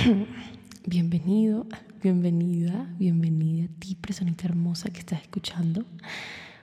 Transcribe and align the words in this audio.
Bienvenido, 0.86 1.66
bienvenida, 2.02 2.88
bienvenida 2.98 3.66
a 3.66 3.80
ti, 3.80 3.94
personita 3.96 4.46
hermosa 4.46 4.90
que 4.90 5.00
estás 5.00 5.20
escuchando. 5.20 5.84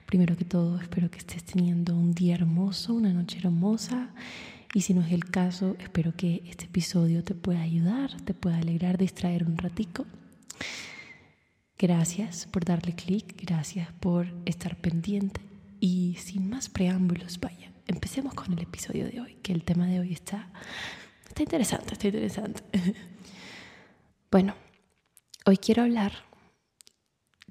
Primero 0.06 0.36
que 0.36 0.46
todo, 0.46 0.80
espero 0.80 1.12
que 1.12 1.20
estés 1.20 1.44
teniendo 1.44 1.96
un 1.96 2.14
día 2.14 2.36
hermoso, 2.36 2.94
una 2.94 3.14
noche 3.14 3.38
hermosa. 3.40 4.10
Y 4.74 4.82
si 4.82 4.94
no 4.94 5.02
es 5.02 5.12
el 5.12 5.26
caso, 5.26 5.76
espero 5.80 6.16
que 6.16 6.42
este 6.48 6.66
episodio 6.66 7.24
te 7.24 7.36
pueda 7.36 7.62
ayudar, 7.62 8.20
te 8.22 8.34
pueda 8.34 8.58
alegrar, 8.58 8.98
distraer 8.98 9.44
un 9.46 9.58
ratico. 9.58 10.06
Gracias 11.78 12.48
por 12.48 12.66
darle 12.66 12.94
clic, 12.94 13.40
gracias 13.46 13.90
por 14.00 14.28
estar 14.46 14.78
pendiente. 14.78 15.42
Y 15.80 16.16
sin 16.20 16.50
más 16.50 16.70
preámbulos, 16.70 17.40
vaya, 17.40 17.72
empecemos 17.88 18.34
con 18.34 18.54
el 18.54 18.60
episodio 18.60 19.06
de 19.06 19.22
hoy, 19.22 19.38
que 19.44 19.54
el 19.54 19.64
tema 19.64 19.86
de 19.86 20.00
hoy 20.00 20.14
está, 20.14 20.50
está 21.38 21.44
interesante, 21.44 21.94
está 21.94 22.08
interesante. 22.08 22.64
Bueno, 24.30 24.56
hoy 25.46 25.56
quiero 25.56 25.84
hablar 25.84 26.12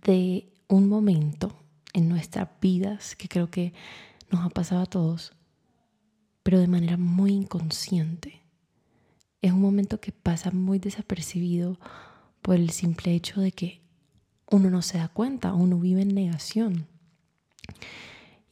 de 0.04 0.52
un 0.68 0.90
momento 0.90 1.56
en 1.94 2.10
nuestras 2.10 2.50
vidas 2.60 3.16
que 3.16 3.28
creo 3.28 3.48
que 3.50 3.72
nos 4.30 4.44
ha 4.44 4.50
pasado 4.50 4.82
a 4.82 4.86
todos, 4.86 5.32
pero 6.42 6.60
de 6.60 6.66
manera 6.66 6.98
muy 6.98 7.32
inconsciente. 7.32 8.42
Es 9.40 9.52
un 9.52 9.62
momento 9.62 10.02
que 10.02 10.12
pasa 10.12 10.50
muy 10.50 10.78
desapercibido 10.78 11.78
por 12.42 12.56
el 12.56 12.68
simple 12.70 13.14
hecho 13.14 13.40
de 13.40 13.52
que 13.52 13.80
uno 14.50 14.68
no 14.68 14.82
se 14.82 14.98
da 14.98 15.08
cuenta, 15.08 15.54
uno 15.54 15.78
vive 15.78 16.02
en 16.02 16.14
negación. 16.14 16.86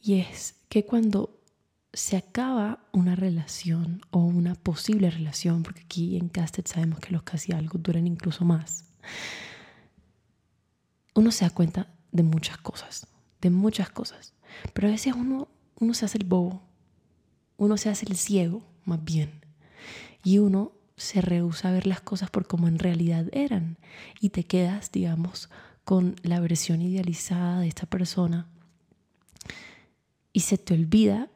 Y 0.01 0.15
es 0.15 0.55
que 0.67 0.83
cuando 0.83 1.43
se 1.95 2.17
acaba 2.17 2.79
una 2.91 3.15
relación 3.15 4.01
o 4.11 4.19
una 4.19 4.55
posible 4.55 5.09
relación, 5.09 5.63
porque 5.63 5.81
aquí 5.81 6.17
en 6.17 6.29
Castet 6.29 6.67
sabemos 6.67 6.99
que 6.99 7.11
los 7.11 7.23
casi 7.23 7.53
algo 7.53 7.79
duran 7.79 8.05
incluso 8.05 8.43
más, 8.45 8.85
uno 11.13 11.31
se 11.31 11.45
da 11.45 11.51
cuenta 11.51 11.87
de 12.11 12.23
muchas 12.23 12.57
cosas, 12.57 13.07
de 13.41 13.49
muchas 13.49 13.89
cosas. 13.89 14.33
Pero 14.73 14.89
a 14.89 14.91
veces 14.91 15.13
uno, 15.15 15.47
uno 15.79 15.93
se 15.93 16.05
hace 16.05 16.17
el 16.17 16.25
bobo, 16.25 16.61
uno 17.57 17.77
se 17.77 17.89
hace 17.89 18.05
el 18.05 18.17
ciego, 18.17 18.61
más 18.83 19.03
bien, 19.03 19.41
y 20.23 20.39
uno 20.39 20.73
se 20.97 21.21
rehúsa 21.21 21.69
a 21.69 21.71
ver 21.71 21.87
las 21.87 22.01
cosas 22.01 22.29
por 22.29 22.47
como 22.47 22.67
en 22.67 22.79
realidad 22.79 23.27
eran. 23.31 23.77
Y 24.19 24.29
te 24.29 24.43
quedas, 24.43 24.91
digamos, 24.91 25.49
con 25.85 26.15
la 26.23 26.39
versión 26.41 26.81
idealizada 26.81 27.61
de 27.61 27.67
esta 27.67 27.85
persona 27.85 28.47
y 30.33 30.41
se 30.41 30.57
te 30.57 30.73
olvida 30.73 31.29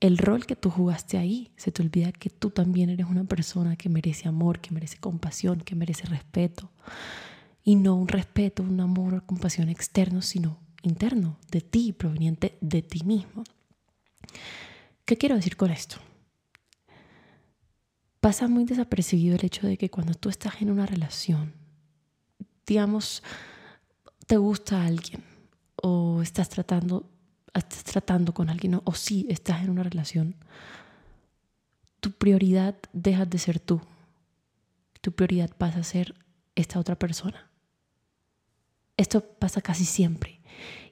el 0.00 0.16
rol 0.16 0.46
que 0.46 0.56
tú 0.56 0.70
jugaste 0.70 1.18
ahí. 1.18 1.52
Se 1.56 1.70
te 1.70 1.82
olvida 1.82 2.10
que 2.12 2.30
tú 2.30 2.50
también 2.50 2.90
eres 2.90 3.06
una 3.06 3.24
persona 3.24 3.76
que 3.76 3.88
merece 3.88 4.28
amor, 4.28 4.60
que 4.60 4.72
merece 4.72 4.98
compasión, 4.98 5.60
que 5.60 5.74
merece 5.76 6.06
respeto. 6.06 6.70
Y 7.62 7.76
no 7.76 7.94
un 7.94 8.08
respeto, 8.08 8.62
un 8.62 8.80
amor 8.80 9.14
o 9.14 9.26
compasión 9.26 9.68
externo, 9.68 10.22
sino 10.22 10.58
interno, 10.82 11.38
de 11.50 11.60
ti, 11.60 11.92
proveniente 11.92 12.56
de 12.62 12.80
ti 12.82 13.04
mismo. 13.04 13.44
¿Qué 15.04 15.18
quiero 15.18 15.36
decir 15.36 15.56
con 15.56 15.70
esto? 15.70 15.96
Pasa 18.20 18.48
muy 18.48 18.64
desapercibido 18.64 19.36
el 19.36 19.44
hecho 19.44 19.66
de 19.66 19.76
que 19.76 19.90
cuando 19.90 20.14
tú 20.14 20.30
estás 20.30 20.60
en 20.62 20.70
una 20.70 20.86
relación, 20.86 21.54
digamos, 22.66 23.22
te 24.26 24.36
gusta 24.36 24.84
alguien 24.84 25.24
o 25.82 26.22
estás 26.22 26.48
tratando 26.48 27.10
estás 27.54 27.84
tratando 27.84 28.32
con 28.32 28.50
alguien 28.50 28.80
o 28.84 28.94
si 28.94 29.26
estás 29.28 29.62
en 29.62 29.70
una 29.70 29.82
relación, 29.82 30.36
tu 32.00 32.12
prioridad 32.12 32.76
deja 32.92 33.26
de 33.26 33.38
ser 33.38 33.60
tú. 33.60 33.80
Tu 35.00 35.12
prioridad 35.12 35.50
pasa 35.56 35.80
a 35.80 35.84
ser 35.84 36.14
esta 36.54 36.78
otra 36.78 36.98
persona. 36.98 37.50
Esto 38.96 39.22
pasa 39.22 39.62
casi 39.62 39.84
siempre 39.84 40.40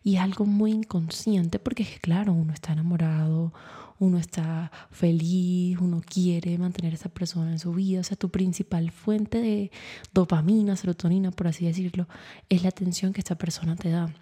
y 0.03 0.17
es 0.17 0.21
algo 0.21 0.47
muy 0.47 0.73
inconsciente 0.73 1.59
porque 1.59 1.85
claro, 2.01 2.33
uno 2.33 2.53
está 2.53 2.73
enamorado, 2.73 3.53
uno 3.99 4.19
está 4.19 4.71
feliz, 4.91 5.79
uno 5.79 6.01
quiere 6.05 6.57
mantener 6.57 6.93
a 6.93 6.97
esa 6.97 7.09
persona 7.09 7.51
en 7.51 7.59
su 7.59 7.73
vida, 7.73 8.01
o 8.01 8.05
sea, 8.05 8.17
tu 8.17 8.31
principal 8.31 8.91
fuente 8.91 9.41
de 9.41 9.71
dopamina, 10.15 10.77
serotonina, 10.77 11.31
por 11.31 11.49
así 11.49 11.67
decirlo, 11.67 12.09
es 12.49 12.63
la 12.63 12.69
atención 12.71 13.13
que 13.13 13.21
esta 13.21 13.37
persona 13.37 13.77
te 13.77 13.91
da 13.91 14.15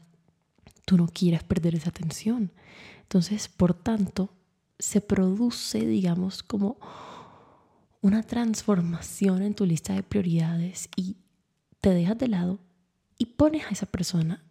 tú 0.87 0.97
no 0.97 1.09
quieres 1.09 1.45
perder 1.45 1.75
esa 1.75 1.91
atención. 1.91 2.53
Entonces, 3.03 3.49
por 3.49 3.75
tanto, 3.75 4.33
se 4.79 5.03
produce, 5.03 5.85
digamos, 5.85 6.43
como 6.43 6.79
una 8.01 8.23
transformación 8.23 9.43
en 9.43 9.55
tu 9.55 9.67
lista 9.67 9.93
de 9.93 10.03
prioridades 10.03 10.89
y 10.97 11.17
te 11.81 11.91
dejas 11.91 12.17
de 12.17 12.29
lado 12.29 12.61
y 13.19 13.27
pones 13.27 13.67
a 13.67 13.71
esa 13.71 13.87
persona 13.87 14.45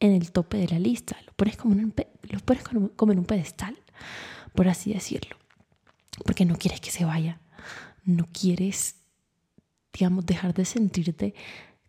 en 0.00 0.12
el 0.12 0.32
tope 0.32 0.58
de 0.58 0.68
la 0.68 0.78
lista, 0.78 1.16
lo 1.24 1.32
pones 1.32 1.56
como 1.56 1.74
en 1.74 1.84
un, 1.86 1.94
lo 2.22 2.40
pones 2.40 2.64
como 2.96 3.12
en 3.12 3.18
un 3.18 3.24
pedestal, 3.24 3.76
por 4.54 4.68
así 4.68 4.92
decirlo, 4.92 5.36
porque 6.24 6.44
no 6.44 6.56
quieres 6.56 6.80
que 6.80 6.90
se 6.90 7.04
vaya, 7.04 7.40
no 8.04 8.26
quieres, 8.32 8.96
digamos, 9.92 10.26
dejar 10.26 10.54
de 10.54 10.64
sentirte 10.64 11.34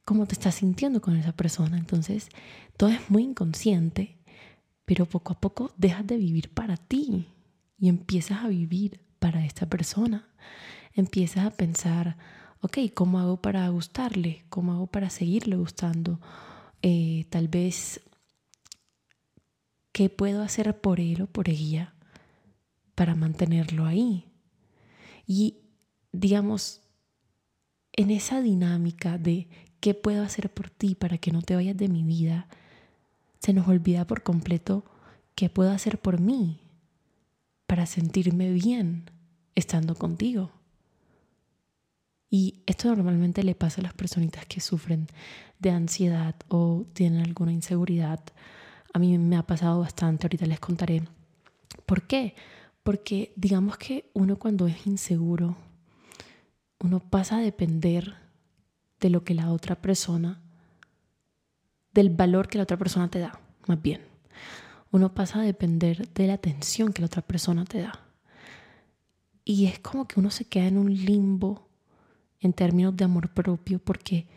cómo 0.08 0.26
te 0.26 0.36
estás 0.36 0.56
sintiendo 0.56 1.02
con 1.02 1.18
esa 1.18 1.34
persona. 1.34 1.78
Entonces, 1.78 2.30
todo 2.78 2.92
es 2.92 3.12
muy 3.12 3.24
inconsciente, 3.24 4.16
pero 4.86 5.06
poco 5.06 5.34
a 5.34 5.40
poco 5.42 5.74
dejas 5.76 6.08
de 6.08 6.16
vivir 6.16 6.50
para 6.50 6.78
ti 6.78 7.28
y 7.78 7.90
empiezas 7.90 8.46
a 8.46 8.48
vivir 8.48 9.02
para 9.20 9.46
esta 9.46 9.66
persona. 9.66 10.30
Empiezas 10.94 11.46
a 11.46 11.52
pensar, 11.52 12.16
ok, 12.62 12.78
¿cómo 12.94 13.20
hago 13.20 13.42
para 13.42 13.68
gustarle? 13.68 14.46
¿Cómo 14.48 14.72
hago 14.72 14.88
para 14.88 15.10
seguirle 15.10 15.58
gustando? 15.58 16.22
Eh, 16.82 17.26
tal 17.30 17.50
vez, 17.50 18.00
¿qué 19.92 20.10
puedo 20.10 20.42
hacer 20.42 20.80
por 20.80 21.02
él 21.02 21.24
o 21.24 21.28
por 21.28 21.50
ella 21.50 21.96
para 22.96 23.14
mantenerlo 23.14 23.86
ahí? 23.86 24.32
Y, 25.26 25.58
digamos, 26.14 26.80
en 27.92 28.12
esa 28.12 28.40
dinámica 28.40 29.18
de 29.18 29.50
¿Qué 29.80 29.94
puedo 29.94 30.24
hacer 30.24 30.52
por 30.52 30.70
ti 30.70 30.96
para 30.96 31.18
que 31.18 31.32
no 31.32 31.42
te 31.42 31.56
vayas 31.56 31.78
de 31.78 31.88
mi 31.88 32.04
vida? 32.04 32.48
Se 33.40 33.54
nos 33.54 33.68
olvida 33.68 34.06
por 34.06 34.24
completo 34.24 34.84
qué 35.36 35.50
puedo 35.50 35.72
hacer 35.72 36.00
por 36.00 36.20
mí 36.20 36.60
para 37.68 37.86
sentirme 37.86 38.52
bien 38.52 39.12
estando 39.56 39.96
contigo. 39.96 40.52
Y 42.30 42.62
esto 42.66 42.90
normalmente 42.90 43.44
le 43.44 43.56
pasa 43.56 43.82
a 43.82 43.84
las 43.84 43.94
personitas 43.94 44.46
que 44.46 44.60
sufren 44.60 45.08
de 45.60 45.70
ansiedad 45.70 46.36
o 46.50 46.86
tienen 46.94 47.22
alguna 47.22 47.54
inseguridad. 47.54 48.20
A 48.94 49.00
mí 49.00 49.18
me 49.18 49.38
ha 49.38 49.44
pasado 49.44 49.80
bastante, 49.80 50.26
ahorita 50.26 50.46
les 50.46 50.60
contaré. 50.60 51.04
¿Por 51.86 52.08
qué? 52.08 52.36
Porque 52.84 53.34
digamos 53.36 53.78
que 53.78 54.10
uno 54.14 54.38
cuando 54.38 54.68
es 54.68 54.88
inseguro, 54.88 55.56
uno 56.80 57.00
pasa 57.00 57.38
a 57.38 57.42
depender 57.42 58.16
de 59.00 59.10
lo 59.10 59.24
que 59.24 59.34
la 59.34 59.52
otra 59.52 59.82
persona, 59.82 60.42
del 61.94 62.10
valor 62.10 62.48
que 62.48 62.58
la 62.58 62.64
otra 62.64 62.78
persona 62.78 63.10
te 63.10 63.20
da, 63.20 63.40
más 63.68 63.82
bien. 63.82 64.02
Uno 64.92 65.14
pasa 65.14 65.40
a 65.40 65.44
depender 65.44 66.08
de 66.14 66.28
la 66.28 66.34
atención 66.34 66.94
que 66.94 67.02
la 67.02 67.08
otra 67.08 67.22
persona 67.22 67.66
te 67.66 67.82
da. 67.82 68.00
Y 69.44 69.66
es 69.66 69.80
como 69.80 70.08
que 70.08 70.20
uno 70.20 70.32
se 70.32 70.46
queda 70.46 70.68
en 70.68 70.78
un 70.78 70.94
limbo 70.94 71.68
en 72.40 72.54
términos 72.54 72.96
de 72.96 73.06
amor 73.06 73.30
propio 73.30 73.80
porque 73.80 74.28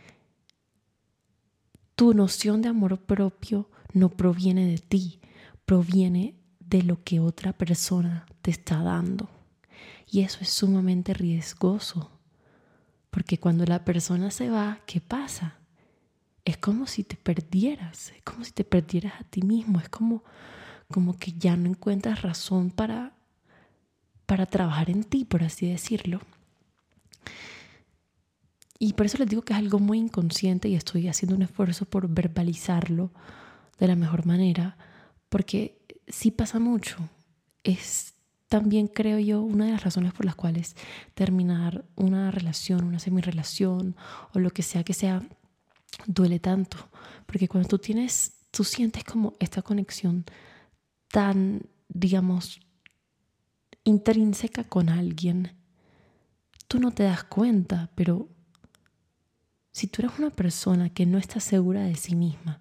tu 1.94 2.15
noción 2.15 2.62
de 2.62 2.69
amor 2.69 2.98
propio 2.98 3.69
no 3.92 4.09
proviene 4.09 4.66
de 4.66 4.78
ti, 4.78 5.21
proviene 5.66 6.37
de 6.60 6.82
lo 6.82 7.03
que 7.03 7.21
otra 7.21 7.53
persona 7.53 8.27
te 8.42 8.50
está 8.50 8.82
dando. 8.82 9.28
Y 10.06 10.21
eso 10.21 10.38
es 10.41 10.50
sumamente 10.50 11.15
riesgoso 11.15 12.20
porque 13.10 13.39
cuando 13.39 13.65
la 13.65 13.84
persona 13.84 14.30
se 14.30 14.51
va, 14.51 14.80
¿qué 14.86 15.01
pasa? 15.01 15.57
Es 16.45 16.57
como 16.57 16.86
si 16.86 17.04
te 17.04 17.16
perdieras, 17.16 18.12
es 18.16 18.22
como 18.22 18.45
si 18.45 18.53
te 18.53 18.65
perdieras 18.65 19.21
a 19.21 19.24
ti 19.24 19.42
mismo, 19.42 19.80
es 19.80 19.89
como, 19.89 20.24
como 20.91 21.18
que 21.18 21.33
ya 21.33 21.57
no 21.57 21.68
encuentras 21.68 22.22
razón 22.22 22.71
para, 22.71 23.12
para 24.27 24.47
trabajar 24.47 24.91
en 24.91 25.04
ti, 25.04 25.24
por 25.24 25.42
así 25.42 25.68
decirlo. 25.68 26.21
Y 28.78 28.95
por 28.95 29.07
eso 29.07 29.18
les 29.18 29.28
digo 29.28 29.42
que 29.42 29.53
es 29.53 29.59
algo 29.59 29.78
muy 29.78 29.98
inconsciente 29.98 30.68
y 30.68 30.74
estoy 30.74 31.09
haciendo 31.09 31.36
un 31.36 31.42
esfuerzo 31.42 31.84
por 31.84 32.09
verbalizarlo 32.09 33.13
de 33.78 33.89
la 33.89 33.97
mejor 33.97 34.24
manera, 34.24 34.78
porque 35.28 35.78
sí 36.09 36.30
pasa 36.30 36.59
mucho. 36.59 36.97
Es 37.63 38.09
también 38.51 38.89
creo 38.89 39.21
yo 39.21 39.43
una 39.43 39.67
de 39.67 39.71
las 39.71 39.85
razones 39.85 40.13
por 40.13 40.27
las 40.27 40.35
cuales 40.35 40.75
terminar 41.15 41.85
una 41.95 42.33
relación, 42.33 42.83
una 42.83 42.99
semirelación 42.99 43.95
o 44.35 44.41
lo 44.41 44.51
que 44.51 44.65
sea 44.65 44.83
que 44.83 44.93
sea, 44.93 45.23
duele 46.07 46.41
tanto. 46.41 46.77
Porque 47.27 47.47
cuando 47.47 47.69
tú 47.69 47.79
tienes, 47.79 48.33
tú 48.51 48.65
sientes 48.65 49.05
como 49.05 49.35
esta 49.39 49.63
conexión 49.63 50.25
tan, 51.13 51.63
digamos, 51.89 52.59
intrínseca 53.85 54.65
con 54.65 54.89
alguien, 54.89 55.57
tú 56.67 56.81
no 56.81 56.91
te 56.91 57.05
das 57.05 57.23
cuenta, 57.23 57.93
pero 57.95 58.29
si 59.71 59.87
tú 59.87 60.03
eres 60.03 60.19
una 60.19 60.31
persona 60.31 60.91
que 60.91 61.07
no 61.07 61.19
está 61.19 61.39
segura 61.39 61.83
de 61.85 61.95
sí 61.95 62.17
misma, 62.17 62.61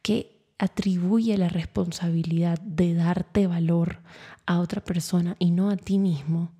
que 0.00 0.46
atribuye 0.56 1.36
la 1.36 1.50
responsabilidad 1.50 2.58
de 2.58 2.94
darte 2.94 3.46
valor 3.46 4.00
a 4.46 4.60
otra 4.60 4.82
persona 4.82 5.36
y 5.38 5.50
no 5.50 5.70
a 5.70 5.76
ti 5.76 5.98
mismo, 5.98 6.50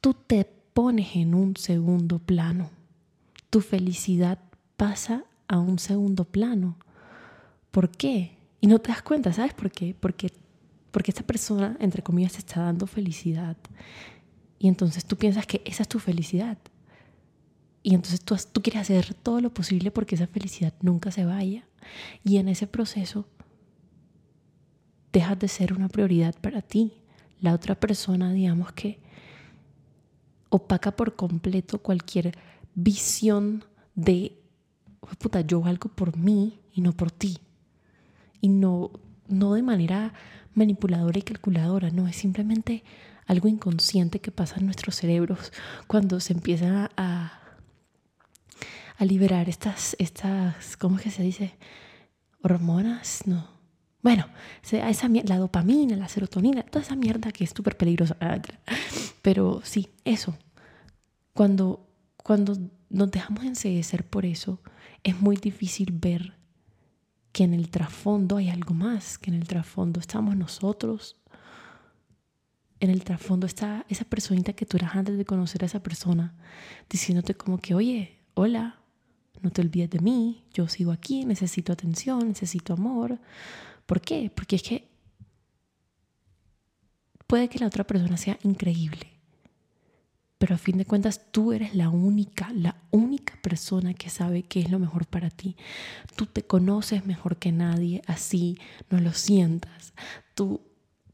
tú 0.00 0.14
te 0.14 0.44
pones 0.44 1.16
en 1.16 1.34
un 1.34 1.56
segundo 1.56 2.18
plano. 2.18 2.70
Tu 3.50 3.60
felicidad 3.60 4.38
pasa 4.76 5.24
a 5.46 5.58
un 5.58 5.78
segundo 5.78 6.24
plano. 6.24 6.76
¿Por 7.70 7.90
qué? 7.90 8.36
Y 8.60 8.66
no 8.66 8.78
te 8.78 8.88
das 8.90 9.02
cuenta, 9.02 9.32
¿sabes 9.32 9.54
por 9.54 9.70
qué? 9.70 9.94
Porque, 9.98 10.32
porque 10.90 11.10
esta 11.10 11.22
persona, 11.22 11.76
entre 11.80 12.02
comillas, 12.02 12.32
te 12.32 12.38
está 12.38 12.62
dando 12.62 12.86
felicidad. 12.86 13.56
Y 14.58 14.68
entonces 14.68 15.04
tú 15.04 15.16
piensas 15.16 15.46
que 15.46 15.62
esa 15.64 15.82
es 15.82 15.88
tu 15.88 15.98
felicidad. 15.98 16.58
Y 17.82 17.94
entonces 17.94 18.20
tú, 18.20 18.36
tú 18.52 18.62
quieres 18.62 18.82
hacer 18.82 19.14
todo 19.14 19.40
lo 19.40 19.52
posible 19.52 19.90
porque 19.90 20.16
esa 20.16 20.26
felicidad 20.26 20.74
nunca 20.80 21.10
se 21.10 21.24
vaya. 21.24 21.66
Y 22.24 22.38
en 22.38 22.48
ese 22.48 22.66
proceso 22.66 23.26
dejas 25.12 25.38
de 25.38 25.48
ser 25.48 25.72
una 25.72 25.88
prioridad 25.88 26.34
para 26.40 26.62
ti. 26.62 26.92
La 27.40 27.54
otra 27.54 27.74
persona, 27.74 28.32
digamos 28.32 28.72
que 28.72 29.00
opaca 30.50 30.92
por 30.92 31.14
completo 31.14 31.78
cualquier 31.80 32.36
visión 32.74 33.64
de, 33.94 34.38
puta, 35.18 35.40
yo 35.42 35.60
valgo 35.60 35.90
por 35.90 36.16
mí 36.16 36.60
y 36.72 36.80
no 36.80 36.92
por 36.92 37.10
ti. 37.10 37.38
Y 38.40 38.48
no, 38.48 38.90
no 39.28 39.54
de 39.54 39.62
manera 39.62 40.14
manipuladora 40.54 41.18
y 41.18 41.22
calculadora, 41.22 41.90
no, 41.90 42.08
es 42.08 42.16
simplemente 42.16 42.84
algo 43.26 43.48
inconsciente 43.48 44.20
que 44.20 44.32
pasa 44.32 44.56
en 44.58 44.64
nuestros 44.64 44.96
cerebros 44.96 45.52
cuando 45.86 46.18
se 46.18 46.32
empieza 46.32 46.90
a, 46.96 47.40
a 48.96 49.04
liberar 49.04 49.48
estas, 49.48 49.94
estas, 49.98 50.76
¿cómo 50.76 50.96
es 50.96 51.02
que 51.02 51.10
se 51.10 51.22
dice? 51.22 51.56
Hormonas, 52.42 53.26
no. 53.26 53.57
Bueno, 54.02 54.26
esa, 54.62 55.08
la 55.08 55.38
dopamina, 55.38 55.96
la 55.96 56.08
serotonina, 56.08 56.62
toda 56.62 56.84
esa 56.84 56.96
mierda 56.96 57.32
que 57.32 57.44
es 57.44 57.50
súper 57.50 57.76
peligrosa. 57.76 58.16
Pero 59.22 59.60
sí, 59.64 59.90
eso. 60.04 60.36
Cuando, 61.34 61.88
cuando 62.16 62.56
nos 62.90 63.10
dejamos 63.10 63.44
enseguecer 63.44 64.04
por 64.06 64.24
eso, 64.24 64.60
es 65.02 65.20
muy 65.20 65.36
difícil 65.36 65.92
ver 65.92 66.34
que 67.32 67.44
en 67.44 67.54
el 67.54 67.70
trasfondo 67.70 68.36
hay 68.36 68.48
algo 68.50 68.74
más, 68.74 69.18
que 69.18 69.30
en 69.30 69.36
el 69.36 69.46
trasfondo 69.46 70.00
estamos 70.00 70.36
nosotros. 70.36 71.16
En 72.80 72.90
el 72.90 73.02
trasfondo 73.02 73.46
está 73.46 73.84
esa 73.88 74.04
personita 74.04 74.52
que 74.52 74.66
tú 74.66 74.76
eras 74.76 74.94
antes 74.94 75.18
de 75.18 75.24
conocer 75.24 75.64
a 75.64 75.66
esa 75.66 75.82
persona, 75.82 76.34
diciéndote 76.88 77.34
como 77.34 77.58
que, 77.58 77.74
oye, 77.74 78.18
hola, 78.34 78.78
no 79.42 79.50
te 79.50 79.60
olvides 79.60 79.90
de 79.90 80.00
mí, 80.00 80.44
yo 80.52 80.68
sigo 80.68 80.92
aquí, 80.92 81.24
necesito 81.24 81.72
atención, 81.72 82.28
necesito 82.28 82.72
amor. 82.72 83.18
¿Por 83.88 84.02
qué? 84.02 84.30
Porque 84.34 84.56
es 84.56 84.62
que 84.62 84.86
puede 87.26 87.48
que 87.48 87.58
la 87.58 87.66
otra 87.68 87.84
persona 87.84 88.18
sea 88.18 88.38
increíble, 88.42 89.06
pero 90.36 90.54
a 90.54 90.58
fin 90.58 90.76
de 90.76 90.84
cuentas 90.84 91.32
tú 91.32 91.54
eres 91.54 91.74
la 91.74 91.88
única, 91.88 92.52
la 92.52 92.76
única 92.90 93.40
persona 93.40 93.94
que 93.94 94.10
sabe 94.10 94.42
qué 94.42 94.60
es 94.60 94.70
lo 94.70 94.78
mejor 94.78 95.06
para 95.06 95.30
ti. 95.30 95.56
Tú 96.16 96.26
te 96.26 96.42
conoces 96.42 97.06
mejor 97.06 97.38
que 97.38 97.50
nadie, 97.50 98.02
así 98.06 98.58
no 98.90 99.00
lo 99.00 99.14
sientas. 99.14 99.94
Tú 100.34 100.60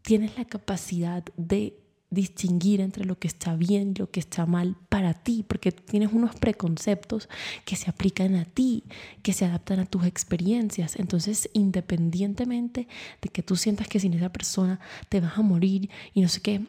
tienes 0.03 0.37
la 0.37 0.45
capacidad 0.45 1.23
de 1.37 1.79
distinguir 2.15 2.81
entre 2.81 3.05
lo 3.05 3.19
que 3.19 3.29
está 3.29 3.55
bien 3.57 3.91
y 3.91 3.99
lo 3.99 4.11
que 4.11 4.21
está 4.21 4.47
mal 4.47 4.77
para 4.89 5.15
ti, 5.15 5.45
porque 5.47 5.73
tienes 5.73 6.13
unos 6.13 6.35
preconceptos 6.37 7.29
que 7.65 7.77
se 7.77 7.91
aplican 7.91 8.37
a 8.37 8.45
ti, 8.45 8.85
que 9.23 9.33
se 9.33 9.45
adaptan 9.45 9.81
a 9.81 9.87
tus 9.87 10.07
experiencias. 10.07 10.97
Entonces, 10.97 11.51
independientemente 11.53 12.89
de 13.21 13.29
que 13.29 13.43
tú 13.43 13.57
sientas 13.57 13.89
que 13.89 14.01
sin 14.01 14.15
esa 14.15 14.33
persona 14.33 14.81
te 15.09 15.21
vas 15.21 15.37
a 15.37 15.43
morir 15.43 15.91
y 16.15 16.23
no 16.23 16.29
sé 16.29 16.41
qué, 16.41 16.67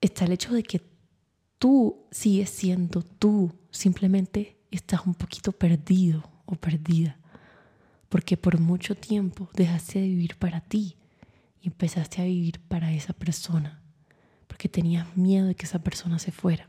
está 0.00 0.24
el 0.24 0.32
hecho 0.32 0.52
de 0.52 0.62
que 0.62 0.82
tú 1.58 2.06
sigues 2.10 2.50
siendo 2.50 3.02
tú, 3.02 3.52
simplemente 3.70 4.56
estás 4.70 5.06
un 5.06 5.14
poquito 5.14 5.52
perdido 5.52 6.28
o 6.44 6.54
perdida, 6.54 7.18
porque 8.08 8.36
por 8.36 8.60
mucho 8.60 8.94
tiempo 8.94 9.48
dejaste 9.54 10.00
de 10.00 10.08
vivir 10.08 10.36
para 10.36 10.60
ti 10.60 10.96
empezaste 11.68 12.20
a 12.22 12.24
vivir 12.24 12.60
para 12.60 12.92
esa 12.92 13.12
persona, 13.12 13.82
porque 14.46 14.68
tenías 14.68 15.16
miedo 15.16 15.46
de 15.46 15.54
que 15.54 15.66
esa 15.66 15.80
persona 15.80 16.18
se 16.18 16.32
fuera. 16.32 16.68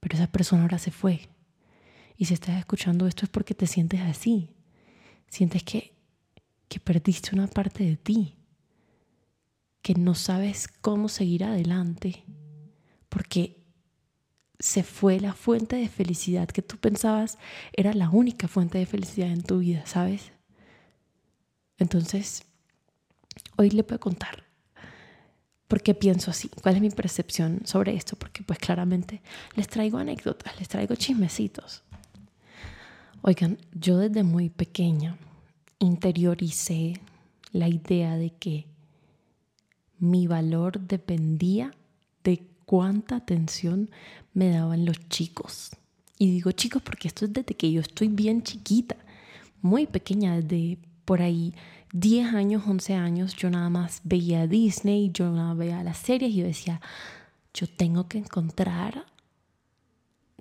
Pero 0.00 0.16
esa 0.16 0.30
persona 0.30 0.62
ahora 0.62 0.78
se 0.78 0.90
fue. 0.90 1.28
Y 2.16 2.24
si 2.24 2.34
estás 2.34 2.58
escuchando 2.58 3.06
esto 3.06 3.24
es 3.24 3.30
porque 3.30 3.54
te 3.54 3.66
sientes 3.66 4.00
así. 4.00 4.50
Sientes 5.28 5.62
que, 5.62 5.94
que 6.68 6.80
perdiste 6.80 7.34
una 7.34 7.46
parte 7.46 7.84
de 7.84 7.96
ti, 7.96 8.36
que 9.82 9.94
no 9.94 10.14
sabes 10.14 10.68
cómo 10.68 11.08
seguir 11.08 11.44
adelante, 11.44 12.24
porque 13.08 13.58
se 14.58 14.82
fue 14.82 15.20
la 15.20 15.34
fuente 15.34 15.76
de 15.76 15.88
felicidad 15.88 16.48
que 16.48 16.62
tú 16.62 16.78
pensabas 16.78 17.38
era 17.72 17.92
la 17.94 18.10
única 18.10 18.48
fuente 18.48 18.78
de 18.78 18.86
felicidad 18.86 19.30
en 19.30 19.42
tu 19.42 19.58
vida, 19.58 19.86
¿sabes? 19.86 20.32
Entonces, 21.78 22.47
hoy 23.56 23.70
le 23.70 23.84
puedo 23.84 24.00
contar 24.00 24.44
por 25.68 25.82
qué 25.82 25.94
pienso 25.94 26.30
así, 26.30 26.48
cuál 26.62 26.76
es 26.76 26.80
mi 26.80 26.90
percepción 26.90 27.60
sobre 27.64 27.94
esto, 27.94 28.16
porque 28.16 28.42
pues 28.42 28.58
claramente 28.58 29.20
les 29.54 29.68
traigo 29.68 29.98
anécdotas, 29.98 30.58
les 30.58 30.68
traigo 30.68 30.94
chismecitos. 30.94 31.82
Oigan, 33.20 33.58
yo 33.72 33.98
desde 33.98 34.22
muy 34.22 34.48
pequeña 34.48 35.18
interioricé 35.78 36.94
la 37.52 37.68
idea 37.68 38.16
de 38.16 38.30
que 38.30 38.66
mi 39.98 40.26
valor 40.26 40.80
dependía 40.80 41.74
de 42.24 42.46
cuánta 42.64 43.16
atención 43.16 43.90
me 44.32 44.50
daban 44.50 44.84
los 44.84 45.08
chicos. 45.08 45.70
Y 46.18 46.30
digo 46.30 46.52
chicos 46.52 46.82
porque 46.82 47.08
esto 47.08 47.26
es 47.26 47.32
desde 47.32 47.54
que 47.54 47.70
yo 47.70 47.80
estoy 47.80 48.08
bien 48.08 48.42
chiquita, 48.42 48.96
muy 49.60 49.86
pequeña, 49.86 50.40
desde 50.40 50.78
por 51.04 51.20
ahí 51.20 51.54
10 51.92 52.34
años, 52.34 52.64
11 52.66 52.94
años, 52.94 53.34
yo 53.34 53.50
nada 53.50 53.70
más 53.70 54.00
veía 54.04 54.46
Disney, 54.46 55.10
yo 55.12 55.30
nada 55.30 55.48
más 55.48 55.58
veía 55.58 55.82
las 55.82 55.98
series 55.98 56.32
y 56.32 56.36
yo 56.36 56.44
decía, 56.44 56.80
yo 57.54 57.66
tengo 57.66 58.08
que 58.08 58.18
encontrar 58.18 59.06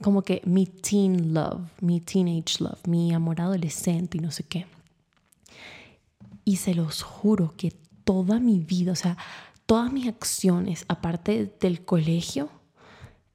como 0.02 0.22
que 0.22 0.42
mi 0.46 0.66
teen 0.66 1.34
love, 1.34 1.62
mi 1.82 2.02
teenage 2.02 2.60
love, 2.60 2.86
mi 2.88 3.14
amor 3.14 3.42
adolescente 3.42 4.18
y 4.18 4.22
no 4.22 4.32
sé 4.32 4.44
qué. 4.44 4.68
Y 6.46 6.58
se 6.58 6.76
los 6.76 7.02
juro 7.02 7.54
que 7.58 7.72
toda 8.04 8.40
mi 8.40 8.60
vida, 8.60 8.92
o 8.92 8.96
sea, 8.96 9.18
todas 9.66 9.92
mis 9.92 10.08
acciones, 10.08 10.86
aparte 10.88 11.54
del 11.60 11.84
colegio, 11.84 12.50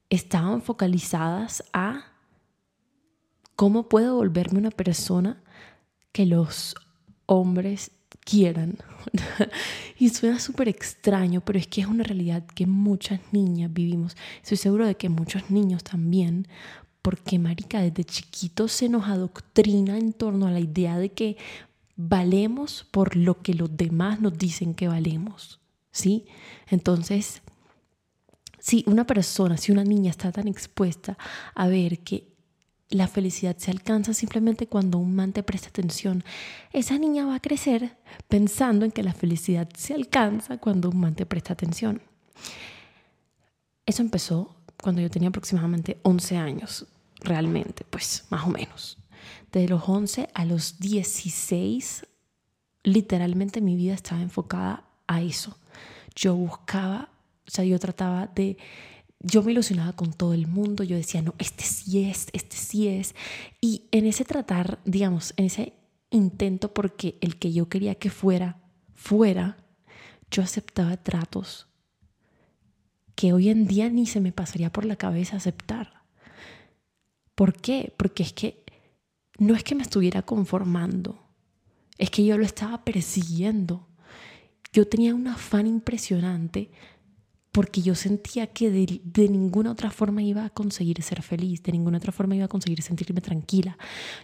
estaban 0.09 0.61
focalizadas 0.61 1.63
a 1.73 2.05
cómo 3.55 3.89
puedo 3.89 4.15
volverme 4.15 4.59
una 4.59 4.71
persona 4.71 5.41
que 6.11 6.25
los 6.25 6.75
hombres 7.25 7.91
quieran. 8.23 8.77
y 9.99 10.09
suena 10.09 10.39
súper 10.39 10.67
extraño, 10.67 11.41
pero 11.41 11.59
es 11.59 11.67
que 11.67 11.81
es 11.81 11.87
una 11.87 12.03
realidad 12.03 12.43
que 12.45 12.65
muchas 12.65 13.19
niñas 13.31 13.73
vivimos. 13.73 14.15
Estoy 14.41 14.57
seguro 14.57 14.85
de 14.85 14.95
que 14.95 15.09
muchos 15.09 15.49
niños 15.49 15.83
también, 15.83 16.47
porque 17.01 17.39
Marica 17.39 17.81
desde 17.81 18.03
chiquitos 18.03 18.71
se 18.71 18.89
nos 18.89 19.07
adoctrina 19.07 19.97
en 19.97 20.13
torno 20.13 20.47
a 20.47 20.51
la 20.51 20.59
idea 20.59 20.97
de 20.97 21.11
que 21.11 21.37
valemos 21.95 22.85
por 22.91 23.15
lo 23.15 23.41
que 23.41 23.53
los 23.53 23.75
demás 23.75 24.19
nos 24.19 24.37
dicen 24.37 24.73
que 24.73 24.87
valemos. 24.87 25.59
¿Sí? 25.91 26.25
Entonces, 26.69 27.43
si 28.59 28.83
una 28.87 29.05
persona, 29.05 29.57
si 29.57 29.71
una 29.71 29.83
niña 29.83 30.09
está 30.09 30.31
tan 30.31 30.47
expuesta 30.47 31.17
a 31.53 31.67
ver 31.67 31.99
que 31.99 32.32
la 32.93 33.07
felicidad 33.07 33.57
se 33.57 33.71
alcanza 33.71 34.13
simplemente 34.13 34.67
cuando 34.67 34.97
un 34.97 35.15
man 35.15 35.33
te 35.33 35.43
presta 35.43 35.69
atención. 35.69 36.23
Esa 36.71 36.97
niña 36.97 37.25
va 37.25 37.35
a 37.35 37.39
crecer 37.39 37.97
pensando 38.27 38.85
en 38.85 38.91
que 38.91 39.03
la 39.03 39.13
felicidad 39.13 39.67
se 39.75 39.93
alcanza 39.93 40.57
cuando 40.57 40.89
un 40.89 40.99
man 40.99 41.15
te 41.15 41.25
presta 41.25 41.53
atención. 41.53 42.01
Eso 43.85 44.01
empezó 44.01 44.55
cuando 44.81 45.01
yo 45.01 45.09
tenía 45.09 45.29
aproximadamente 45.29 45.99
11 46.03 46.37
años, 46.37 46.87
realmente, 47.19 47.83
pues 47.89 48.25
más 48.29 48.45
o 48.45 48.49
menos. 48.49 48.97
De 49.51 49.67
los 49.67 49.87
11 49.87 50.29
a 50.33 50.45
los 50.45 50.79
16, 50.79 52.05
literalmente 52.83 53.61
mi 53.61 53.75
vida 53.75 53.93
estaba 53.93 54.21
enfocada 54.21 54.85
a 55.07 55.21
eso. 55.21 55.57
Yo 56.15 56.35
buscaba, 56.35 57.09
o 57.47 57.51
sea, 57.51 57.65
yo 57.65 57.79
trataba 57.79 58.27
de 58.27 58.57
yo 59.23 59.41
me 59.41 59.53
ilusionaba 59.53 59.93
con 59.93 60.11
todo 60.13 60.33
el 60.33 60.47
mundo, 60.47 60.83
yo 60.83 60.97
decía, 60.97 61.21
no, 61.21 61.33
este 61.39 61.63
sí 61.63 62.03
es, 62.03 62.27
este 62.33 62.57
sí 62.57 62.89
es. 62.89 63.15
Y 63.61 63.85
en 63.91 64.05
ese 64.05 64.25
tratar, 64.25 64.79
digamos, 64.83 65.33
en 65.37 65.45
ese 65.45 65.73
intento 66.09 66.73
porque 66.73 67.17
el 67.21 67.39
que 67.39 67.53
yo 67.53 67.69
quería 67.69 67.95
que 67.95 68.09
fuera, 68.09 68.61
fuera, 68.93 69.57
yo 70.29 70.43
aceptaba 70.43 70.97
tratos 70.97 71.67
que 73.15 73.31
hoy 73.31 73.49
en 73.49 73.65
día 73.67 73.89
ni 73.89 74.05
se 74.05 74.19
me 74.19 74.31
pasaría 74.31 74.71
por 74.71 74.85
la 74.85 74.97
cabeza 74.97 75.37
aceptar. 75.37 76.03
¿Por 77.35 77.53
qué? 77.53 77.93
Porque 77.97 78.23
es 78.23 78.33
que 78.33 78.63
no 79.39 79.55
es 79.55 79.63
que 79.63 79.75
me 79.75 79.83
estuviera 79.83 80.23
conformando, 80.23 81.23
es 81.97 82.09
que 82.09 82.25
yo 82.25 82.37
lo 82.37 82.45
estaba 82.45 82.83
persiguiendo. 82.83 83.87
Yo 84.71 84.87
tenía 84.87 85.13
un 85.13 85.27
afán 85.27 85.67
impresionante 85.67 86.71
porque 87.53 87.83
yo 87.83 87.93
sentía 87.93 88.47
que 88.47 88.71
de, 88.71 89.29
ninguna 89.29 89.71
otra 89.71 89.91
forma 89.91 90.23
iba 90.23 90.43
a 90.43 90.49
conseguir 90.49 91.01
ser 91.03 91.21
feliz, 91.21 91.61
de 91.61 91.71
ninguna 91.71 91.99
otra 91.99 92.11
forma 92.11 92.35
iba 92.35 92.45
a 92.45 92.47
conseguir 92.47 92.81
sentirme 92.81 93.21
tranquila. 93.21 93.77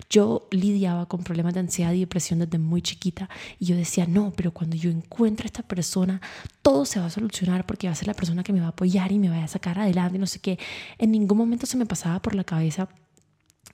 Yo 0.10 0.48
lidiaba 0.50 1.06
con 1.06 1.24
problemas 1.24 1.54
de 1.54 1.60
ansiedad 1.60 1.94
y 1.94 2.00
depresión 2.00 2.40
desde 2.40 2.58
muy 2.58 2.82
chiquita 2.82 3.30
y 3.60 3.68
yo 3.68 3.76
decía, 3.76 4.08
no, 4.08 4.34
pero 4.36 4.52
cuando 4.52 4.76
yo 4.76 4.90
encuentre 4.90 5.46
a 5.46 5.50
esta 5.50 5.62
persona, 5.62 6.20
todo 6.64 6.86
se 6.86 7.00
va 7.00 7.06
a 7.06 7.12
solucionar 7.12 7.68
porque 7.68 7.86
va 7.86 7.94
a 7.94 7.96
ser 7.96 8.08
la 8.08 8.16
persona 8.16 8.42
que 8.44 8.52
me 8.52 8.62
va 8.62 8.66
a 8.66 8.70
apoyar 8.70 9.12
y 9.12 9.20
me 9.20 9.30
va 9.30 9.44
a 9.44 9.48
sacar 9.48 9.78
adelante, 9.78 10.18
no 10.18 10.26
sé 10.26 10.40
qué. 10.40 10.58
En 10.98 11.12
ningún 11.12 11.38
momento 11.38 11.68
se 11.68 11.78
me 11.78 11.86
pasaba 11.86 12.24
por 12.24 12.34
la 12.34 12.44
cabeza 12.44 12.90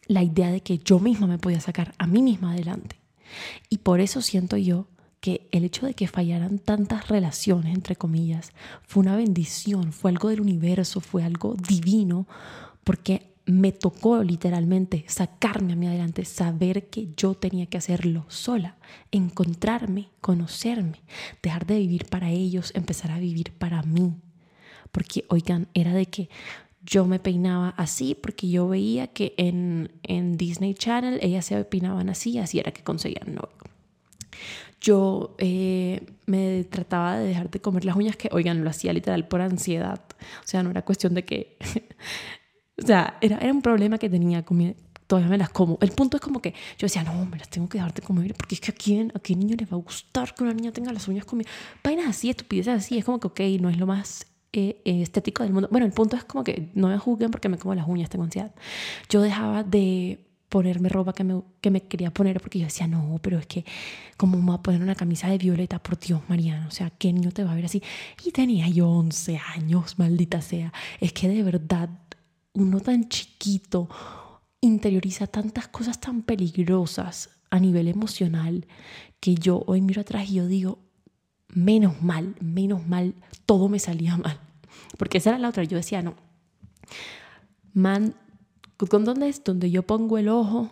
la 0.07 0.21
idea 0.21 0.51
de 0.51 0.59
que 0.59 0.79
yo 0.79 1.00
misma 1.00 1.27
me 1.27 1.38
podía 1.38 1.62
sacar 1.62 1.95
a 1.97 2.07
mí 2.07 2.21
misma 2.21 2.51
adelante. 2.51 3.00
Y 3.69 3.77
por 3.77 4.01
eso 4.01 4.21
siento 4.21 4.57
yo 4.57 4.89
que 5.25 5.48
el 5.51 5.65
hecho 5.65 5.88
de 5.88 5.96
que 5.96 6.08
fallaran 6.08 6.60
tantas 6.60 7.08
relaciones, 7.08 7.74
entre 7.74 7.96
comillas, 7.96 8.51
fue 8.84 9.01
una 9.01 9.15
bendición, 9.15 9.91
fue 9.91 10.12
algo 10.12 10.29
del 10.29 10.39
universo, 10.39 11.01
fue 11.01 11.24
algo 11.24 11.55
divino, 11.55 12.27
porque 12.84 13.34
me 13.48 13.72
tocó 13.72 14.22
literalmente 14.22 15.03
sacarme 15.08 15.74
a 15.74 15.75
mí 15.75 15.88
adelante, 15.88 16.25
saber 16.25 16.91
que 16.91 17.08
yo 17.17 17.34
tenía 17.34 17.65
que 17.65 17.79
hacerlo 17.79 18.27
sola, 18.27 18.75
encontrarme, 19.12 20.10
conocerme, 20.22 21.01
dejar 21.41 21.65
de 21.65 21.79
vivir 21.79 22.05
para 22.05 22.29
ellos, 22.29 22.72
empezar 22.75 23.10
a 23.10 23.17
vivir 23.17 23.51
para 23.51 23.82
mí. 23.82 24.13
Porque, 24.91 25.25
oigan, 25.29 25.70
era 25.74 25.96
de 25.96 26.05
que 26.05 26.29
yo 26.84 27.05
me 27.05 27.17
peinaba 27.17 27.70
así 27.77 28.13
porque 28.13 28.48
yo 28.48 28.67
veía 28.67 29.08
que 29.08 29.34
en, 29.38 29.91
en 30.03 30.38
Disney 30.38 30.75
Channel 30.75 31.17
ellas 31.24 31.46
se 31.46 31.65
peinaban 31.65 32.10
así, 32.10 32.38
así 32.38 32.60
era 32.60 32.72
que 32.72 32.84
conseguían 32.84 33.34
novio 33.34 33.75
yo 34.82 35.36
eh, 35.38 36.05
me 36.25 36.63
trataba 36.65 37.17
de 37.17 37.27
dejar 37.27 37.50
de 37.50 37.60
comer 37.60 37.86
las 37.86 37.96
uñas 37.96 38.15
que, 38.15 38.29
oigan, 38.32 38.63
lo 38.63 38.70
hacía 38.70 38.94
literal 38.94 39.27
por 39.27 39.41
ansiedad. 39.41 40.01
O 40.44 40.48
sea, 40.48 40.63
no 40.63 40.72
era 40.72 40.84
cuestión 40.84 41.13
de 41.13 41.25
que... 41.25 41.58
o 42.84 42.86
sea, 42.86 43.17
era, 43.22 43.38
era 43.38 43.51
un 43.51 43.62
problema 43.62 43.98
que 43.98 44.10
tenía, 44.10 44.44
todavía 45.08 45.29
me 45.29 45.38
las 45.38 45.50
como. 45.50 45.77
El 45.82 45.91
punto 45.91 46.17
es 46.17 46.22
como 46.22 46.41
que 46.41 46.51
yo 46.77 46.86
decía, 46.86 47.03
no, 47.03 47.25
me 47.25 47.38
las 47.38 47.50
tengo 47.50 47.70
que 47.70 47.77
dejar 47.77 47.94
de 47.94 48.01
comer 48.01 48.34
porque 48.36 48.55
es 48.55 48.62
que 48.62 48.72
a 48.72 48.75
quién, 48.75 49.12
a 49.15 49.20
qué 49.20 49.36
niño 49.36 49.55
le 49.58 49.65
va 49.65 49.77
a 49.77 49.82
gustar 49.82 50.34
que 50.36 50.44
una 50.44 50.53
niña 50.53 50.72
tenga 50.72 50.91
las 50.91 51.08
uñas 51.08 51.25
comidas. 51.25 51.51
Vainas 51.84 52.08
así, 52.08 52.29
estupideces 52.29 52.74
así, 52.74 52.98
es 52.98 53.05
como 53.05 53.20
que, 53.20 53.27
ok, 53.27 53.62
no 53.62 53.70
es 53.70 53.77
lo 53.77 53.88
más 53.88 54.27
eh, 54.53 54.82
estético 54.86 55.44
del 55.44 55.53
mundo. 55.53 55.67
Bueno, 55.72 55.86
el 55.86 55.94
punto 55.94 56.15
es 56.15 56.24
como 56.24 56.44
que 56.44 56.72
no 56.75 56.88
me 56.88 56.98
juzguen 56.98 57.32
porque 57.32 57.50
me 57.50 57.58
como 57.58 57.75
las 57.75 57.88
uñas, 57.88 58.10
tengo 58.10 58.24
ansiedad. 58.24 58.53
Yo 59.10 59.22
dejaba 59.22 59.63
de 59.63 60.20
ponerme 60.49 60.89
ropa 60.89 61.13
que 61.13 61.23
me, 61.23 61.41
que 61.61 61.71
me 61.71 61.81
quería 61.81 62.11
poner 62.11 62.39
porque 62.39 62.59
yo 62.59 62.65
decía, 62.65 62.87
no, 62.87 63.19
pero 63.21 63.39
es 63.39 63.47
que, 63.47 63.65
¿cómo 64.17 64.37
me 64.37 64.45
voy 64.45 64.55
a 64.55 64.61
poner 64.61 64.81
una 64.81 64.95
camisa 64.95 65.27
de 65.27 65.37
violeta? 65.37 65.81
Por 65.81 65.99
Dios, 65.99 66.21
Mariana, 66.27 66.67
o 66.67 66.71
sea, 66.71 66.89
¿qué 66.91 67.11
niño 67.11 67.31
te 67.31 67.43
va 67.43 67.51
a 67.51 67.55
ver 67.55 67.65
así? 67.65 67.81
Y 68.23 68.31
tenía 68.31 68.67
yo 68.69 68.89
11 68.89 69.39
años, 69.55 69.97
maldita 69.99 70.41
sea. 70.41 70.71
Es 70.99 71.13
que 71.13 71.27
de 71.27 71.43
verdad, 71.43 71.89
uno 72.53 72.79
tan 72.79 73.09
chiquito 73.09 73.89
interioriza 74.61 75.27
tantas 75.27 75.67
cosas 75.67 75.99
tan 75.99 76.21
peligrosas 76.21 77.29
a 77.49 77.59
nivel 77.59 77.87
emocional 77.87 78.65
que 79.19 79.35
yo 79.35 79.63
hoy 79.67 79.81
miro 79.81 80.01
atrás 80.01 80.29
y 80.29 80.35
yo 80.35 80.47
digo, 80.47 80.79
menos 81.49 82.01
mal, 82.01 82.35
menos 82.39 82.87
mal, 82.87 83.15
todo 83.45 83.69
me 83.69 83.79
salía 83.79 84.17
mal. 84.25 84.39
Porque 84.97 85.17
esa 85.17 85.31
era 85.31 85.39
la 85.39 85.49
otra, 85.49 85.63
yo 85.63 85.77
decía, 85.77 86.01
no, 86.01 86.15
man, 87.73 88.15
dónde 88.77 89.29
es 89.29 89.44
donde 89.44 89.72
yo 89.72 89.84
pongo 89.84 90.17
el 90.17 90.29
ojo, 90.29 90.72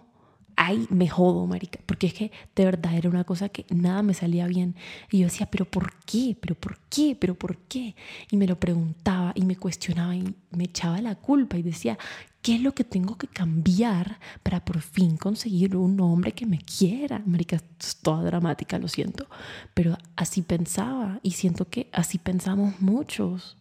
ahí 0.55 0.87
me 0.89 1.07
jodo, 1.07 1.45
marica, 1.47 1.79
porque 1.85 2.07
es 2.07 2.13
que 2.13 2.31
de 2.55 2.65
verdad 2.65 2.95
era 2.95 3.09
una 3.09 3.23
cosa 3.23 3.49
que 3.49 3.65
nada 3.69 4.03
me 4.03 4.13
salía 4.13 4.47
bien. 4.47 4.75
Y 5.11 5.19
yo 5.19 5.25
decía, 5.25 5.47
pero 5.49 5.65
¿por 5.65 5.93
qué? 6.05 6.37
¿Pero 6.39 6.55
por 6.55 6.77
qué? 6.89 7.17
¿Pero 7.19 7.35
por 7.35 7.57
qué? 7.57 7.95
Y 8.31 8.37
me 8.37 8.47
lo 8.47 8.59
preguntaba 8.59 9.31
y 9.35 9.45
me 9.45 9.55
cuestionaba 9.55 10.15
y 10.15 10.35
me 10.51 10.65
echaba 10.65 11.01
la 11.01 11.15
culpa 11.15 11.57
y 11.57 11.63
decía, 11.63 11.97
¿qué 12.41 12.55
es 12.55 12.61
lo 12.61 12.73
que 12.73 12.83
tengo 12.83 13.17
que 13.17 13.27
cambiar 13.27 14.19
para 14.43 14.63
por 14.63 14.81
fin 14.81 15.17
conseguir 15.17 15.75
un 15.75 15.99
hombre 16.01 16.33
que 16.33 16.45
me 16.45 16.59
quiera? 16.59 17.21
Marica, 17.25 17.55
es 17.55 17.95
toda 17.97 18.23
dramática, 18.23 18.77
lo 18.79 18.87
siento, 18.87 19.27
pero 19.73 19.97
así 20.15 20.41
pensaba 20.41 21.19
y 21.23 21.31
siento 21.31 21.69
que 21.69 21.89
así 21.91 22.17
pensamos 22.17 22.79
muchos. 22.79 23.57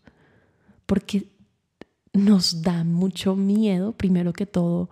Porque 0.85 1.32
nos 2.12 2.62
da 2.62 2.85
mucho 2.85 3.37
miedo, 3.37 3.92
primero 3.92 4.33
que 4.33 4.47
todo, 4.47 4.88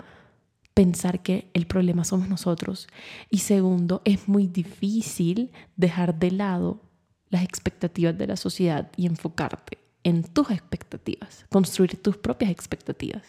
pensar 0.74 1.22
que 1.22 1.50
el 1.52 1.66
problema 1.66 2.04
somos 2.04 2.28
nosotros. 2.28 2.88
Y 3.28 3.38
segundo, 3.38 4.02
es 4.04 4.28
muy 4.28 4.46
difícil 4.46 5.50
dejar 5.76 6.18
de 6.18 6.30
lado 6.30 6.80
las 7.28 7.44
expectativas 7.44 8.16
de 8.16 8.26
la 8.26 8.36
sociedad 8.36 8.90
y 8.96 9.06
enfocarte 9.06 9.78
en 10.02 10.22
tus 10.22 10.50
expectativas, 10.50 11.44
construir 11.50 12.00
tus 12.02 12.16
propias 12.16 12.50
expectativas. 12.50 13.22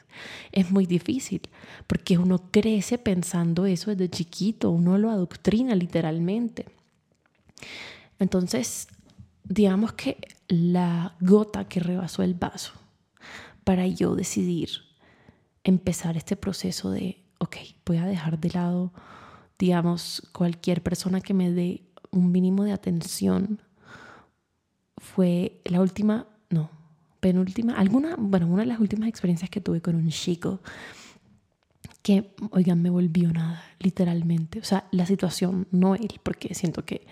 Es 0.53 0.71
muy 0.71 0.85
difícil 0.85 1.41
porque 1.85 2.17
uno 2.17 2.49
crece 2.49 2.97
pensando 2.97 3.65
eso 3.65 3.91
desde 3.91 4.09
chiquito, 4.09 4.71
uno 4.71 4.97
lo 4.97 5.11
adoctrina 5.11 5.75
literalmente. 5.75 6.65
Entonces, 8.19 8.87
digamos 9.43 9.93
que 9.93 10.17
la 10.47 11.15
gota 11.19 11.67
que 11.67 11.81
rebasó 11.81 12.23
el 12.23 12.35
vaso 12.35 12.80
para 13.63 13.87
yo 13.87 14.15
decidir 14.15 14.69
empezar 15.63 16.17
este 16.17 16.35
proceso 16.35 16.91
de, 16.91 17.23
ok, 17.39 17.57
voy 17.85 17.97
a 17.97 18.05
dejar 18.05 18.39
de 18.39 18.49
lado, 18.49 18.93
digamos, 19.59 20.27
cualquier 20.31 20.81
persona 20.81 21.21
que 21.21 21.33
me 21.33 21.51
dé 21.51 21.83
un 22.09 22.31
mínimo 22.31 22.63
de 22.63 22.71
atención. 22.71 23.61
Fue 24.97 25.61
la 25.65 25.81
última, 25.81 26.27
no, 26.49 26.69
penúltima, 27.19 27.75
alguna, 27.75 28.15
bueno, 28.17 28.47
una 28.47 28.63
de 28.63 28.67
las 28.67 28.79
últimas 28.79 29.09
experiencias 29.09 29.49
que 29.49 29.61
tuve 29.61 29.81
con 29.81 29.95
un 29.95 30.09
chico 30.09 30.61
que, 32.01 32.33
oigan, 32.51 32.81
me 32.81 32.89
volvió 32.89 33.31
nada, 33.31 33.63
literalmente. 33.79 34.59
O 34.59 34.63
sea, 34.63 34.87
la 34.91 35.05
situación, 35.05 35.67
no 35.71 35.95
él, 35.95 36.19
porque 36.23 36.53
siento 36.55 36.83
que 36.83 37.05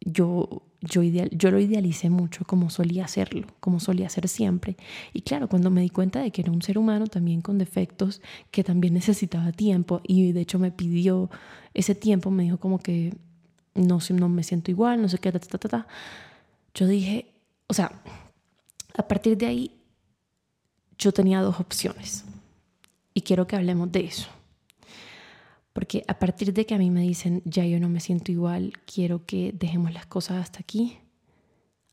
yo 0.00 0.62
yo, 0.88 1.02
ideal, 1.02 1.28
yo 1.32 1.50
lo 1.50 1.58
idealicé 1.58 2.10
mucho 2.10 2.44
como 2.44 2.70
solía 2.70 3.04
hacerlo, 3.04 3.46
como 3.60 3.80
solía 3.80 4.06
hacer 4.06 4.28
siempre. 4.28 4.76
Y 5.12 5.22
claro, 5.22 5.48
cuando 5.48 5.70
me 5.70 5.82
di 5.82 5.90
cuenta 5.90 6.20
de 6.20 6.30
que 6.30 6.42
era 6.42 6.52
un 6.52 6.62
ser 6.62 6.78
humano 6.78 7.06
también 7.06 7.42
con 7.42 7.58
defectos, 7.58 8.22
que 8.50 8.64
también 8.64 8.94
necesitaba 8.94 9.52
tiempo 9.52 10.00
y 10.04 10.32
de 10.32 10.40
hecho 10.40 10.58
me 10.58 10.70
pidió 10.70 11.30
ese 11.74 11.94
tiempo, 11.94 12.30
me 12.30 12.44
dijo 12.44 12.58
como 12.58 12.78
que 12.78 13.14
no, 13.74 13.98
no 14.10 14.28
me 14.28 14.42
siento 14.42 14.70
igual, 14.70 15.02
no 15.02 15.08
sé 15.08 15.18
qué, 15.18 15.32
ta, 15.32 15.38
ta, 15.38 15.58
ta, 15.58 15.68
ta. 15.68 15.86
Yo 16.74 16.86
dije, 16.86 17.26
o 17.66 17.74
sea, 17.74 17.92
a 18.96 19.08
partir 19.08 19.36
de 19.36 19.46
ahí 19.46 19.72
yo 20.98 21.12
tenía 21.12 21.40
dos 21.40 21.60
opciones 21.60 22.24
y 23.12 23.20
quiero 23.22 23.46
que 23.46 23.56
hablemos 23.56 23.90
de 23.92 24.00
eso. 24.04 24.28
Porque 25.76 26.04
a 26.08 26.18
partir 26.18 26.54
de 26.54 26.64
que 26.64 26.74
a 26.74 26.78
mí 26.78 26.90
me 26.90 27.02
dicen, 27.02 27.42
ya 27.44 27.62
yo 27.66 27.78
no 27.78 27.90
me 27.90 28.00
siento 28.00 28.32
igual, 28.32 28.72
quiero 28.86 29.26
que 29.26 29.52
dejemos 29.52 29.92
las 29.92 30.06
cosas 30.06 30.38
hasta 30.38 30.60
aquí, 30.60 30.96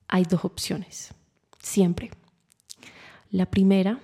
hay 0.08 0.24
dos 0.24 0.46
opciones, 0.46 1.14
siempre. 1.60 2.10
La 3.30 3.46
primera 3.46 4.00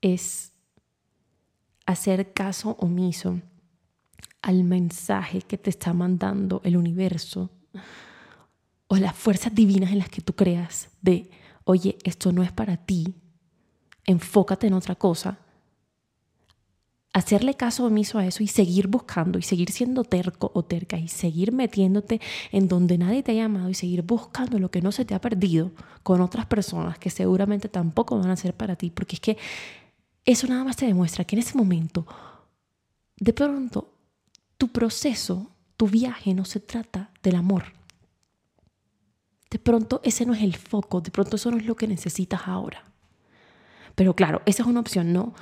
es 0.00 0.50
hacer 1.84 2.32
caso 2.32 2.74
omiso 2.80 3.38
al 4.40 4.64
mensaje 4.64 5.42
que 5.42 5.58
te 5.58 5.68
está 5.68 5.92
mandando 5.92 6.62
el 6.64 6.78
universo 6.78 7.50
o 8.86 8.96
las 8.96 9.14
fuerzas 9.14 9.54
divinas 9.54 9.92
en 9.92 9.98
las 9.98 10.08
que 10.08 10.22
tú 10.22 10.32
creas 10.32 10.88
de, 11.02 11.30
oye, 11.64 11.98
esto 12.02 12.32
no 12.32 12.42
es 12.42 12.50
para 12.50 12.78
ti, 12.78 13.12
enfócate 14.06 14.68
en 14.68 14.72
otra 14.72 14.94
cosa 14.94 15.43
hacerle 17.14 17.54
caso 17.54 17.86
omiso 17.86 18.18
a 18.18 18.26
eso 18.26 18.42
y 18.42 18.48
seguir 18.48 18.88
buscando 18.88 19.38
y 19.38 19.42
seguir 19.42 19.70
siendo 19.70 20.02
terco 20.02 20.50
o 20.52 20.64
terca 20.64 20.98
y 20.98 21.06
seguir 21.06 21.52
metiéndote 21.52 22.20
en 22.50 22.66
donde 22.66 22.98
nadie 22.98 23.22
te 23.22 23.30
ha 23.30 23.36
llamado 23.36 23.70
y 23.70 23.74
seguir 23.74 24.02
buscando 24.02 24.58
lo 24.58 24.70
que 24.70 24.82
no 24.82 24.90
se 24.90 25.04
te 25.04 25.14
ha 25.14 25.20
perdido 25.20 25.70
con 26.02 26.20
otras 26.20 26.46
personas 26.46 26.98
que 26.98 27.10
seguramente 27.10 27.68
tampoco 27.68 28.18
van 28.18 28.30
a 28.30 28.36
ser 28.36 28.52
para 28.52 28.74
ti, 28.74 28.90
porque 28.90 29.14
es 29.14 29.20
que 29.20 29.38
eso 30.24 30.48
nada 30.48 30.64
más 30.64 30.76
te 30.76 30.86
demuestra 30.86 31.24
que 31.24 31.36
en 31.36 31.42
ese 31.42 31.56
momento, 31.56 32.04
de 33.16 33.32
pronto, 33.32 33.94
tu 34.58 34.68
proceso, 34.68 35.52
tu 35.76 35.86
viaje 35.86 36.34
no 36.34 36.44
se 36.44 36.58
trata 36.58 37.10
del 37.22 37.36
amor. 37.36 37.74
De 39.50 39.60
pronto 39.60 40.00
ese 40.02 40.26
no 40.26 40.34
es 40.34 40.42
el 40.42 40.56
foco, 40.56 41.00
de 41.00 41.12
pronto 41.12 41.36
eso 41.36 41.52
no 41.52 41.58
es 41.58 41.64
lo 41.64 41.76
que 41.76 41.86
necesitas 41.86 42.48
ahora. 42.48 42.82
Pero 43.94 44.16
claro, 44.16 44.42
esa 44.46 44.64
es 44.64 44.68
una 44.68 44.80
opción, 44.80 45.12
¿no? 45.12 45.34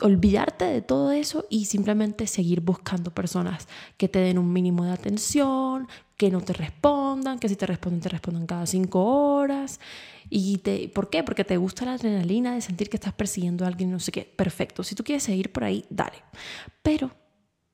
Olvidarte 0.00 0.64
de 0.64 0.82
todo 0.82 1.10
eso 1.10 1.46
y 1.50 1.64
simplemente 1.64 2.26
seguir 2.26 2.60
buscando 2.60 3.12
personas 3.12 3.66
que 3.96 4.08
te 4.08 4.20
den 4.20 4.38
un 4.38 4.52
mínimo 4.52 4.84
de 4.84 4.92
atención, 4.92 5.88
que 6.16 6.30
no 6.30 6.40
te 6.40 6.52
respondan, 6.52 7.38
que 7.38 7.48
si 7.48 7.56
te 7.56 7.66
responden, 7.66 8.00
te 8.00 8.08
respondan 8.08 8.46
cada 8.46 8.66
cinco 8.66 9.04
horas. 9.04 9.80
¿Y 10.30 10.58
te, 10.58 10.88
por 10.88 11.10
qué? 11.10 11.24
Porque 11.24 11.44
te 11.44 11.56
gusta 11.56 11.84
la 11.84 11.94
adrenalina 11.94 12.54
de 12.54 12.60
sentir 12.60 12.90
que 12.90 12.96
estás 12.96 13.12
persiguiendo 13.12 13.64
a 13.64 13.68
alguien, 13.68 13.90
no 13.90 13.98
sé 13.98 14.12
qué. 14.12 14.22
Perfecto. 14.24 14.84
Si 14.84 14.94
tú 14.94 15.02
quieres 15.02 15.22
seguir 15.22 15.52
por 15.52 15.64
ahí, 15.64 15.84
dale. 15.90 16.22
Pero 16.82 17.10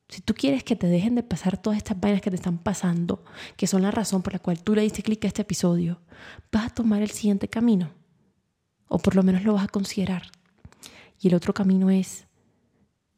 si 0.09 0.21
tú 0.21 0.35
quieres 0.35 0.62
que 0.62 0.76
te 0.76 0.87
dejen 0.87 1.14
de 1.14 1.23
pasar 1.23 1.61
todas 1.61 1.76
estas 1.76 1.99
vainas 1.99 2.21
que 2.21 2.31
te 2.31 2.37
están 2.37 2.59
pasando, 2.59 3.25
que 3.57 3.66
son 3.66 3.83
la 3.83 3.90
razón 3.90 4.23
por 4.23 4.33
la 4.33 4.38
cual 4.38 4.62
tú 4.62 4.75
le 4.75 4.83
diste 4.83 5.02
clic 5.02 5.25
a 5.25 5.28
este 5.28 5.43
episodio, 5.43 6.00
vas 6.52 6.66
a 6.66 6.71
tomar 6.71 7.02
el 7.02 7.11
siguiente 7.11 7.49
camino. 7.49 7.90
O 8.88 8.99
por 8.99 9.16
lo 9.16 9.23
menos 9.23 9.43
lo 9.43 9.54
vas 9.54 9.64
a 9.64 9.69
considerar. 9.69 10.31
Y 11.21 11.28
el 11.28 11.35
otro 11.35 11.54
camino 11.54 11.90
es 11.90 12.26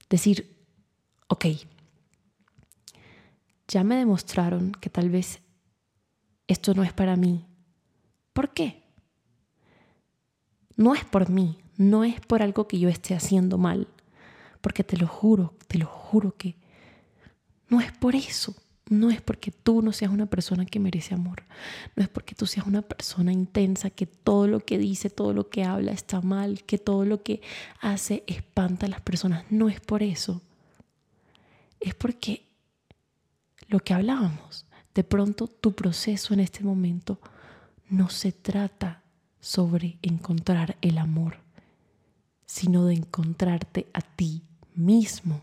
decir, 0.09 0.57
ok, 1.29 1.47
ya 3.69 3.85
me 3.85 3.97
demostraron 3.97 4.73
que 4.73 4.91
tal 4.91 5.11
vez 5.11 5.41
esto 6.47 6.75
no 6.75 6.85
es 6.85 6.93
para 6.93 7.17
mí. 7.17 7.47
¿Por 8.33 8.53
qué? 8.53 8.85
No 10.77 10.95
es 10.95 11.05
por 11.05 11.31
mí, 11.31 11.59
no 11.77 12.05
es 12.05 12.21
por 12.21 12.43
algo 12.43 12.69
que 12.69 12.79
yo 12.79 12.89
esté 12.89 13.15
haciendo 13.15 13.59
mal, 13.59 13.89
porque 14.61 14.85
te 14.85 14.97
lo 14.97 15.07
juro, 15.07 15.55
te 15.67 15.79
lo 15.79 15.87
juro 15.87 16.37
que 16.37 16.57
no 17.69 17.81
es 17.81 17.91
por 17.93 18.15
eso. 18.15 18.55
No 18.89 19.11
es 19.11 19.21
porque 19.21 19.51
tú 19.51 19.83
no 19.83 19.93
seas 19.93 20.13
una 20.13 20.27
persona 20.27 20.65
que 20.65 20.79
merece 20.79 21.15
amor. 21.15 21.43
No 21.97 22.05
es 22.05 22.09
porque 22.09 22.37
tú 22.37 22.47
seas 22.47 22.67
una 22.67 22.83
persona 22.83 23.33
intensa, 23.33 23.91
que 23.91 24.07
todo 24.07 24.47
lo 24.47 24.61
que 24.61 24.79
dice, 24.79 25.11
todo 25.11 25.33
lo 25.33 25.49
que 25.49 25.65
habla 25.65 25.93
está 25.93 26.21
mal, 26.21 26.63
que 26.65 26.79
todo 26.79 27.05
lo 27.05 27.23
que 27.23 27.41
hace 27.81 28.23
espanta 28.29 28.87
a 28.87 28.89
las 28.89 29.01
personas. 29.01 29.45
No 29.51 29.69
es 29.69 29.81
por 29.81 30.05
eso. 30.05 30.41
Es 31.81 31.95
porque 31.95 32.47
lo 33.69 33.81
que 33.81 33.93
hablábamos, 33.93 34.67
de 34.95 35.03
pronto 35.03 35.49
tu 35.49 35.75
proceso 35.75 36.33
en 36.33 36.41
este 36.41 36.63
momento 36.63 37.21
no 37.89 38.09
se 38.09 38.33
trata 38.33 39.03
sobre 39.41 39.99
encontrar 40.03 40.77
el 40.81 40.99
amor, 40.99 41.39
sino 42.45 42.87
de 42.87 42.95
encontrarte 42.95 43.89
a 43.93 44.01
ti 44.01 44.43
mismo. 44.75 45.41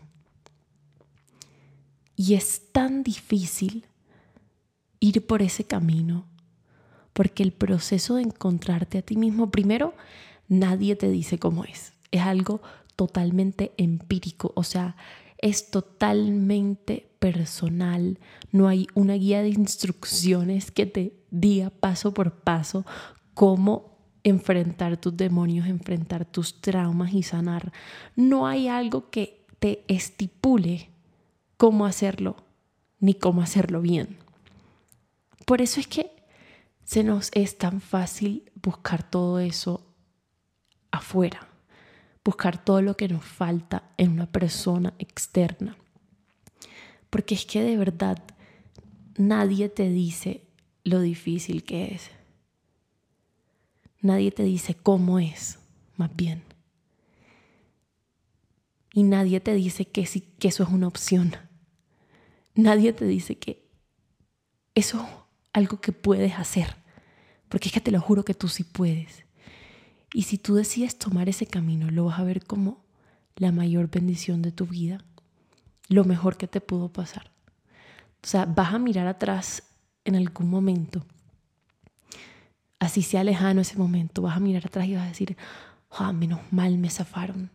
Y 2.16 2.34
es 2.34 2.72
tan 2.72 3.02
difícil 3.02 3.86
ir 5.00 5.26
por 5.26 5.42
ese 5.42 5.64
camino, 5.64 6.26
porque 7.12 7.42
el 7.42 7.52
proceso 7.52 8.16
de 8.16 8.22
encontrarte 8.22 8.98
a 8.98 9.02
ti 9.02 9.16
mismo, 9.16 9.50
primero, 9.50 9.94
nadie 10.48 10.96
te 10.96 11.10
dice 11.10 11.38
cómo 11.38 11.64
es. 11.64 11.92
Es 12.10 12.22
algo 12.22 12.62
totalmente 12.96 13.72
empírico, 13.76 14.52
o 14.54 14.62
sea, 14.62 14.96
es 15.38 15.70
totalmente 15.70 17.10
personal. 17.18 18.18
No 18.52 18.68
hay 18.68 18.86
una 18.94 19.14
guía 19.14 19.42
de 19.42 19.50
instrucciones 19.50 20.70
que 20.70 20.86
te 20.86 21.12
diga 21.30 21.70
paso 21.70 22.14
por 22.14 22.40
paso 22.40 22.86
cómo 23.34 23.98
enfrentar 24.22 24.96
tus 24.96 25.16
demonios, 25.16 25.66
enfrentar 25.66 26.24
tus 26.24 26.60
traumas 26.60 27.12
y 27.12 27.22
sanar. 27.22 27.72
No 28.16 28.46
hay 28.46 28.68
algo 28.68 29.10
que 29.10 29.44
te 29.58 29.84
estipule 29.86 30.93
cómo 31.64 31.86
hacerlo, 31.86 32.36
ni 33.00 33.14
cómo 33.14 33.40
hacerlo 33.40 33.80
bien. 33.80 34.18
Por 35.46 35.62
eso 35.62 35.80
es 35.80 35.86
que 35.86 36.10
se 36.84 37.02
nos 37.02 37.30
es 37.32 37.56
tan 37.56 37.80
fácil 37.80 38.52
buscar 38.56 39.02
todo 39.02 39.38
eso 39.38 39.80
afuera, 40.90 41.48
buscar 42.22 42.62
todo 42.62 42.82
lo 42.82 42.98
que 42.98 43.08
nos 43.08 43.24
falta 43.24 43.84
en 43.96 44.10
una 44.10 44.26
persona 44.26 44.92
externa. 44.98 45.78
Porque 47.08 47.34
es 47.34 47.46
que 47.46 47.62
de 47.62 47.78
verdad 47.78 48.22
nadie 49.16 49.70
te 49.70 49.88
dice 49.88 50.42
lo 50.82 51.00
difícil 51.00 51.64
que 51.64 51.94
es. 51.94 52.10
Nadie 54.02 54.32
te 54.32 54.42
dice 54.42 54.74
cómo 54.74 55.18
es, 55.18 55.58
más 55.96 56.14
bien. 56.14 56.42
Y 58.92 59.02
nadie 59.02 59.40
te 59.40 59.54
dice 59.54 59.86
que, 59.86 60.04
sí, 60.04 60.20
que 60.38 60.48
eso 60.48 60.62
es 60.62 60.68
una 60.68 60.88
opción. 60.88 61.34
Nadie 62.54 62.92
te 62.92 63.04
dice 63.04 63.38
que 63.38 63.68
eso 64.74 65.02
es 65.02 65.08
algo 65.52 65.80
que 65.80 65.92
puedes 65.92 66.38
hacer. 66.38 66.76
Porque 67.48 67.68
es 67.68 67.74
que 67.74 67.80
te 67.80 67.90
lo 67.90 68.00
juro 68.00 68.24
que 68.24 68.34
tú 68.34 68.48
sí 68.48 68.64
puedes. 68.64 69.24
Y 70.12 70.22
si 70.22 70.38
tú 70.38 70.54
decides 70.54 70.98
tomar 70.98 71.28
ese 71.28 71.46
camino, 71.46 71.90
lo 71.90 72.06
vas 72.06 72.18
a 72.18 72.24
ver 72.24 72.44
como 72.44 72.84
la 73.36 73.52
mayor 73.52 73.90
bendición 73.90 74.42
de 74.42 74.52
tu 74.52 74.66
vida, 74.66 75.04
lo 75.88 76.04
mejor 76.04 76.36
que 76.36 76.46
te 76.46 76.60
pudo 76.60 76.92
pasar. 76.92 77.32
O 78.22 78.26
sea, 78.26 78.44
vas 78.44 78.72
a 78.72 78.78
mirar 78.78 79.06
atrás 79.06 79.64
en 80.04 80.16
algún 80.16 80.48
momento, 80.48 81.04
así 82.78 83.02
sea 83.02 83.24
lejano 83.24 83.62
ese 83.62 83.76
momento, 83.76 84.22
vas 84.22 84.36
a 84.36 84.40
mirar 84.40 84.66
atrás 84.66 84.86
y 84.86 84.94
vas 84.94 85.04
a 85.04 85.08
decir, 85.08 85.36
ah, 85.90 86.12
menos 86.12 86.40
mal 86.52 86.78
me 86.78 86.90
zafaron, 86.90 87.50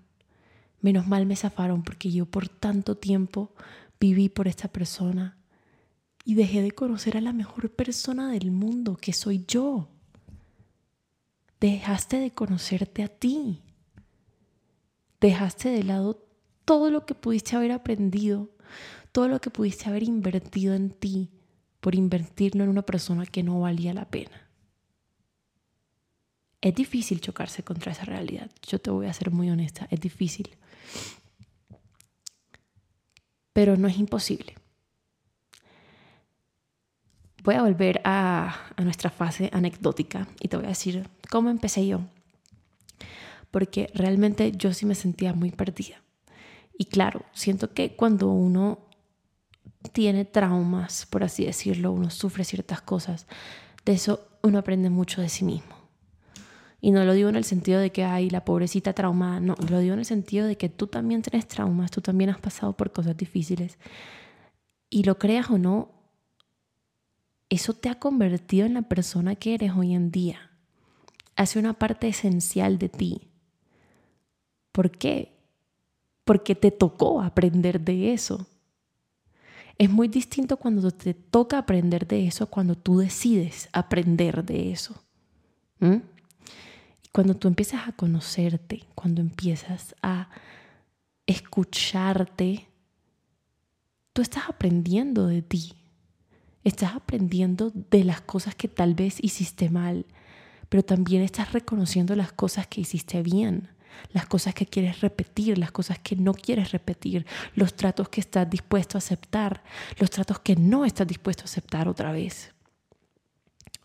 menos 0.81 1.07
mal 1.07 1.25
me 1.25 1.35
zafaron 1.35 1.83
porque 1.83 2.11
yo 2.11 2.25
por 2.25 2.49
tanto 2.49 2.95
tiempo 2.95 3.53
viví 3.99 4.29
por 4.29 4.47
esta 4.47 4.67
persona 4.67 5.37
y 6.23 6.35
dejé 6.35 6.61
de 6.61 6.71
conocer 6.71 7.17
a 7.17 7.21
la 7.21 7.33
mejor 7.33 7.71
persona 7.71 8.31
del 8.31 8.51
mundo, 8.51 8.97
que 8.97 9.13
soy 9.13 9.45
yo. 9.47 9.89
Dejaste 11.59 12.17
de 12.17 12.31
conocerte 12.31 13.03
a 13.03 13.07
ti. 13.07 13.61
Dejaste 15.19 15.69
de 15.69 15.83
lado 15.83 16.25
todo 16.65 16.91
lo 16.91 17.05
que 17.05 17.15
pudiste 17.15 17.55
haber 17.55 17.71
aprendido, 17.71 18.51
todo 19.11 19.27
lo 19.27 19.41
que 19.41 19.49
pudiste 19.49 19.89
haber 19.89 20.03
invertido 20.03 20.75
en 20.75 20.91
ti 20.91 21.31
por 21.79 21.95
invertirlo 21.95 22.63
en 22.63 22.69
una 22.69 22.83
persona 22.83 23.25
que 23.25 23.43
no 23.43 23.61
valía 23.61 23.93
la 23.93 24.09
pena. 24.09 24.49
Es 26.61 26.75
difícil 26.75 27.21
chocarse 27.21 27.63
contra 27.63 27.93
esa 27.93 28.03
realidad. 28.03 28.51
Yo 28.67 28.79
te 28.79 28.91
voy 28.91 29.07
a 29.07 29.13
ser 29.13 29.31
muy 29.31 29.49
honesta, 29.49 29.87
es 29.89 29.99
difícil 29.99 30.49
pero 33.59 33.75
no 33.75 33.89
es 33.89 33.97
imposible. 33.97 34.55
Voy 37.43 37.55
a 37.55 37.61
volver 37.61 37.99
a, 38.05 38.55
nuestra 38.77 39.09
fase 39.09 39.49
anecdótica 39.51 40.29
y 40.39 40.47
te 40.47 40.55
voy 40.55 40.67
a 40.67 40.69
decir 40.69 41.09
cómo 41.29 41.49
empecé 41.49 41.85
yo. 41.85 41.99
Porque 43.51 43.91
realmente 43.93 44.53
yo 44.53 44.73
sí 44.73 44.85
me 44.85 44.95
sentía 44.95 45.33
muy 45.33 45.51
perdida. 45.51 46.01
Y 46.77 46.85
claro, 46.85 47.25
siento 47.33 47.73
que 47.73 47.97
cuando 47.97 48.29
uno 48.29 48.79
tiene 49.91 50.23
traumas, 50.23 51.05
por 51.05 51.25
así 51.25 51.43
decirlo, 51.43 51.91
uno 51.91 52.11
sufre 52.11 52.45
ciertas 52.45 52.79
cosas, 52.79 53.27
de 53.83 53.91
eso 53.91 54.25
uno 54.41 54.59
aprende 54.59 54.89
mucho 54.89 55.19
de 55.19 55.27
sí 55.27 55.43
mismo. 55.43 55.75
Y 56.81 56.91
no 56.91 57.03
lo 57.03 57.13
digo 57.13 57.29
en 57.29 57.35
el 57.35 57.43
sentido 57.43 57.79
de 57.79 57.91
que 57.91 58.05
hay 58.05 58.29
la 58.29 58.45
pobrecita 58.45 58.93
traumada, 58.93 59.39
no, 59.39 59.55
lo 59.69 59.79
digo 59.79 59.93
en 59.93 59.99
el 59.99 60.05
sentido 60.05 60.47
de 60.47 60.57
que 60.57 60.69
tú 60.69 60.87
también 60.87 61.21
tienes 61.21 61.47
traumas, 61.47 61.91
tú 61.91 62.01
también 62.01 62.29
has 62.29 62.39
pasado 62.39 62.73
por 62.73 62.91
cosas 62.91 63.17
difíciles. 63.17 63.77
Y 64.89 65.03
lo 65.03 65.19
creas 65.19 65.49
o 65.49 65.57
no, 65.57 65.91
eso 67.49 67.73
te 67.73 67.89
ha 67.89 67.95
convertido 67.95 68.65
en 68.65 68.75
la 68.75 68.83
persona 68.83 69.35
que 69.35 69.55
eres 69.55 69.73
hoy 69.75 69.93
en 69.93 70.11
día. 70.11 70.51
Hace 71.35 71.59
una 71.59 71.73
parte 71.73 72.07
esencial 72.07 72.77
de 72.77 72.89
ti. 72.89 73.29
¿Por 74.71 74.91
qué? 74.91 75.37
Porque 76.23 76.55
te 76.55 76.71
tocó 76.71 77.21
aprender 77.21 77.81
de 77.81 78.13
eso. 78.13 78.47
Es 79.77 79.89
muy 79.89 80.07
distinto 80.07 80.57
cuando 80.57 80.91
te 80.91 81.13
toca 81.13 81.57
aprender 81.57 82.07
de 82.07 82.27
eso, 82.27 82.47
cuando 82.47 82.75
tú 82.75 82.99
decides 82.99 83.69
aprender 83.71 84.43
de 84.43 84.71
eso. 84.71 85.01
¿Mm? 85.79 85.97
Cuando 87.11 87.35
tú 87.35 87.47
empiezas 87.47 87.87
a 87.87 87.91
conocerte, 87.93 88.85
cuando 88.95 89.21
empiezas 89.21 89.95
a 90.01 90.29
escucharte, 91.25 92.67
tú 94.13 94.21
estás 94.21 94.43
aprendiendo 94.47 95.27
de 95.27 95.41
ti. 95.41 95.73
Estás 96.63 96.95
aprendiendo 96.95 97.71
de 97.73 98.03
las 98.03 98.21
cosas 98.21 98.53
que 98.55 98.67
tal 98.67 98.93
vez 98.93 99.23
hiciste 99.23 99.69
mal, 99.69 100.05
pero 100.67 100.83
también 100.83 101.21
estás 101.23 101.53
reconociendo 101.53 102.15
las 102.15 102.31
cosas 102.31 102.67
que 102.67 102.81
hiciste 102.81 103.23
bien, 103.23 103.69
las 104.11 104.25
cosas 104.25 104.53
que 104.53 104.65
quieres 104.65 105.01
repetir, 105.01 105.57
las 105.57 105.71
cosas 105.71 105.99
que 105.99 106.15
no 106.15 106.33
quieres 106.33 106.71
repetir, 106.71 107.25
los 107.55 107.75
tratos 107.75 108.09
que 108.09 108.21
estás 108.21 108.49
dispuesto 108.49 108.97
a 108.97 108.99
aceptar, 108.99 109.63
los 109.97 110.09
tratos 110.09 110.39
que 110.39 110.55
no 110.55 110.85
estás 110.85 111.07
dispuesto 111.07 111.43
a 111.43 111.45
aceptar 111.45 111.87
otra 111.87 112.11
vez. 112.11 112.53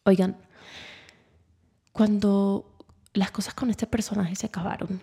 Oigan, 0.04 0.36
cuando 1.92 2.73
las 3.14 3.30
cosas 3.30 3.54
con 3.54 3.70
este 3.70 3.86
personaje 3.86 4.36
se 4.36 4.46
acabaron. 4.46 5.00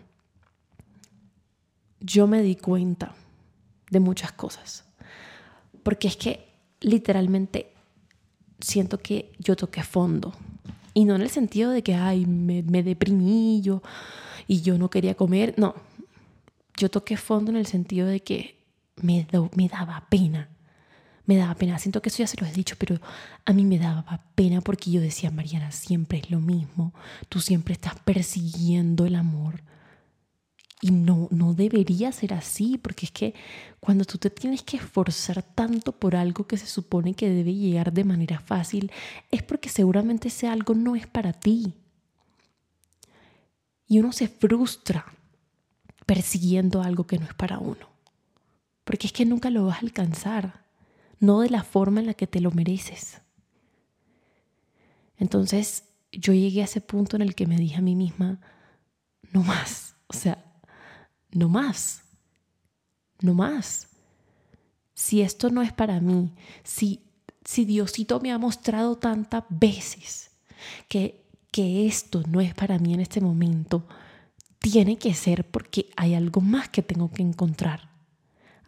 Yo 2.00 2.28
me 2.28 2.42
di 2.42 2.56
cuenta 2.56 3.16
de 3.90 4.00
muchas 4.00 4.32
cosas. 4.32 4.86
Porque 5.84 6.08
es 6.08 6.18
que 6.18 6.52
literalmente 6.82 7.74
siento 8.60 9.00
que 9.00 9.34
yo 9.40 9.56
toqué 9.56 9.84
fondo. 9.84 10.34
Y 10.94 11.06
no 11.06 11.16
en 11.16 11.22
el 11.22 11.30
sentido 11.30 11.72
de 11.72 11.84
que, 11.84 11.96
ay, 11.96 12.26
me, 12.26 12.64
me 12.64 12.84
deprimí 12.84 13.62
yo 13.62 13.82
y 14.48 14.62
yo 14.62 14.78
no 14.78 14.90
quería 14.90 15.16
comer. 15.16 15.56
No, 15.58 15.74
yo 16.78 16.90
toqué 16.90 17.18
fondo 17.18 17.52
en 17.52 17.58
el 17.58 17.66
sentido 17.66 18.08
de 18.08 18.22
que 18.22 18.58
me, 18.98 19.28
me 19.56 19.68
daba 19.68 20.08
pena. 20.10 20.50
Me 21.26 21.38
daba 21.38 21.56
pena. 21.56 21.78
Siento 21.80 22.02
que 22.02 22.10
eso 22.10 22.20
ya 22.20 22.28
se 22.28 22.40
lo 22.40 22.48
he 22.48 22.52
dicho, 22.52 22.76
pero 22.78 23.00
a 23.46 23.54
mí 23.54 23.64
me 23.64 23.80
daba 23.80 24.24
pena 24.36 24.62
porque 24.62 24.92
yo 24.92 25.02
decía, 25.02 25.32
Mariana, 25.32 25.72
siempre 25.72 26.20
es 26.20 26.32
lo 26.32 26.40
mismo. 26.40 26.94
Tú 27.30 27.40
siempre 27.40 27.74
estás 27.74 27.96
persiguiendo 28.00 29.06
el 29.06 29.16
amor. 29.16 29.64
Y 30.84 30.90
no, 30.90 31.28
no 31.30 31.54
debería 31.54 32.12
ser 32.12 32.34
así, 32.34 32.80
porque 32.80 33.06
es 33.06 33.12
que 33.12 33.36
cuando 33.80 34.04
tú 34.04 34.18
te 34.18 34.32
tienes 34.32 34.64
que 34.64 34.78
esforzar 34.78 35.44
tanto 35.44 35.92
por 35.92 36.16
algo 36.16 36.48
que 36.48 36.58
se 36.58 36.66
supone 36.66 37.14
que 37.14 37.30
debe 37.30 37.54
llegar 37.54 37.94
de 37.94 38.04
manera 38.04 38.40
fácil, 38.40 38.92
es 39.30 39.44
porque 39.44 39.70
seguramente 39.70 40.30
ese 40.30 40.48
algo 40.48 40.74
no 40.74 40.96
es 40.96 41.06
para 41.06 41.34
ti. 41.34 41.76
Y 43.88 44.00
uno 44.00 44.12
se 44.12 44.28
frustra 44.28 45.06
persiguiendo 46.08 46.82
algo 46.82 47.06
que 47.06 47.20
no 47.20 47.26
es 47.26 47.34
para 47.36 47.60
uno, 47.60 47.88
porque 48.84 49.06
es 49.06 49.14
que 49.14 49.26
nunca 49.26 49.52
lo 49.52 49.68
vas 49.68 49.78
a 49.78 49.82
alcanzar, 49.82 50.66
no 51.22 51.40
de 51.40 51.50
la 51.50 51.64
forma 51.64 52.02
en 52.02 52.08
la 52.08 52.14
que 52.16 52.28
te 52.28 52.42
lo 52.42 52.52
mereces. 52.52 53.22
Entonces 55.18 55.84
yo 56.12 56.34
llegué 56.34 56.62
a 56.62 56.66
ese 56.66 56.82
punto 56.82 57.16
en 57.16 57.22
el 57.22 57.36
que 57.36 57.46
me 57.48 57.56
dije 57.56 57.78
a 57.78 57.82
mí 57.82 57.96
misma, 57.96 58.42
no 59.32 59.44
más, 59.44 59.96
o 60.08 60.14
sea, 60.14 60.44
no 61.32 61.48
más, 61.48 62.02
no 63.22 63.34
más. 63.36 63.88
Si 64.94 65.22
esto 65.22 65.50
no 65.52 65.62
es 65.62 65.72
para 65.72 66.02
mí, 66.02 66.34
si, 66.64 67.04
si 67.46 67.66
Diosito 67.66 68.20
me 68.20 68.32
ha 68.32 68.38
mostrado 68.40 68.98
tantas 68.98 69.44
veces 69.48 70.32
que, 70.90 71.24
que 71.52 71.86
esto 71.86 72.24
no 72.28 72.42
es 72.42 72.56
para 72.56 72.80
mí 72.80 72.96
en 72.96 73.00
este 73.00 73.22
momento, 73.22 73.88
tiene 74.58 74.98
que 74.98 75.14
ser 75.14 75.50
porque 75.50 75.92
hay 75.96 76.16
algo 76.16 76.42
más 76.42 76.70
que 76.70 76.82
tengo 76.82 77.12
que 77.12 77.22
encontrar. 77.22 77.91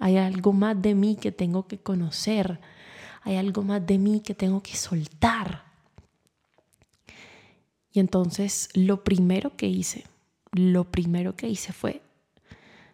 Hay 0.03 0.17
algo 0.17 0.51
más 0.51 0.81
de 0.81 0.95
mí 0.95 1.15
que 1.15 1.31
tengo 1.31 1.65
que 1.65 1.77
conocer. 1.77 2.59
Hay 3.21 3.37
algo 3.37 3.61
más 3.61 3.87
de 3.87 3.97
mí 3.97 4.19
que 4.19 4.35
tengo 4.35 4.61
que 4.61 4.75
soltar. 4.75 5.63
Y 7.93 8.01
entonces 8.01 8.67
lo 8.73 9.05
primero 9.05 9.55
que 9.55 9.67
hice, 9.67 10.03
lo 10.51 10.83
primero 10.91 11.37
que 11.37 11.47
hice 11.47 11.71
fue 11.71 12.01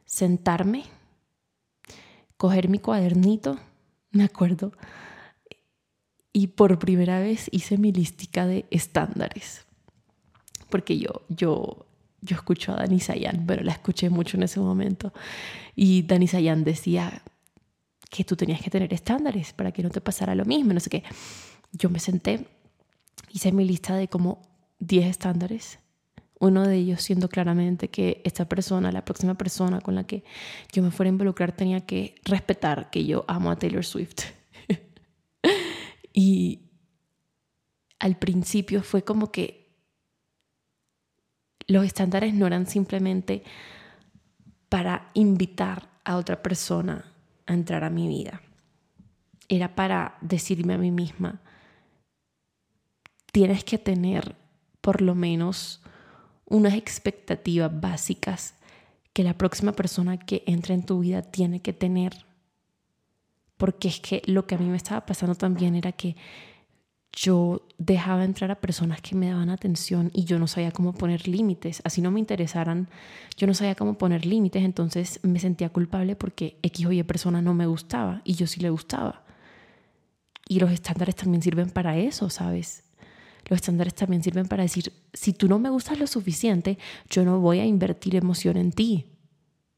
sentarme, 0.05 0.83
coger 2.37 2.69
mi 2.69 2.77
cuadernito, 2.77 3.57
me 4.11 4.23
acuerdo, 4.23 4.71
y 6.31 6.45
por 6.45 6.77
primera 6.77 7.19
vez 7.19 7.49
hice 7.51 7.79
mi 7.79 7.91
listica 7.91 8.45
de 8.45 8.67
estándares. 8.69 9.65
Porque 10.69 10.99
yo, 10.99 11.23
yo, 11.27 11.87
yo 12.21 12.35
escucho 12.35 12.73
a 12.73 12.77
Dani 12.77 12.99
Sayan, 12.99 13.45
pero 13.45 13.63
la 13.63 13.71
escuché 13.71 14.09
mucho 14.09 14.37
en 14.37 14.43
ese 14.43 14.59
momento. 14.59 15.13
Y 15.75 16.03
Dani 16.03 16.27
Sayan 16.27 16.63
decía 16.63 17.21
que 18.09 18.23
tú 18.23 18.35
tenías 18.35 18.61
que 18.61 18.69
tener 18.69 18.93
estándares 18.93 19.53
para 19.53 19.71
que 19.71 19.83
no 19.83 19.89
te 19.89 20.01
pasara 20.01 20.35
lo 20.35 20.45
mismo, 20.45 20.73
no 20.73 20.79
sé 20.79 20.89
qué. 20.89 21.03
Yo 21.71 21.89
me 21.89 21.99
senté, 21.99 22.47
hice 23.31 23.51
mi 23.51 23.65
lista 23.65 23.95
de 23.95 24.07
como 24.07 24.41
10 24.79 25.07
estándares 25.07 25.79
uno 26.39 26.65
de 26.65 26.77
ellos 26.77 27.01
siendo 27.01 27.29
claramente 27.29 27.89
que 27.89 28.21
esta 28.23 28.47
persona, 28.47 28.91
la 28.91 29.05
próxima 29.05 29.35
persona 29.35 29.81
con 29.81 29.95
la 29.95 30.05
que 30.05 30.23
yo 30.71 30.81
me 30.81 30.91
fuera 30.91 31.09
a 31.09 31.13
involucrar, 31.13 31.51
tenía 31.51 31.85
que 31.85 32.15
respetar 32.23 32.89
que 32.89 33.05
yo 33.05 33.25
amo 33.27 33.51
a 33.51 33.57
Taylor 33.57 33.85
Swift. 33.85 34.23
y 36.13 36.61
al 37.99 38.17
principio 38.17 38.81
fue 38.81 39.03
como 39.03 39.31
que 39.31 39.58
los 41.69 41.85
estándares 41.85 42.33
no 42.33 42.47
eran 42.47 42.65
simplemente 42.65 43.43
para 44.69 45.07
invitar 45.13 45.87
a 46.03 46.17
otra 46.17 46.41
persona 46.41 47.05
a 47.45 47.53
entrar 47.53 47.83
a 47.83 47.91
mi 47.91 48.07
vida. 48.07 48.41
Era 49.47 49.75
para 49.75 50.17
decirme 50.21 50.73
a 50.73 50.77
mí 50.79 50.89
misma, 50.89 51.41
tienes 53.31 53.63
que 53.63 53.77
tener 53.77 54.35
por 54.81 55.01
lo 55.01 55.13
menos 55.13 55.81
unas 56.45 56.73
expectativas 56.73 57.79
básicas 57.79 58.55
que 59.13 59.23
la 59.23 59.37
próxima 59.37 59.73
persona 59.73 60.17
que 60.17 60.43
entre 60.47 60.73
en 60.73 60.83
tu 60.83 60.99
vida 60.99 61.21
tiene 61.21 61.61
que 61.61 61.73
tener. 61.73 62.25
Porque 63.57 63.89
es 63.89 63.99
que 63.99 64.23
lo 64.25 64.47
que 64.47 64.55
a 64.55 64.57
mí 64.57 64.65
me 64.65 64.77
estaba 64.77 65.05
pasando 65.05 65.35
también 65.35 65.75
era 65.75 65.91
que 65.91 66.15
yo 67.13 67.67
dejaba 67.77 68.23
entrar 68.23 68.51
a 68.51 68.61
personas 68.61 69.01
que 69.01 69.15
me 69.15 69.29
daban 69.29 69.49
atención 69.49 70.11
y 70.13 70.25
yo 70.25 70.39
no 70.39 70.47
sabía 70.47 70.71
cómo 70.71 70.93
poner 70.93 71.27
límites. 71.27 71.81
Así 71.83 72.01
no 72.01 72.11
me 72.11 72.19
interesaran, 72.19 72.87
yo 73.35 73.47
no 73.47 73.53
sabía 73.53 73.75
cómo 73.75 73.97
poner 73.97 74.25
límites, 74.25 74.63
entonces 74.63 75.19
me 75.23 75.39
sentía 75.39 75.69
culpable 75.69 76.15
porque 76.15 76.59
X 76.61 76.85
o 76.85 76.91
Y 76.91 77.03
persona 77.03 77.41
no 77.41 77.53
me 77.53 77.65
gustaba 77.65 78.21
y 78.23 78.35
yo 78.35 78.47
sí 78.47 78.59
le 78.59 78.69
gustaba. 78.69 79.23
Y 80.47 80.59
los 80.59 80.71
estándares 80.71 81.15
también 81.15 81.41
sirven 81.41 81.69
para 81.69 81.97
eso, 81.97 82.29
¿sabes? 82.29 82.83
Los 83.45 83.57
estándares 83.57 83.95
también 83.95 84.23
sirven 84.23 84.47
para 84.47 84.63
decir, 84.63 84.93
si 85.13 85.33
tú 85.33 85.47
no 85.47 85.59
me 85.59 85.69
gustas 85.69 85.99
lo 85.99 86.07
suficiente, 86.07 86.77
yo 87.09 87.23
no 87.25 87.39
voy 87.39 87.59
a 87.59 87.65
invertir 87.65 88.15
emoción 88.15 88.57
en 88.57 88.71
ti. 88.71 89.05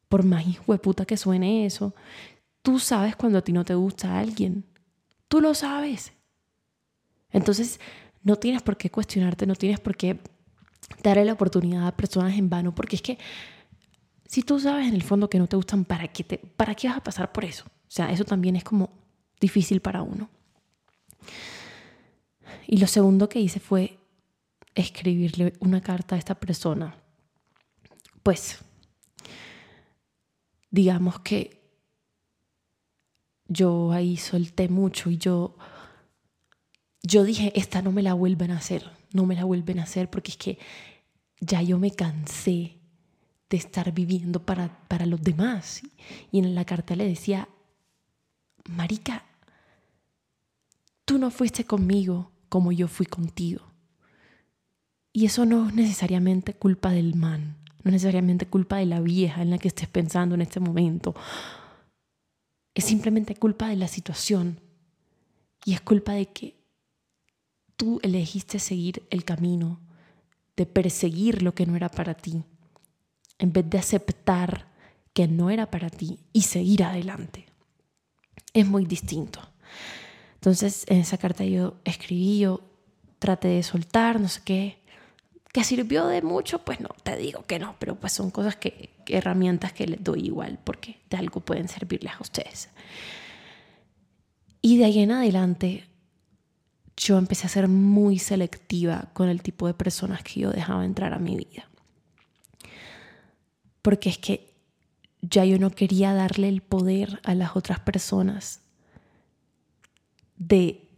Por 0.08 0.24
más 0.24 0.44
puta 0.82 1.06
que 1.06 1.16
suene 1.16 1.64
eso, 1.64 1.94
tú 2.62 2.78
sabes 2.78 3.16
cuando 3.16 3.38
a 3.38 3.42
ti 3.42 3.52
no 3.52 3.64
te 3.64 3.74
gusta 3.74 4.18
alguien. 4.18 4.64
Tú 5.28 5.40
lo 5.40 5.54
sabes. 5.54 6.12
Entonces, 7.32 7.80
no 8.22 8.36
tienes 8.36 8.62
por 8.62 8.76
qué 8.76 8.90
cuestionarte, 8.90 9.46
no 9.46 9.54
tienes 9.54 9.80
por 9.80 9.96
qué 9.96 10.20
darle 11.02 11.24
la 11.24 11.32
oportunidad 11.32 11.86
a 11.86 11.96
personas 11.96 12.36
en 12.36 12.48
vano, 12.48 12.74
porque 12.74 12.96
es 12.96 13.02
que 13.02 13.18
si 14.26 14.42
tú 14.42 14.58
sabes 14.58 14.88
en 14.88 14.94
el 14.94 15.02
fondo 15.02 15.28
que 15.28 15.38
no 15.38 15.46
te 15.46 15.56
gustan, 15.56 15.84
¿para 15.84 16.08
qué, 16.08 16.24
te, 16.24 16.38
¿para 16.38 16.74
qué 16.74 16.88
vas 16.88 16.96
a 16.96 17.02
pasar 17.02 17.32
por 17.32 17.44
eso? 17.44 17.64
O 17.66 17.90
sea, 17.90 18.10
eso 18.10 18.24
también 18.24 18.56
es 18.56 18.64
como 18.64 18.90
difícil 19.40 19.80
para 19.80 20.02
uno. 20.02 20.30
Y 22.66 22.78
lo 22.78 22.86
segundo 22.86 23.28
que 23.28 23.40
hice 23.40 23.60
fue 23.60 23.98
escribirle 24.74 25.52
una 25.60 25.80
carta 25.80 26.14
a 26.14 26.18
esta 26.18 26.34
persona. 26.34 26.96
Pues, 28.22 28.58
digamos 30.70 31.20
que 31.20 31.60
yo 33.48 33.92
ahí 33.92 34.16
solté 34.16 34.68
mucho 34.68 35.10
y 35.10 35.18
yo, 35.18 35.56
yo 37.02 37.24
dije, 37.24 37.52
esta 37.56 37.82
no 37.82 37.92
me 37.92 38.02
la 38.02 38.14
vuelven 38.14 38.50
a 38.52 38.58
hacer, 38.58 38.90
no 39.12 39.26
me 39.26 39.34
la 39.34 39.44
vuelven 39.44 39.80
a 39.80 39.84
hacer 39.84 40.08
porque 40.08 40.30
es 40.30 40.36
que 40.36 40.58
ya 41.40 41.60
yo 41.62 41.78
me 41.78 41.90
cansé 41.90 42.78
de 43.50 43.56
estar 43.56 43.92
viviendo 43.92 44.44
para, 44.46 44.86
para 44.88 45.06
los 45.06 45.22
demás. 45.22 45.82
Y 46.30 46.38
en 46.38 46.54
la 46.54 46.64
carta 46.64 46.96
le 46.96 47.06
decía, 47.06 47.48
Marica, 48.68 49.24
tú 51.04 51.18
no 51.18 51.30
fuiste 51.30 51.64
conmigo 51.64 52.30
como 52.48 52.72
yo 52.72 52.86
fui 52.88 53.06
contigo. 53.06 53.62
Y 55.12 55.26
eso 55.26 55.44
no 55.44 55.68
es 55.68 55.74
necesariamente 55.74 56.54
culpa 56.54 56.90
del 56.92 57.14
man, 57.14 57.58
no 57.82 57.88
es 57.90 57.92
necesariamente 57.92 58.46
culpa 58.46 58.76
de 58.76 58.86
la 58.86 59.00
vieja 59.00 59.42
en 59.42 59.50
la 59.50 59.58
que 59.58 59.68
estés 59.68 59.88
pensando 59.88 60.34
en 60.34 60.42
este 60.42 60.60
momento. 60.60 61.14
Es 62.74 62.84
simplemente 62.84 63.34
culpa 63.34 63.68
de 63.68 63.76
la 63.76 63.88
situación. 63.88 64.60
Y 65.64 65.74
es 65.74 65.80
culpa 65.80 66.12
de 66.12 66.26
que 66.26 66.61
tú 67.82 67.98
elegiste 68.04 68.60
seguir 68.60 69.02
el 69.10 69.24
camino, 69.24 69.80
de 70.54 70.66
perseguir 70.66 71.42
lo 71.42 71.52
que 71.52 71.66
no 71.66 71.74
era 71.74 71.88
para 71.88 72.14
ti, 72.14 72.44
en 73.40 73.52
vez 73.52 73.68
de 73.68 73.76
aceptar 73.76 74.68
que 75.12 75.26
no 75.26 75.50
era 75.50 75.68
para 75.68 75.90
ti 75.90 76.20
y 76.32 76.42
seguir 76.42 76.84
adelante. 76.84 77.46
Es 78.52 78.68
muy 78.68 78.84
distinto. 78.84 79.40
Entonces 80.34 80.84
en 80.86 80.98
esa 80.98 81.18
carta 81.18 81.44
yo 81.44 81.74
escribí, 81.82 82.38
yo 82.38 82.60
traté 83.18 83.48
de 83.48 83.64
soltar, 83.64 84.20
no 84.20 84.28
sé 84.28 84.42
qué. 84.44 84.78
¿Que 85.52 85.64
sirvió 85.64 86.06
de 86.06 86.22
mucho? 86.22 86.60
Pues 86.60 86.78
no, 86.78 86.90
te 87.02 87.16
digo 87.16 87.44
que 87.46 87.58
no, 87.58 87.74
pero 87.80 87.96
pues 87.96 88.12
son 88.12 88.30
cosas 88.30 88.54
que, 88.54 88.90
herramientas 89.08 89.72
que 89.72 89.88
les 89.88 90.04
doy 90.04 90.26
igual 90.26 90.60
porque 90.62 91.00
de 91.10 91.16
algo 91.16 91.40
pueden 91.40 91.66
servirles 91.66 92.12
a 92.12 92.20
ustedes. 92.20 92.68
Y 94.60 94.78
de 94.78 94.84
ahí 94.84 95.00
en 95.00 95.10
adelante 95.10 95.88
yo 96.96 97.18
empecé 97.18 97.46
a 97.46 97.50
ser 97.50 97.68
muy 97.68 98.18
selectiva 98.18 99.10
con 99.12 99.28
el 99.28 99.42
tipo 99.42 99.66
de 99.66 99.74
personas 99.74 100.22
que 100.22 100.40
yo 100.40 100.50
dejaba 100.50 100.84
entrar 100.84 101.14
a 101.14 101.18
mi 101.18 101.36
vida. 101.36 101.68
Porque 103.80 104.08
es 104.10 104.18
que 104.18 104.52
ya 105.20 105.44
yo 105.44 105.58
no 105.58 105.70
quería 105.70 106.12
darle 106.12 106.48
el 106.48 106.62
poder 106.62 107.20
a 107.24 107.34
las 107.34 107.56
otras 107.56 107.80
personas 107.80 108.60
de 110.36 110.88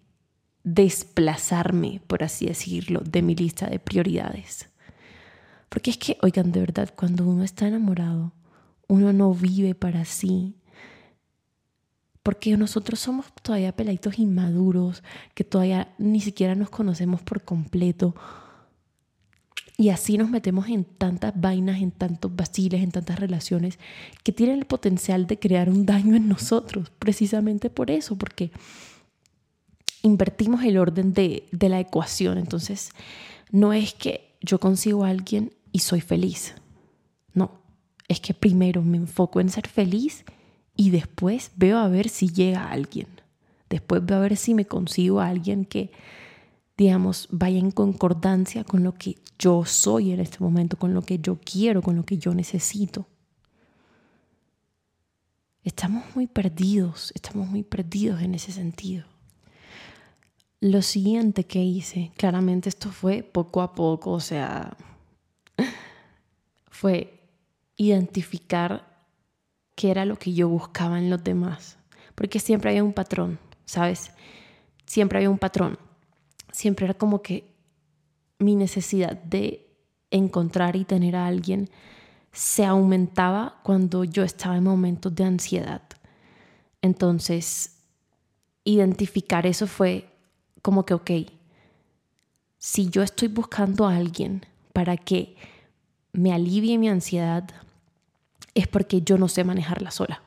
desplazarme, 0.65 2.01
por 2.07 2.25
así 2.25 2.47
decirlo, 2.47 3.01
de 3.01 3.23
mi 3.23 3.35
lista 3.35 3.67
de 3.67 3.79
prioridades. 3.79 4.69
Porque 5.69 5.91
es 5.91 5.99
que, 5.99 6.17
oigan, 6.23 6.53
de 6.53 6.61
verdad, 6.61 6.91
cuando 6.95 7.27
uno 7.27 7.45
está 7.45 7.69
enamorado, 7.69 8.33
uno 8.89 9.13
no 9.13 9.35
vive 9.35 9.75
para 9.75 10.05
sí. 10.05 10.57
Porque 12.25 12.57
nosotros 12.57 12.99
somos 12.99 13.27
todavía 13.43 13.77
peladitos 13.77 14.19
inmaduros, 14.19 15.05
que 15.35 15.45
todavía 15.45 15.95
ni 15.99 16.21
siquiera 16.21 16.57
nos 16.57 16.71
conocemos 16.71 17.23
por 17.23 17.45
completo. 17.45 18.17
Y 19.77 19.91
así 19.91 20.17
nos 20.17 20.31
metemos 20.31 20.69
en 20.69 20.85
tantas 20.85 21.39
vainas, 21.39 21.83
en 21.83 21.91
tantos 21.91 22.35
vaciles, 22.35 22.83
en 22.83 22.93
tantas 22.93 23.21
relaciones 23.21 23.79
que 24.23 24.33
tienen 24.33 24.59
el 24.59 24.65
potencial 24.65 25.27
de 25.27 25.39
crear 25.39 25.69
un 25.69 25.85
daño 25.85 26.17
en 26.17 26.27
nosotros, 26.27 26.91
precisamente 26.99 27.71
por 27.71 27.91
eso, 27.91 28.17
porque 28.17 28.51
invertimos 30.03 30.65
el 30.65 30.79
orden 30.79 31.13
de, 31.13 31.47
de 31.53 31.69
la 31.69 31.79
ecuación. 31.79 32.39
Entonces, 32.39 32.91
no 33.51 33.73
es 33.73 33.95
que 33.95 34.35
yo 34.41 34.59
consigo 34.59 35.05
a 35.05 35.11
alguien 35.11 35.53
y 35.73 35.81
soy 35.81 36.01
feliz. 36.01 36.55
No, 37.35 37.61
es 38.09 38.21
que 38.21 38.33
primero 38.33 38.81
me 38.83 38.97
enfoco 38.97 39.41
en 39.41 39.51
ser 39.51 39.69
feliz 39.69 40.25
y 40.77 40.91
después 40.91 41.53
veo 41.57 41.79
a 41.79 41.89
ver 41.89 42.09
si 42.09 42.29
llega 42.29 42.71
alguien. 42.71 43.09
Después 43.69 44.05
veo 44.05 44.19
a 44.19 44.21
ver 44.21 44.37
si 44.37 44.55
me 44.55 44.67
consigo 44.67 45.21
a 45.21 45.29
alguien 45.29 45.65
que 45.65 45.91
digamos, 46.77 47.29
vaya 47.31 47.59
en 47.59 47.71
concordancia 47.71 48.65
con 48.65 48.83
lo 48.83 48.95
que 48.95 49.17
yo 49.39 49.65
soy 49.65 50.13
en 50.13 50.21
este 50.21 50.39
momento, 50.41 50.79
con 50.79 50.95
lo 50.95 51.03
que 51.03 51.19
yo 51.19 51.39
quiero, 51.39 51.83
con 51.83 51.97
lo 51.97 52.05
que 52.05 52.19
yo 52.19 52.35
necesito. 52.35 53.07
Estamos 55.63 56.05
muy 56.15 56.27
perdidos, 56.27 57.13
estamos 57.15 57.49
muy 57.49 57.63
perdidos 57.63 58.21
en 58.23 58.35
ese 58.35 58.53
sentido. 58.53 59.07
Lo 60.61 60.83
siguiente 60.83 61.45
que 61.45 61.63
hice, 61.63 62.13
claramente 62.17 62.69
esto 62.69 62.91
fue 62.91 63.23
poco 63.23 63.63
a 63.63 63.75
poco, 63.75 64.13
o 64.13 64.21
sea, 64.21 64.77
fue 66.71 67.21
identificar 67.77 68.94
qué 69.75 69.91
era 69.91 70.05
lo 70.05 70.17
que 70.17 70.33
yo 70.33 70.49
buscaba 70.49 70.99
en 70.99 71.11
los 71.11 71.23
demás, 71.23 71.79
porque 72.15 72.39
siempre 72.39 72.71
había 72.71 72.85
un 72.85 72.93
patrón, 72.93 73.39
¿sabes? 73.65 74.11
Siempre 74.87 75.19
había 75.19 75.31
un 75.31 75.39
patrón 75.39 75.79
siempre 76.55 76.87
era 76.87 76.95
como 76.95 77.21
que 77.21 77.53
mi 78.39 78.55
necesidad 78.55 79.17
de 79.17 79.67
encontrar 80.11 80.77
y 80.77 80.85
tener 80.85 81.17
a 81.17 81.27
alguien 81.27 81.69
se 82.33 82.65
aumentaba 82.65 83.61
cuando 83.65 84.05
yo 84.05 84.23
estaba 84.23 84.57
en 84.57 84.65
momentos 84.65 85.15
de 85.15 85.25
ansiedad. 85.25 85.83
Entonces, 86.81 87.81
identificar 88.63 89.47
eso 89.47 89.67
fue 89.67 90.09
como 90.63 90.87
que, 90.87 90.95
ok, 90.95 91.11
si 92.59 92.89
yo 92.89 93.03
estoy 93.03 93.29
buscando 93.29 93.87
a 93.87 93.97
alguien 93.97 94.47
para 94.73 94.97
que 94.97 95.37
me 96.13 96.33
alivie 96.33 96.79
mi 96.79 96.89
ansiedad, 96.89 97.51
es 98.55 98.69
porque 98.69 99.03
yo 99.03 99.19
no 99.19 99.29
sé 99.29 99.45
manejarla 99.45 99.91
sola. 99.91 100.23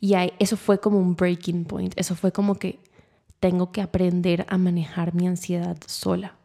Y 0.00 0.14
eso 0.38 0.56
fue 0.56 0.80
como 0.80 0.98
un 0.98 1.14
breaking 1.14 1.64
point, 1.64 1.92
eso 1.96 2.14
fue 2.14 2.32
como 2.32 2.54
que 2.54 2.80
tengo 3.38 3.72
que 3.72 3.82
aprender 3.82 4.46
a 4.48 4.58
manejar 4.58 5.14
mi 5.14 5.26
ansiedad 5.26 5.76
sola. 5.86 6.36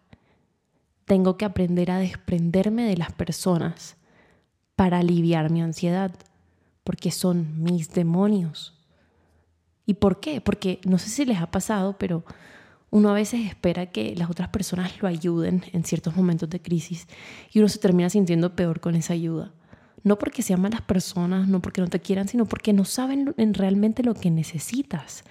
Tengo 1.06 1.38
que 1.38 1.46
aprender 1.46 1.92
a 1.92 2.00
desprenderme 2.00 2.84
de 2.84 2.98
las 2.98 3.14
personas 3.14 3.96
para 4.76 5.00
aliviar 5.00 5.52
mi 5.52 5.62
ansiedad, 5.62 6.12
porque 6.84 7.12
son 7.12 7.64
mis 7.64 7.94
demonios. 7.94 8.74
¿Y 9.86 9.96
por 9.96 10.20
qué? 10.20 10.42
Porque 10.42 10.80
no 10.86 10.98
sé 10.98 11.10
si 11.10 11.26
les 11.26 11.40
ha 11.40 11.52
pasado, 11.52 11.96
pero 11.98 12.26
uno 12.90 13.10
a 13.10 13.14
veces 13.14 13.46
espera 13.46 13.88
que 13.88 14.16
las 14.16 14.30
otras 14.30 14.50
personas 14.50 15.02
lo 15.02 15.08
ayuden 15.08 15.64
en 15.74 15.84
ciertos 15.84 16.16
momentos 16.16 16.50
de 16.50 16.62
crisis 16.62 17.08
y 17.52 17.60
uno 17.60 17.68
se 17.68 17.80
termina 17.80 18.10
sintiendo 18.10 18.56
peor 18.56 18.80
con 18.80 18.96
esa 18.96 19.14
ayuda. 19.14 19.54
No 20.06 20.20
porque 20.20 20.44
sean 20.44 20.62
malas 20.62 20.82
personas, 20.82 21.48
no 21.48 21.62
porque 21.64 21.82
no 21.82 21.88
te 21.88 22.00
quieran, 22.00 22.28
sino 22.28 22.46
porque 22.46 22.74
no 22.74 22.86
saben 22.86 23.34
realmente 23.54 24.04
lo 24.04 24.14
que 24.14 24.30
necesitas. 24.30 25.24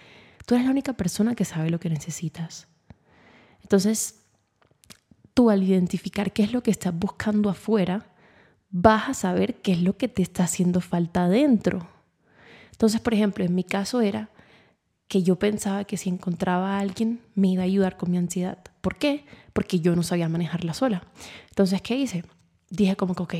Tú 0.44 0.56
eres 0.56 0.66
la 0.66 0.72
única 0.72 0.94
persona 0.94 1.36
que 1.36 1.44
sabe 1.44 1.70
lo 1.70 1.78
que 1.78 1.88
necesitas. 1.88 2.66
Entonces, 3.62 4.26
tú 5.32 5.48
al 5.48 5.62
identificar 5.62 6.32
qué 6.32 6.42
es 6.42 6.52
lo 6.52 6.62
que 6.64 6.72
estás 6.72 6.92
buscando 6.92 7.50
afuera, 7.50 8.12
vas 8.70 9.08
a 9.08 9.14
saber 9.14 9.62
qué 9.62 9.72
es 9.72 9.80
lo 9.80 9.96
que 9.96 10.08
te 10.08 10.22
está 10.22 10.42
haciendo 10.42 10.80
falta 10.80 11.26
adentro. 11.26 11.88
Entonces, 12.72 13.00
por 13.00 13.14
ejemplo, 13.14 13.44
en 13.44 13.54
mi 13.54 13.62
caso 13.62 14.00
era 14.00 14.30
que 15.06 15.22
yo 15.22 15.36
pensaba 15.36 15.84
que 15.84 15.96
si 15.96 16.10
encontraba 16.10 16.76
a 16.76 16.80
alguien 16.80 17.20
me 17.36 17.46
iba 17.48 17.62
a 17.62 17.66
ayudar 17.66 17.96
con 17.96 18.10
mi 18.10 18.18
ansiedad. 18.18 18.58
¿Por 18.80 18.96
qué? 18.96 19.24
Porque 19.52 19.78
yo 19.78 19.94
no 19.94 20.02
sabía 20.02 20.28
manejarla 20.28 20.74
sola. 20.74 21.04
Entonces, 21.50 21.80
¿qué 21.80 21.96
hice? 21.96 22.24
Dije 22.70 22.96
como 22.96 23.14
que, 23.14 23.22
ok, 23.22 23.34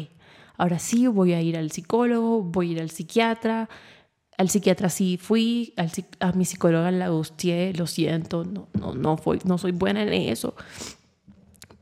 ahora 0.57 0.79
sí 0.79 1.07
voy 1.07 1.33
a 1.33 1.41
ir 1.41 1.57
al 1.57 1.71
psicólogo, 1.71 2.43
voy 2.43 2.71
a 2.71 2.73
ir 2.73 2.81
al 2.81 2.91
psiquiatra, 2.91 3.69
al 4.37 4.49
psiquiatra 4.49 4.89
sí 4.89 5.17
fui, 5.17 5.75
a 6.21 6.33
mi 6.33 6.45
psicóloga 6.45 6.91
la 6.91 7.09
gustié, 7.09 7.73
lo 7.75 7.87
siento, 7.87 8.45
no, 8.45 8.69
no, 8.73 8.95
no, 8.95 9.17
fui, 9.17 9.39
no 9.45 9.59
soy 9.59 9.73
buena 9.73 10.03
en 10.03 10.13
eso. 10.13 10.55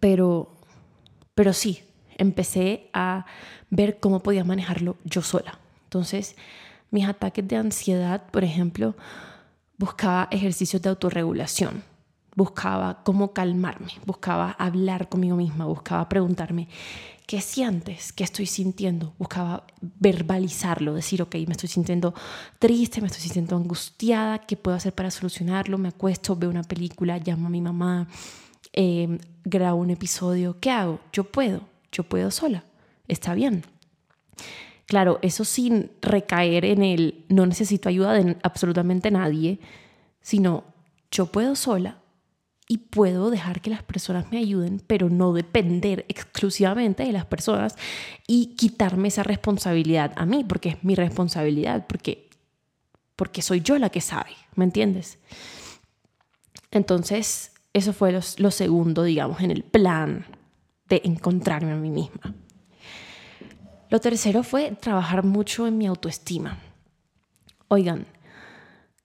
Pero, 0.01 0.55
pero 1.35 1.53
sí, 1.53 1.81
empecé 2.19 2.91
a 2.93 3.27
ver 3.71 3.99
cómo 4.01 4.21
podía 4.21 4.45
manejarlo 4.45 4.97
yo 5.05 5.23
sola. 5.23 5.59
Entonces, 5.85 6.37
mis 6.91 7.07
ataques 7.07 7.47
de 7.47 7.57
ansiedad, 7.57 8.25
por 8.31 8.45
ejemplo, 8.45 8.95
buscaba 9.79 10.29
ejercicios 10.31 10.83
de 10.83 10.91
autorregulación, 10.91 11.83
buscaba 12.35 13.03
cómo 13.05 13.33
calmarme, 13.33 13.93
buscaba 14.07 14.53
hablar 14.53 15.09
conmigo 15.09 15.37
misma, 15.37 15.67
buscaba 15.67 16.09
preguntarme, 16.09 16.69
¿qué 17.27 17.41
sientes? 17.41 18.13
¿Qué 18.13 18.25
estoy 18.25 18.47
sintiendo? 18.47 19.15
Buscaba 19.19 19.65
verbalizarlo, 19.81 20.95
decir, 20.95 21.23
ok, 21.23 21.35
me 21.47 21.53
estoy 21.53 21.69
sintiendo 21.69 22.15
triste, 22.59 23.01
me 23.01 23.07
estoy 23.09 23.23
sintiendo 23.23 23.57
angustiada, 23.57 24.39
¿qué 24.39 24.57
puedo 24.57 24.77
hacer 24.77 24.95
para 24.95 25.11
solucionarlo? 25.11 25.79
Me 25.79 25.89
acuesto, 25.89 26.37
veo 26.37 26.51
una 26.51 26.63
película, 26.63 27.19
llamo 27.19 27.47
a 27.47 27.51
mi 27.51 27.61
mamá, 27.61 28.09
eh, 28.73 29.19
grabo 29.45 29.81
un 29.81 29.91
episodio, 29.91 30.59
¿qué 30.61 30.71
hago? 30.71 31.01
Yo 31.13 31.25
puedo, 31.25 31.63
yo 31.91 32.05
puedo 32.05 32.31
sola, 32.31 32.65
está 33.09 33.35
bien. 33.35 33.65
Claro, 34.87 35.19
eso 35.23 35.45
sin 35.45 35.91
recaer 36.03 36.65
en 36.65 36.83
el 36.83 37.25
no 37.29 37.47
necesito 37.47 37.89
ayuda 37.89 38.13
de 38.13 38.37
absolutamente 38.43 39.11
nadie, 39.11 39.59
sino 40.21 40.65
yo 41.11 41.27
puedo 41.27 41.55
sola, 41.55 42.02
y 42.69 42.79
puedo 42.79 43.31
dejar 43.31 43.61
que 43.61 43.71
las 43.71 43.83
personas 43.83 44.31
me 44.31 44.39
ayuden, 44.39 44.83
pero 44.87 45.11
no 45.11 45.33
depender 45.33 46.05
exclusivamente 46.09 47.03
de 47.03 47.13
las 47.13 47.27
personas 47.27 47.77
y 48.27 48.55
quitarme 48.57 49.09
esa 49.09 49.23
responsabilidad 49.23 50.13
a 50.17 50.25
mí, 50.27 50.45
porque 50.45 50.71
es 50.71 50.85
mi 50.85 50.95
responsabilidad, 50.95 51.87
porque, 51.87 52.31
porque 53.17 53.43
soy 53.43 53.61
yo 53.61 53.79
la 53.79 53.91
que 53.91 54.01
sabe, 54.01 54.31
¿me 54.55 54.65
entiendes? 54.65 55.19
Entonces, 56.71 57.53
eso 57.73 57.93
fue 57.93 58.13
lo, 58.13 58.51
segundo, 58.51 59.03
digamos, 59.03 59.41
en 59.41 59.51
el 59.51 59.65
plan 59.65 60.27
de 60.89 61.03
encontrarme 61.05 61.73
a 61.73 61.77
mí 61.77 61.91
misma. 61.91 62.35
Lo 63.91 64.01
tercero 64.01 64.43
fue 64.43 64.73
trabajar 64.73 65.25
mucho 65.25 65.67
en 65.67 65.79
mi 65.79 65.87
autoestima. 65.87 66.59
Oigan, 67.69 68.07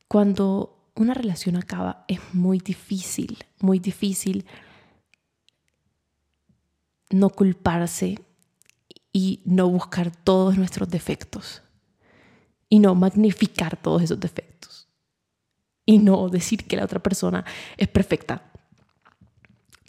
cuando 0.07 0.76
una 0.97 1.13
relación 1.13 1.55
acaba, 1.55 2.05
es 2.07 2.19
muy 2.33 2.59
difícil, 2.59 3.37
muy 3.59 3.79
difícil 3.79 4.45
no 7.09 7.29
culparse 7.29 8.19
y 9.13 9.41
no 9.45 9.69
buscar 9.69 10.11
todos 10.11 10.57
nuestros 10.57 10.89
defectos 10.89 11.61
y 12.69 12.79
no 12.79 12.95
magnificar 12.95 13.77
todos 13.77 14.01
esos 14.01 14.19
defectos 14.19 14.89
y 15.85 15.99
no 15.99 16.27
decir 16.29 16.65
que 16.65 16.75
la 16.75 16.83
otra 16.83 17.01
persona 17.01 17.45
es 17.77 17.87
perfecta. 17.87 18.51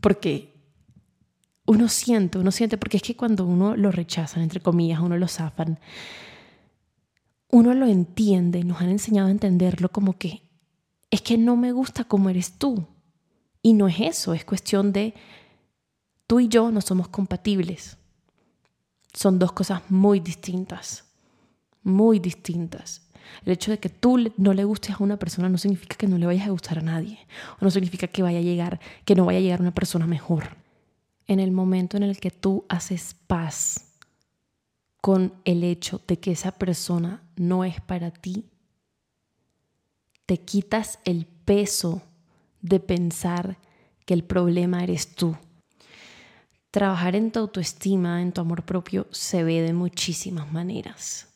Porque 0.00 0.54
uno 1.66 1.88
siente, 1.88 2.38
uno 2.38 2.52
siente, 2.52 2.78
porque 2.78 2.98
es 2.98 3.02
que 3.02 3.16
cuando 3.16 3.44
uno 3.44 3.76
lo 3.76 3.90
rechazan, 3.90 4.42
entre 4.42 4.60
comillas, 4.60 5.00
uno 5.00 5.16
lo 5.16 5.26
zafan, 5.26 5.80
uno 7.50 7.74
lo 7.74 7.86
entiende, 7.86 8.62
nos 8.62 8.80
han 8.80 8.90
enseñado 8.90 9.28
a 9.28 9.32
entenderlo 9.32 9.90
como 9.90 10.16
que 10.16 10.47
es 11.10 11.22
que 11.22 11.38
no 11.38 11.56
me 11.56 11.72
gusta 11.72 12.04
como 12.04 12.28
eres 12.30 12.52
tú. 12.58 12.86
Y 13.62 13.72
no 13.72 13.88
es 13.88 14.00
eso, 14.00 14.34
es 14.34 14.44
cuestión 14.44 14.92
de 14.92 15.14
tú 16.26 16.40
y 16.40 16.48
yo 16.48 16.70
no 16.70 16.80
somos 16.80 17.08
compatibles. 17.08 17.96
Son 19.12 19.38
dos 19.38 19.52
cosas 19.52 19.82
muy 19.90 20.20
distintas, 20.20 21.04
muy 21.82 22.18
distintas. 22.18 23.08
El 23.44 23.52
hecho 23.52 23.70
de 23.70 23.78
que 23.78 23.88
tú 23.88 24.32
no 24.36 24.54
le 24.54 24.64
gustes 24.64 24.92
a 24.92 25.02
una 25.02 25.18
persona 25.18 25.48
no 25.48 25.58
significa 25.58 25.96
que 25.96 26.06
no 26.06 26.18
le 26.18 26.26
vayas 26.26 26.46
a 26.46 26.50
gustar 26.50 26.78
a 26.78 26.82
nadie, 26.82 27.18
o 27.60 27.64
no 27.64 27.70
significa 27.70 28.06
que 28.06 28.22
vaya 28.22 28.38
a 28.38 28.42
llegar, 28.42 28.80
que 29.04 29.14
no 29.14 29.24
vaya 29.24 29.38
a 29.38 29.42
llegar 29.42 29.60
una 29.60 29.74
persona 29.74 30.06
mejor. 30.06 30.56
En 31.26 31.40
el 31.40 31.50
momento 31.50 31.96
en 31.96 32.04
el 32.04 32.18
que 32.20 32.30
tú 32.30 32.64
haces 32.68 33.14
paz 33.26 33.96
con 35.00 35.34
el 35.44 35.62
hecho 35.62 36.00
de 36.06 36.18
que 36.18 36.32
esa 36.32 36.52
persona 36.52 37.22
no 37.36 37.64
es 37.64 37.80
para 37.80 38.10
ti, 38.10 38.46
te 40.28 40.36
quitas 40.36 40.98
el 41.06 41.24
peso 41.24 42.02
de 42.60 42.80
pensar 42.80 43.56
que 44.04 44.12
el 44.12 44.24
problema 44.24 44.84
eres 44.84 45.14
tú. 45.14 45.34
Trabajar 46.70 47.16
en 47.16 47.30
tu 47.32 47.40
autoestima, 47.40 48.20
en 48.20 48.32
tu 48.32 48.42
amor 48.42 48.62
propio, 48.62 49.06
se 49.10 49.42
ve 49.42 49.62
de 49.62 49.72
muchísimas 49.72 50.52
maneras, 50.52 51.28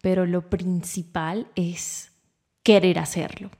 pero 0.00 0.24
lo 0.24 0.48
principal 0.48 1.46
es 1.56 2.10
querer 2.62 2.98
hacerlo, 2.98 3.50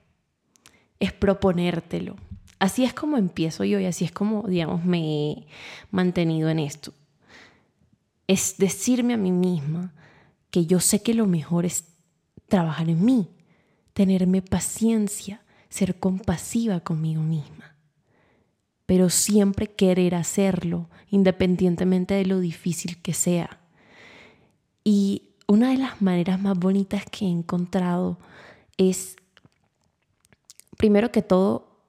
es 0.99 1.13
proponértelo, 1.13 2.15
Así 2.63 2.85
es 2.85 2.93
como 2.93 3.17
empiezo 3.17 3.65
yo 3.65 3.77
y 3.77 3.85
así 3.85 4.05
es 4.05 4.13
como, 4.13 4.47
digamos, 4.47 4.85
me 4.85 4.99
he 4.99 5.47
mantenido 5.91 6.47
en 6.47 6.59
esto. 6.59 6.93
Es 8.25 8.55
decirme 8.57 9.15
a 9.15 9.17
mí 9.17 9.33
misma 9.33 9.93
que 10.49 10.65
yo 10.65 10.79
sé 10.79 11.03
que 11.03 11.13
lo 11.13 11.27
mejor 11.27 11.65
es 11.65 11.83
trabajar 12.47 12.87
en 12.87 13.03
mí, 13.03 13.27
tenerme 13.93 14.41
paciencia, 14.41 15.41
ser 15.69 15.99
compasiva 15.99 16.79
conmigo 16.81 17.21
misma, 17.21 17.75
pero 18.85 19.09
siempre 19.09 19.67
querer 19.67 20.15
hacerlo 20.15 20.89
independientemente 21.09 22.15
de 22.15 22.25
lo 22.25 22.39
difícil 22.39 23.01
que 23.01 23.13
sea. 23.13 23.59
Y 24.83 25.29
una 25.47 25.69
de 25.69 25.77
las 25.77 26.01
maneras 26.01 26.41
más 26.41 26.57
bonitas 26.57 27.05
que 27.09 27.25
he 27.25 27.29
encontrado 27.29 28.19
es, 28.77 29.15
primero 30.77 31.11
que 31.11 31.21
todo, 31.21 31.79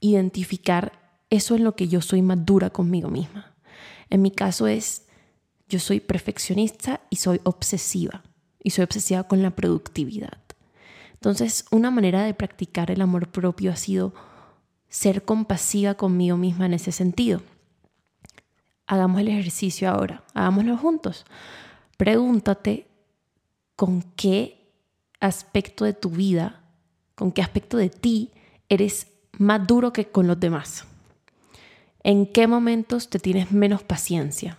identificar 0.00 0.92
eso 1.30 1.54
en 1.54 1.64
lo 1.64 1.76
que 1.76 1.88
yo 1.88 2.00
soy 2.00 2.22
más 2.22 2.44
dura 2.44 2.70
conmigo 2.70 3.10
misma. 3.10 3.54
En 4.10 4.22
mi 4.22 4.30
caso 4.30 4.66
es, 4.66 5.06
yo 5.68 5.78
soy 5.78 6.00
perfeccionista 6.00 7.00
y 7.10 7.16
soy 7.16 7.40
obsesiva, 7.44 8.22
y 8.62 8.70
soy 8.70 8.84
obsesiva 8.84 9.24
con 9.24 9.42
la 9.42 9.50
productividad. 9.50 10.43
Entonces, 11.24 11.64
una 11.70 11.90
manera 11.90 12.22
de 12.22 12.34
practicar 12.34 12.90
el 12.90 13.00
amor 13.00 13.28
propio 13.28 13.72
ha 13.72 13.76
sido 13.76 14.12
ser 14.90 15.24
compasiva 15.24 15.94
conmigo 15.94 16.36
misma 16.36 16.66
en 16.66 16.74
ese 16.74 16.92
sentido. 16.92 17.40
Hagamos 18.86 19.22
el 19.22 19.28
ejercicio 19.28 19.88
ahora, 19.88 20.22
hagámoslo 20.34 20.76
juntos. 20.76 21.24
Pregúntate 21.96 22.88
con 23.74 24.02
qué 24.16 24.70
aspecto 25.18 25.86
de 25.86 25.94
tu 25.94 26.10
vida, 26.10 26.60
con 27.14 27.32
qué 27.32 27.40
aspecto 27.40 27.78
de 27.78 27.88
ti 27.88 28.30
eres 28.68 29.06
más 29.38 29.66
duro 29.66 29.94
que 29.94 30.04
con 30.04 30.26
los 30.26 30.38
demás. 30.38 30.84
¿En 32.02 32.26
qué 32.26 32.46
momentos 32.46 33.08
te 33.08 33.18
tienes 33.18 33.50
menos 33.50 33.82
paciencia? 33.82 34.58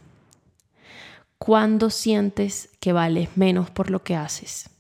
¿Cuándo 1.38 1.92
sientes 1.92 2.72
que 2.80 2.92
vales 2.92 3.30
menos 3.38 3.70
por 3.70 3.92
lo 3.92 4.04
que 4.04 4.16
haces? 4.16 4.72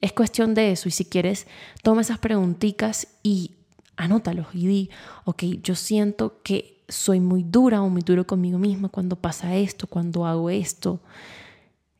Es 0.00 0.12
cuestión 0.12 0.54
de 0.54 0.72
eso 0.72 0.88
y 0.88 0.92
si 0.92 1.04
quieres, 1.04 1.46
toma 1.82 2.00
esas 2.00 2.18
preguntitas 2.18 3.08
y 3.22 3.52
anótalos 3.96 4.46
y 4.54 4.66
di, 4.66 4.90
ok, 5.24 5.42
yo 5.62 5.74
siento 5.74 6.40
que 6.42 6.82
soy 6.88 7.20
muy 7.20 7.42
dura 7.42 7.82
o 7.82 7.88
muy 7.88 8.02
duro 8.02 8.26
conmigo 8.26 8.58
misma 8.58 8.88
cuando 8.88 9.16
pasa 9.16 9.56
esto, 9.56 9.86
cuando 9.86 10.26
hago 10.26 10.50
esto. 10.50 11.00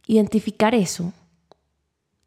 Identificar 0.06 0.74
eso 0.74 1.12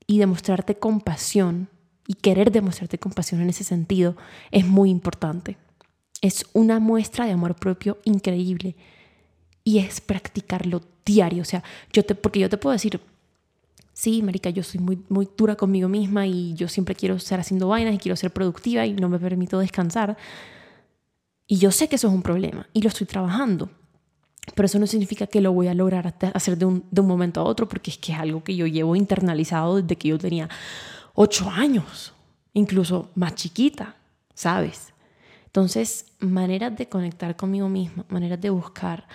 y 0.07 0.19
demostrarte 0.19 0.75
compasión 0.75 1.69
y 2.07 2.13
querer 2.13 2.51
demostrarte 2.51 2.99
compasión 2.99 3.41
en 3.41 3.49
ese 3.49 3.63
sentido 3.63 4.15
es 4.51 4.65
muy 4.65 4.89
importante. 4.89 5.57
Es 6.21 6.45
una 6.53 6.79
muestra 6.79 7.25
de 7.25 7.31
amor 7.31 7.55
propio 7.55 7.97
increíble 8.05 8.75
y 9.63 9.79
es 9.79 10.01
practicarlo 10.01 10.81
diario. 11.05 11.41
O 11.41 11.45
sea, 11.45 11.63
yo 11.91 12.05
te, 12.05 12.15
porque 12.15 12.39
yo 12.39 12.49
te 12.49 12.57
puedo 12.57 12.73
decir, 12.73 13.01
sí, 14.03 14.21
marica, 14.21 14.49
yo 14.49 14.63
soy 14.63 14.81
muy, 14.81 15.01
muy 15.07 15.29
dura 15.37 15.55
conmigo 15.55 15.87
misma 15.87 16.27
y 16.27 16.53
yo 16.55 16.67
siempre 16.67 16.93
quiero 16.93 17.15
estar 17.15 17.39
haciendo 17.39 17.69
vainas 17.69 17.95
y 17.95 17.97
quiero 17.97 18.17
ser 18.17 18.31
productiva 18.31 18.85
y 18.85 18.93
no 18.93 19.07
me 19.07 19.17
permito 19.17 19.59
descansar. 19.59 20.17
Y 21.47 21.57
yo 21.57 21.71
sé 21.71 21.87
que 21.87 21.95
eso 21.95 22.09
es 22.09 22.13
un 22.13 22.21
problema 22.21 22.67
y 22.73 22.81
lo 22.81 22.89
estoy 22.89 23.07
trabajando. 23.07 23.69
Pero 24.55 24.65
eso 24.65 24.77
no 24.77 24.87
significa 24.87 25.25
que 25.27 25.39
lo 25.39 25.53
voy 25.53 25.69
a 25.69 25.73
lograr 25.73 26.15
hacer 26.33 26.57
de 26.57 26.65
un, 26.65 26.83
de 26.91 26.99
un 26.99 27.07
momento 27.07 27.39
a 27.39 27.45
otro, 27.45 27.69
porque 27.69 27.91
es 27.91 27.97
que 27.97 28.11
es 28.11 28.19
algo 28.19 28.43
que 28.43 28.57
yo 28.57 28.67
llevo 28.67 28.97
internalizado 28.97 29.81
desde 29.81 29.95
que 29.95 30.09
yo 30.09 30.17
tenía 30.17 30.49
ocho 31.13 31.49
años, 31.49 32.13
incluso 32.51 33.09
más 33.15 33.35
chiquita, 33.35 33.95
¿sabes? 34.33 34.91
Entonces, 35.45 36.07
maneras 36.19 36.75
de 36.75 36.89
conectar 36.89 37.37
conmigo 37.37 37.69
misma, 37.69 38.03
maneras 38.09 38.41
de 38.41 38.49
buscar 38.49 39.07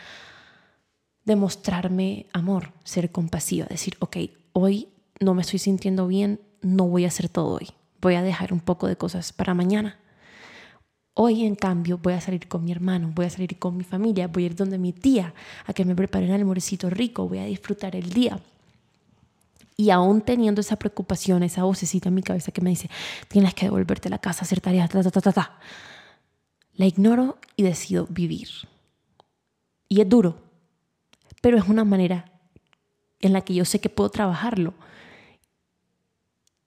demostrarme 1.27 2.25
amor, 2.33 2.73
ser 2.85 3.13
compasiva, 3.13 3.67
decir, 3.67 3.97
ok, 3.99 4.17
hoy 4.53 4.89
no 5.21 5.35
me 5.35 5.43
estoy 5.43 5.59
sintiendo 5.59 6.07
bien, 6.07 6.41
no 6.61 6.87
voy 6.87 7.05
a 7.05 7.09
hacer 7.09 7.29
todo 7.29 7.57
hoy, 7.57 7.69
voy 8.01 8.15
a 8.15 8.23
dejar 8.23 8.53
un 8.53 8.61
poco 8.61 8.87
de 8.87 8.97
cosas 8.97 9.33
para 9.33 9.55
mañana. 9.55 9.99
Hoy, 11.15 11.45
en 11.45 11.57
cambio, 11.57 11.99
voy 11.99 12.13
a 12.13 12.21
salir 12.21 12.47
con 12.47 12.65
mi 12.65 12.71
hermano, 12.71 13.11
voy 13.13 13.27
a 13.27 13.31
salir 13.31 13.59
con 13.59 13.77
mi 13.77 13.83
familia, 13.83 14.29
voy 14.29 14.45
a 14.45 14.47
ir 14.47 14.55
donde 14.55 14.79
mi 14.79 14.93
tía 14.93 15.35
a 15.67 15.73
que 15.73 15.85
me 15.85 15.97
preparen 15.97 16.29
el 16.29 16.37
almuercito 16.37 16.91
rico, 16.91 17.29
voy 17.29 17.39
a 17.39 17.45
disfrutar 17.45 17.97
el 17.97 18.11
día. 18.11 18.39
Y 19.77 19.91
aún 19.91 20.21
teniendo 20.21 20.61
esa 20.61 20.77
preocupación, 20.77 21.43
esa 21.43 21.65
vocecita 21.65 22.09
en 22.09 22.15
mi 22.15 22.23
cabeza 22.23 22.53
que 22.53 22.61
me 22.61 22.71
dice, 22.71 22.89
tienes 23.27 23.55
que 23.55 23.67
devolverte 23.67 24.09
a 24.09 24.11
la 24.13 24.19
casa, 24.19 24.43
hacer 24.43 24.61
tareas, 24.61 24.91
ta, 24.91 25.03
ta, 25.03 25.11
ta, 25.11 25.21
ta, 25.21 25.33
ta, 25.33 25.59
la 26.75 26.87
ignoro 26.87 27.39
y 27.57 27.65
decido 27.65 28.07
vivir. 28.09 28.49
Y 29.89 30.01
es 30.01 30.09
duro, 30.09 30.37
pero 31.43 31.59
es 31.59 31.69
una 31.69 31.85
manera 31.85 32.31
en 33.21 33.33
la 33.33 33.43
que 33.43 33.55
yo 33.55 33.65
sé 33.65 33.81
que 33.81 33.89
puedo 33.89 34.11
trabajarlo. 34.11 34.75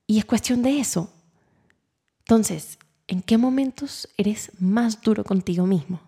Y 0.07 0.17
es 0.17 0.25
cuestión 0.25 0.61
de 0.61 0.79
eso. 0.79 1.11
Entonces, 2.19 2.77
¿en 3.07 3.21
qué 3.21 3.37
momentos 3.37 4.09
eres 4.17 4.51
más 4.59 5.01
duro 5.01 5.23
contigo 5.23 5.65
mismo? 5.65 6.01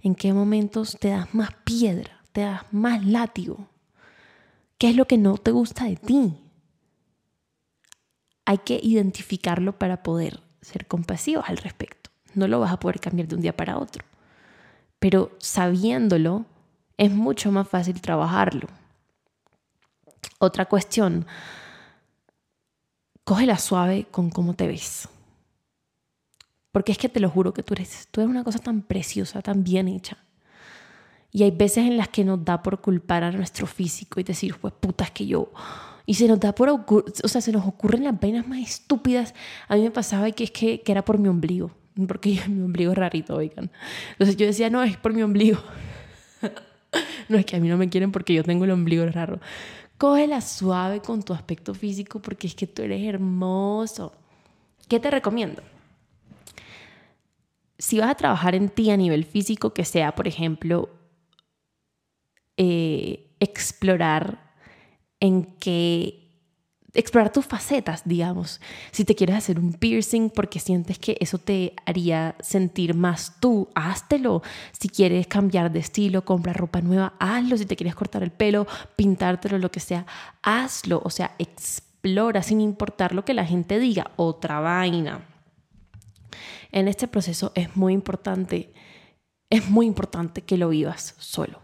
¿En 0.00 0.14
qué 0.14 0.32
momentos 0.32 0.96
te 1.00 1.08
das 1.08 1.34
más 1.34 1.50
piedra, 1.64 2.22
te 2.32 2.42
das 2.42 2.62
más 2.72 3.04
látigo? 3.04 3.68
¿Qué 4.78 4.90
es 4.90 4.96
lo 4.96 5.06
que 5.06 5.18
no 5.18 5.38
te 5.38 5.52
gusta 5.52 5.84
de 5.84 5.96
ti? 5.96 6.36
Hay 8.44 8.58
que 8.58 8.78
identificarlo 8.82 9.78
para 9.78 10.02
poder 10.02 10.40
ser 10.60 10.86
compasivos 10.86 11.44
al 11.48 11.56
respecto. 11.56 12.10
No 12.34 12.48
lo 12.48 12.60
vas 12.60 12.72
a 12.72 12.80
poder 12.80 13.00
cambiar 13.00 13.28
de 13.28 13.36
un 13.36 13.40
día 13.40 13.56
para 13.56 13.78
otro. 13.78 14.04
Pero 14.98 15.30
sabiéndolo, 15.38 16.44
es 16.96 17.10
mucho 17.10 17.50
más 17.52 17.68
fácil 17.68 18.00
trabajarlo. 18.00 18.68
Otra 20.38 20.66
cuestión, 20.66 21.26
cógela 23.24 23.58
suave 23.58 24.06
con 24.10 24.30
cómo 24.30 24.54
te 24.54 24.66
ves. 24.66 25.08
Porque 26.72 26.92
es 26.92 26.98
que 26.98 27.08
te 27.08 27.20
lo 27.20 27.30
juro 27.30 27.54
que 27.54 27.62
tú 27.62 27.74
eres, 27.74 28.08
tú 28.10 28.20
eres 28.20 28.30
una 28.30 28.44
cosa 28.44 28.58
tan 28.58 28.82
preciosa, 28.82 29.40
tan 29.42 29.64
bien 29.64 29.88
hecha. 29.88 30.18
Y 31.32 31.42
hay 31.42 31.50
veces 31.50 31.86
en 31.86 31.96
las 31.96 32.08
que 32.08 32.24
nos 32.24 32.44
da 32.44 32.62
por 32.62 32.80
culpar 32.80 33.24
a 33.24 33.32
nuestro 33.32 33.66
físico 33.66 34.20
y 34.20 34.22
decir, 34.22 34.56
pues 34.60 34.74
puta, 34.78 35.06
que 35.06 35.26
yo... 35.26 35.52
Y 36.08 36.14
se 36.14 36.28
nos 36.28 36.38
da 36.38 36.54
por... 36.54 36.68
O 36.70 37.28
sea, 37.28 37.40
se 37.40 37.50
nos 37.50 37.66
ocurren 37.66 38.04
las 38.04 38.18
vainas 38.18 38.46
más 38.46 38.60
estúpidas. 38.60 39.34
A 39.66 39.74
mí 39.74 39.82
me 39.82 39.90
pasaba 39.90 40.30
que 40.30 40.44
es 40.44 40.50
que 40.52 40.82
era 40.86 41.04
por 41.04 41.18
mi 41.18 41.28
ombligo. 41.28 41.72
Porque 42.06 42.34
yo, 42.34 42.42
mi 42.48 42.62
ombligo 42.62 42.92
es 42.92 42.98
rarito, 42.98 43.36
oigan. 43.36 43.70
Entonces 44.12 44.36
yo 44.36 44.46
decía, 44.46 44.70
no, 44.70 44.82
es 44.82 44.96
por 44.96 45.12
mi 45.12 45.22
ombligo. 45.22 45.58
no 47.28 47.38
es 47.38 47.46
que 47.46 47.56
a 47.56 47.60
mí 47.60 47.68
no 47.68 47.76
me 47.76 47.88
quieren 47.88 48.12
porque 48.12 48.34
yo 48.34 48.44
tengo 48.44 48.64
el 48.64 48.70
ombligo 48.70 49.06
raro. 49.06 49.40
Cógela 49.98 50.40
suave 50.40 51.00
con 51.00 51.22
tu 51.22 51.32
aspecto 51.32 51.74
físico 51.74 52.20
porque 52.20 52.46
es 52.46 52.54
que 52.54 52.66
tú 52.66 52.82
eres 52.82 53.02
hermoso. 53.02 54.12
¿Qué 54.88 55.00
te 55.00 55.10
recomiendo? 55.10 55.62
Si 57.78 57.98
vas 57.98 58.10
a 58.10 58.14
trabajar 58.14 58.54
en 58.54 58.68
ti 58.68 58.90
a 58.90 58.96
nivel 58.96 59.24
físico, 59.24 59.72
que 59.72 59.84
sea, 59.84 60.14
por 60.14 60.28
ejemplo, 60.28 60.90
eh, 62.56 63.30
explorar 63.40 64.54
en 65.20 65.44
qué 65.58 66.25
explorar 66.96 67.32
tus 67.32 67.44
facetas, 67.44 68.02
digamos. 68.04 68.60
Si 68.90 69.04
te 69.04 69.14
quieres 69.14 69.36
hacer 69.36 69.58
un 69.58 69.72
piercing 69.72 70.30
porque 70.30 70.58
sientes 70.60 70.98
que 70.98 71.16
eso 71.20 71.38
te 71.38 71.74
haría 71.84 72.36
sentir 72.40 72.94
más 72.94 73.34
tú, 73.40 73.68
háztelo. 73.74 74.42
Si 74.72 74.88
quieres 74.88 75.26
cambiar 75.26 75.72
de 75.72 75.80
estilo, 75.80 76.24
compra 76.24 76.52
ropa 76.52 76.80
nueva, 76.80 77.14
hazlo. 77.18 77.56
Si 77.56 77.66
te 77.66 77.76
quieres 77.76 77.94
cortar 77.94 78.22
el 78.22 78.30
pelo, 78.30 78.66
pintártelo, 78.96 79.58
lo 79.58 79.70
que 79.70 79.80
sea, 79.80 80.06
hazlo. 80.42 81.00
O 81.04 81.10
sea, 81.10 81.34
explora 81.38 82.42
sin 82.42 82.60
importar 82.60 83.14
lo 83.14 83.24
que 83.24 83.34
la 83.34 83.44
gente 83.44 83.78
diga. 83.78 84.10
Otra 84.16 84.60
vaina. 84.60 85.20
En 86.72 86.88
este 86.88 87.08
proceso 87.08 87.52
es 87.54 87.76
muy 87.76 87.92
importante, 87.92 88.72
es 89.50 89.70
muy 89.70 89.86
importante 89.86 90.42
que 90.42 90.58
lo 90.58 90.70
vivas 90.70 91.14
solo. 91.18 91.60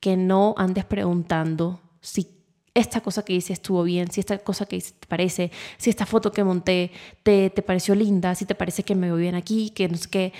Que 0.00 0.16
no 0.16 0.54
andes 0.56 0.84
preguntando 0.84 1.80
si 2.00 2.39
esta 2.74 3.00
cosa 3.00 3.24
que 3.24 3.32
hice 3.32 3.52
estuvo 3.52 3.82
bien, 3.82 4.10
si 4.10 4.20
esta 4.20 4.38
cosa 4.38 4.66
que 4.66 4.76
hice 4.76 4.94
te 4.98 5.06
parece, 5.06 5.50
si 5.76 5.90
esta 5.90 6.06
foto 6.06 6.30
que 6.32 6.44
monté 6.44 6.92
te, 7.22 7.50
te 7.50 7.62
pareció 7.62 7.94
linda, 7.94 8.34
si 8.34 8.44
te 8.44 8.54
parece 8.54 8.82
que 8.82 8.94
me 8.94 9.08
veo 9.08 9.16
bien 9.16 9.34
aquí, 9.34 9.70
que 9.70 9.88
no 9.88 9.96
sé 9.96 10.08
qué. 10.08 10.32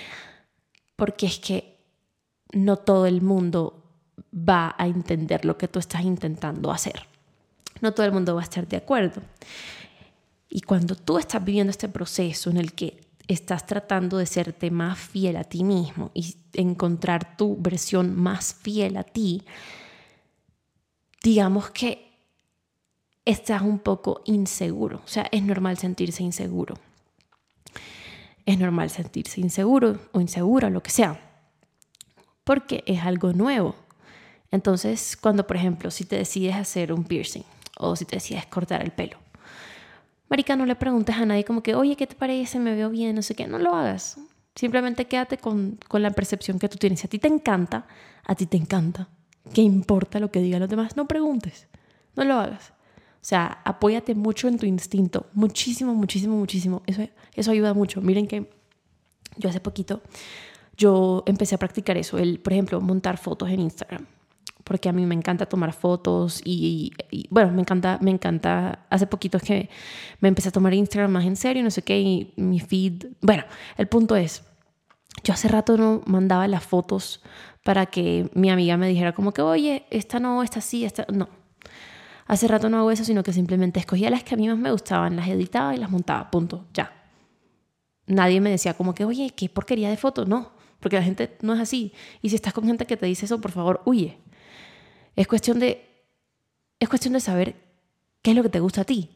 Porque 0.95 1.25
es 1.25 1.39
que 1.39 1.77
no 2.53 2.77
todo 2.77 3.05
el 3.05 3.21
mundo 3.21 3.83
va 4.33 4.75
a 4.77 4.87
entender 4.87 5.45
lo 5.45 5.57
que 5.57 5.67
tú 5.67 5.79
estás 5.79 6.03
intentando 6.03 6.71
hacer. 6.71 7.07
No 7.81 7.93
todo 7.93 8.05
el 8.05 8.11
mundo 8.11 8.35
va 8.35 8.41
a 8.41 8.43
estar 8.43 8.67
de 8.67 8.77
acuerdo. 8.77 9.21
Y 10.49 10.61
cuando 10.61 10.95
tú 10.95 11.17
estás 11.17 11.43
viviendo 11.43 11.71
este 11.71 11.89
proceso 11.89 12.49
en 12.49 12.57
el 12.57 12.73
que 12.73 13.01
estás 13.27 13.65
tratando 13.65 14.17
de 14.17 14.25
serte 14.25 14.69
más 14.69 14.99
fiel 14.99 15.37
a 15.37 15.43
ti 15.43 15.63
mismo 15.63 16.11
y 16.13 16.35
encontrar 16.53 17.37
tu 17.37 17.57
versión 17.57 18.15
más 18.15 18.53
fiel 18.53 18.97
a 18.97 19.03
ti, 19.03 19.43
digamos 21.23 21.71
que 21.71 22.10
estás 23.25 23.61
un 23.61 23.79
poco 23.79 24.21
inseguro. 24.25 25.01
O 25.03 25.07
sea, 25.07 25.27
es 25.31 25.43
normal 25.43 25.77
sentirse 25.77 26.23
inseguro. 26.23 26.75
es 28.45 28.57
normal 28.57 28.89
sentirse 28.89 29.39
inseguro 29.39 29.99
o 30.13 30.19
insegura, 30.19 30.69
lo 30.69 30.81
que 30.81 30.89
sea, 30.89 31.19
porque 32.43 32.83
es 32.87 33.01
algo 33.01 33.33
nuevo. 33.33 33.75
Entonces, 34.51 35.15
cuando, 35.15 35.45
por 35.47 35.57
ejemplo, 35.57 35.91
si 35.91 36.05
te 36.05 36.17
decides 36.17 36.55
hacer 36.55 36.91
un 36.91 37.03
piercing 37.05 37.43
o 37.77 37.95
si 37.95 38.05
te 38.05 38.17
decides 38.17 38.45
cortar 38.47 38.81
el 38.81 38.91
pelo, 38.91 39.17
Marica, 40.31 40.55
no 40.55 40.65
le 40.65 40.75
preguntes 40.75 41.15
a 41.17 41.25
nadie 41.25 41.43
como 41.43 41.61
que, 41.61 41.75
oye, 41.75 41.97
¿qué 41.97 42.07
te 42.07 42.15
parece? 42.15 42.57
Me 42.57 42.73
veo 42.73 42.89
bien, 42.89 43.15
no 43.15 43.21
sé 43.21 43.35
qué. 43.35 43.47
No 43.47 43.59
lo 43.59 43.75
hagas. 43.75 44.17
Simplemente 44.55 45.05
quédate 45.05 45.37
con, 45.37 45.77
con 45.89 46.01
la 46.01 46.11
percepción 46.11 46.57
que 46.57 46.69
tú 46.69 46.77
tienes. 46.77 47.01
Si 47.01 47.07
a 47.07 47.09
ti 47.09 47.19
te 47.19 47.27
encanta, 47.27 47.85
a 48.25 48.33
ti 48.33 48.45
te 48.45 48.55
encanta. 48.55 49.09
¿Qué 49.53 49.61
importa 49.61 50.21
lo 50.21 50.31
que 50.31 50.39
digan 50.39 50.61
los 50.61 50.69
demás? 50.69 50.95
No 50.95 51.05
preguntes. 51.05 51.67
No 52.15 52.23
lo 52.23 52.35
hagas. 52.35 52.71
O 53.21 53.23
sea, 53.23 53.61
apóyate 53.65 54.15
mucho 54.15 54.47
en 54.47 54.57
tu 54.57 54.65
instinto. 54.65 55.27
Muchísimo, 55.33 55.93
muchísimo, 55.93 56.37
muchísimo. 56.37 56.81
Eso, 56.87 57.07
eso 57.35 57.51
ayuda 57.51 57.75
mucho. 57.75 58.01
Miren 58.01 58.27
que 58.27 58.49
yo 59.37 59.49
hace 59.49 59.59
poquito, 59.59 60.01
yo 60.75 61.23
empecé 61.27 61.53
a 61.53 61.59
practicar 61.59 61.97
eso. 61.97 62.17
El, 62.17 62.39
por 62.39 62.53
ejemplo, 62.53 62.81
montar 62.81 63.17
fotos 63.17 63.49
en 63.49 63.59
Instagram. 63.59 64.07
Porque 64.63 64.89
a 64.89 64.91
mí 64.91 65.05
me 65.05 65.15
encanta 65.15 65.45
tomar 65.45 65.73
fotos 65.73 66.41
y, 66.43 66.93
bueno, 67.29 67.51
me 67.51 67.61
encanta, 67.61 67.99
me 68.01 68.11
encanta. 68.11 68.85
Hace 68.89 69.05
poquito 69.05 69.37
es 69.37 69.43
que 69.43 69.69
me 70.19 70.27
empecé 70.27 70.49
a 70.49 70.51
tomar 70.51 70.73
Instagram 70.73 71.11
más 71.11 71.25
en 71.25 71.35
serio, 71.35 71.63
no 71.63 71.71
sé 71.71 71.81
qué, 71.81 71.99
y 71.99 72.33
mi 72.37 72.59
feed. 72.59 73.05
Bueno, 73.21 73.43
el 73.77 73.87
punto 73.87 74.15
es, 74.15 74.43
yo 75.23 75.33
hace 75.33 75.47
rato 75.47 75.77
no 75.77 76.01
mandaba 76.05 76.47
las 76.47 76.63
fotos 76.63 77.21
para 77.63 77.87
que 77.87 78.29
mi 78.33 78.49
amiga 78.49 78.77
me 78.77 78.87
dijera 78.87 79.13
como 79.13 79.33
que, 79.33 79.41
oye, 79.41 79.85
esta 79.89 80.19
no, 80.19 80.41
esta 80.41 80.61
sí, 80.61 80.85
esta 80.85 81.05
no. 81.11 81.27
Hace 82.31 82.47
rato 82.47 82.69
no 82.69 82.77
hago 82.77 82.91
eso, 82.91 83.03
sino 83.03 83.23
que 83.23 83.33
simplemente 83.33 83.81
escogía 83.81 84.09
las 84.09 84.23
que 84.23 84.35
a 84.35 84.37
mí 84.37 84.47
más 84.47 84.57
me 84.57 84.71
gustaban, 84.71 85.17
las 85.17 85.27
editaba 85.27 85.75
y 85.75 85.77
las 85.77 85.89
montaba, 85.91 86.31
punto, 86.31 86.65
ya. 86.73 86.93
Nadie 88.07 88.39
me 88.39 88.49
decía 88.49 88.73
como 88.73 88.93
que, 88.93 89.03
oye, 89.03 89.31
qué 89.35 89.49
porquería 89.49 89.89
de 89.89 89.97
foto, 89.97 90.25
no, 90.25 90.53
porque 90.79 90.95
la 90.95 91.03
gente 91.03 91.35
no 91.41 91.53
es 91.53 91.59
así. 91.59 91.91
Y 92.21 92.29
si 92.29 92.37
estás 92.37 92.53
con 92.53 92.65
gente 92.65 92.85
que 92.85 92.95
te 92.95 93.05
dice 93.05 93.25
eso, 93.25 93.41
por 93.41 93.51
favor, 93.51 93.81
huye. 93.83 94.17
Es 95.17 95.27
cuestión 95.27 95.59
de, 95.59 95.85
es 96.79 96.87
cuestión 96.87 97.15
de 97.15 97.19
saber 97.19 97.53
qué 98.21 98.31
es 98.31 98.37
lo 98.37 98.43
que 98.43 98.49
te 98.49 98.61
gusta 98.61 98.79
a 98.79 98.85
ti 98.85 99.09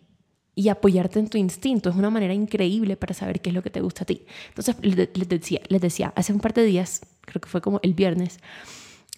y 0.53 0.68
apoyarte 0.68 1.18
en 1.18 1.30
tu 1.30 1.38
instinto. 1.38 1.89
Es 1.89 1.95
una 1.95 2.09
manera 2.09 2.34
increíble 2.34 2.97
para 2.97 3.13
saber 3.13 3.39
qué 3.39 3.49
es 3.51 3.55
lo 3.55 3.63
que 3.63 3.70
te 3.70 3.80
gusta 3.80 4.03
a 4.03 4.07
ti. 4.07 4.26
Entonces, 4.49 4.76
les 4.82 5.30
decía, 5.30 5.61
les 5.70 5.80
decía 5.80 6.11
hace 6.18 6.34
un 6.34 6.41
par 6.41 6.53
de 6.53 6.66
días, 6.66 6.99
creo 7.22 7.39
que 7.39 7.47
fue 7.47 7.61
como 7.61 7.80
el 7.82 7.93
viernes, 7.93 8.39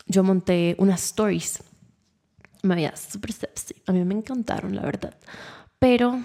yo 0.05 0.23
monté 0.23 0.75
unas 0.77 1.03
stories 1.03 1.63
me 2.63 2.75
veía 2.75 2.95
súper 2.95 3.31
sexy. 3.31 3.75
A 3.85 3.91
mí 3.91 4.03
me 4.03 4.15
encantaron, 4.15 4.75
la 4.75 4.81
verdad. 4.81 5.15
Pero 5.79 6.19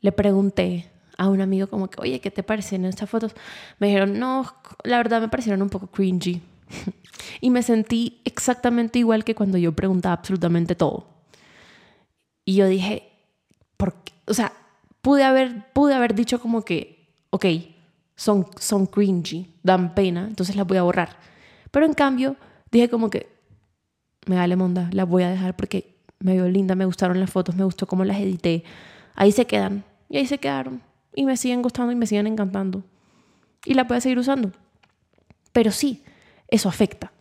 le 0.00 0.12
pregunté 0.12 0.90
a 1.16 1.28
un 1.28 1.40
amigo 1.40 1.66
como 1.66 1.88
que, 1.88 2.00
oye, 2.00 2.20
¿qué 2.20 2.30
te 2.30 2.42
parecen 2.42 2.84
estas 2.84 3.10
fotos? 3.10 3.34
Me 3.78 3.88
dijeron, 3.88 4.18
no, 4.18 4.46
la 4.84 4.98
verdad 4.98 5.20
me 5.20 5.28
parecieron 5.28 5.62
un 5.62 5.68
poco 5.68 5.88
cringy. 5.88 6.40
y 7.40 7.50
me 7.50 7.62
sentí 7.62 8.20
exactamente 8.24 8.98
igual 8.98 9.24
que 9.24 9.34
cuando 9.34 9.58
yo 9.58 9.72
preguntaba 9.72 10.14
absolutamente 10.14 10.74
todo. 10.74 11.06
Y 12.44 12.54
yo 12.54 12.66
dije, 12.66 13.10
¿por 13.76 13.94
qué? 14.04 14.12
O 14.26 14.34
sea, 14.34 14.52
pude 15.02 15.24
haber, 15.24 15.72
pude 15.72 15.94
haber 15.94 16.14
dicho 16.14 16.40
como 16.40 16.64
que, 16.64 17.14
ok, 17.30 17.46
son, 18.14 18.46
son 18.58 18.86
cringy, 18.86 19.54
dan 19.62 19.94
pena, 19.94 20.26
entonces 20.26 20.56
las 20.56 20.66
voy 20.66 20.78
a 20.78 20.82
borrar. 20.82 21.18
Pero 21.70 21.84
en 21.84 21.94
cambio, 21.94 22.36
dije 22.70 22.88
como 22.88 23.10
que, 23.10 23.37
me 24.28 24.36
vale 24.36 24.56
monda, 24.56 24.88
las 24.92 25.08
voy 25.08 25.22
a 25.22 25.30
dejar 25.30 25.56
porque 25.56 25.96
me 26.20 26.34
veo 26.34 26.48
linda, 26.48 26.74
me 26.74 26.84
gustaron 26.84 27.18
las 27.20 27.30
fotos, 27.30 27.56
me 27.56 27.64
gustó 27.64 27.86
cómo 27.86 28.04
las 28.04 28.18
edité. 28.18 28.64
Ahí 29.14 29.32
se 29.32 29.46
quedan 29.46 29.84
y 30.08 30.18
ahí 30.18 30.26
se 30.26 30.38
quedaron 30.38 30.82
y 31.14 31.24
me 31.24 31.36
siguen 31.36 31.62
gustando 31.62 31.92
y 31.92 31.96
me 31.96 32.06
siguen 32.06 32.26
encantando. 32.26 32.84
Y 33.64 33.74
la 33.74 33.86
puedes 33.86 34.04
seguir 34.04 34.18
usando. 34.18 34.52
Pero 35.52 35.72
sí, 35.72 36.02
eso 36.48 36.68
afecta. 36.68 37.12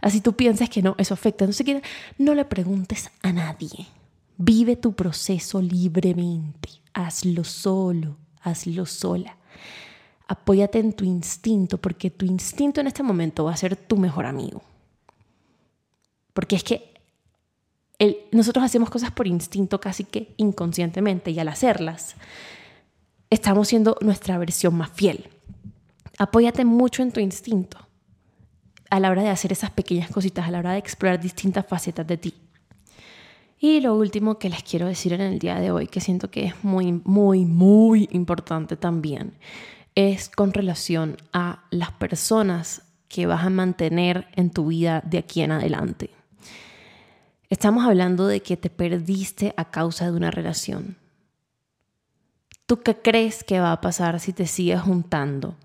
Así 0.00 0.20
tú 0.20 0.34
piensas 0.34 0.68
que 0.68 0.82
no, 0.82 0.94
eso 0.98 1.14
afecta. 1.14 1.46
No, 1.46 1.52
sé 1.52 1.82
no 2.18 2.34
le 2.34 2.44
preguntes 2.44 3.10
a 3.22 3.32
nadie. 3.32 3.86
Vive 4.36 4.76
tu 4.76 4.92
proceso 4.92 5.60
libremente. 5.60 6.70
Hazlo 6.94 7.44
solo, 7.44 8.16
hazlo 8.42 8.86
sola. 8.86 9.36
Apóyate 10.26 10.78
en 10.78 10.92
tu 10.92 11.04
instinto 11.04 11.78
porque 11.78 12.10
tu 12.10 12.26
instinto 12.26 12.80
en 12.80 12.86
este 12.86 13.02
momento 13.02 13.44
va 13.44 13.52
a 13.52 13.56
ser 13.56 13.76
tu 13.76 13.96
mejor 13.96 14.26
amigo. 14.26 14.62
Porque 16.38 16.54
es 16.54 16.62
que 16.62 16.94
nosotros 18.30 18.64
hacemos 18.64 18.90
cosas 18.90 19.10
por 19.10 19.26
instinto 19.26 19.80
casi 19.80 20.04
que 20.04 20.34
inconscientemente 20.36 21.32
y 21.32 21.40
al 21.40 21.48
hacerlas 21.48 22.14
estamos 23.28 23.66
siendo 23.66 23.96
nuestra 24.02 24.38
versión 24.38 24.76
más 24.76 24.92
fiel. 24.92 25.30
Apóyate 26.16 26.64
mucho 26.64 27.02
en 27.02 27.10
tu 27.10 27.18
instinto 27.18 27.76
a 28.88 29.00
la 29.00 29.10
hora 29.10 29.22
de 29.22 29.30
hacer 29.30 29.50
esas 29.50 29.72
pequeñas 29.72 30.12
cositas, 30.12 30.46
a 30.46 30.52
la 30.52 30.60
hora 30.60 30.74
de 30.74 30.78
explorar 30.78 31.20
distintas 31.20 31.66
facetas 31.66 32.06
de 32.06 32.18
ti. 32.18 32.34
Y 33.58 33.80
lo 33.80 33.96
último 33.96 34.38
que 34.38 34.48
les 34.48 34.62
quiero 34.62 34.86
decir 34.86 35.14
en 35.14 35.22
el 35.22 35.40
día 35.40 35.58
de 35.58 35.72
hoy, 35.72 35.88
que 35.88 36.00
siento 36.00 36.30
que 36.30 36.44
es 36.44 36.54
muy, 36.62 36.92
muy, 36.92 37.46
muy 37.46 38.08
importante 38.12 38.76
también, 38.76 39.32
es 39.96 40.28
con 40.28 40.52
relación 40.52 41.16
a 41.32 41.64
las 41.70 41.90
personas 41.90 42.82
que 43.08 43.26
vas 43.26 43.44
a 43.44 43.50
mantener 43.50 44.28
en 44.36 44.50
tu 44.50 44.68
vida 44.68 45.02
de 45.04 45.18
aquí 45.18 45.40
en 45.40 45.50
adelante. 45.50 46.10
Estamos 47.50 47.86
hablando 47.86 48.26
de 48.26 48.42
que 48.42 48.58
te 48.58 48.68
perdiste 48.68 49.54
a 49.56 49.70
causa 49.70 50.04
de 50.04 50.12
una 50.12 50.30
relación. 50.30 50.96
¿Tú 52.66 52.80
qué 52.82 52.94
crees 52.94 53.42
que 53.42 53.58
va 53.58 53.72
a 53.72 53.80
pasar 53.80 54.20
si 54.20 54.34
te 54.34 54.46
sigues 54.46 54.82
juntando 54.82 55.56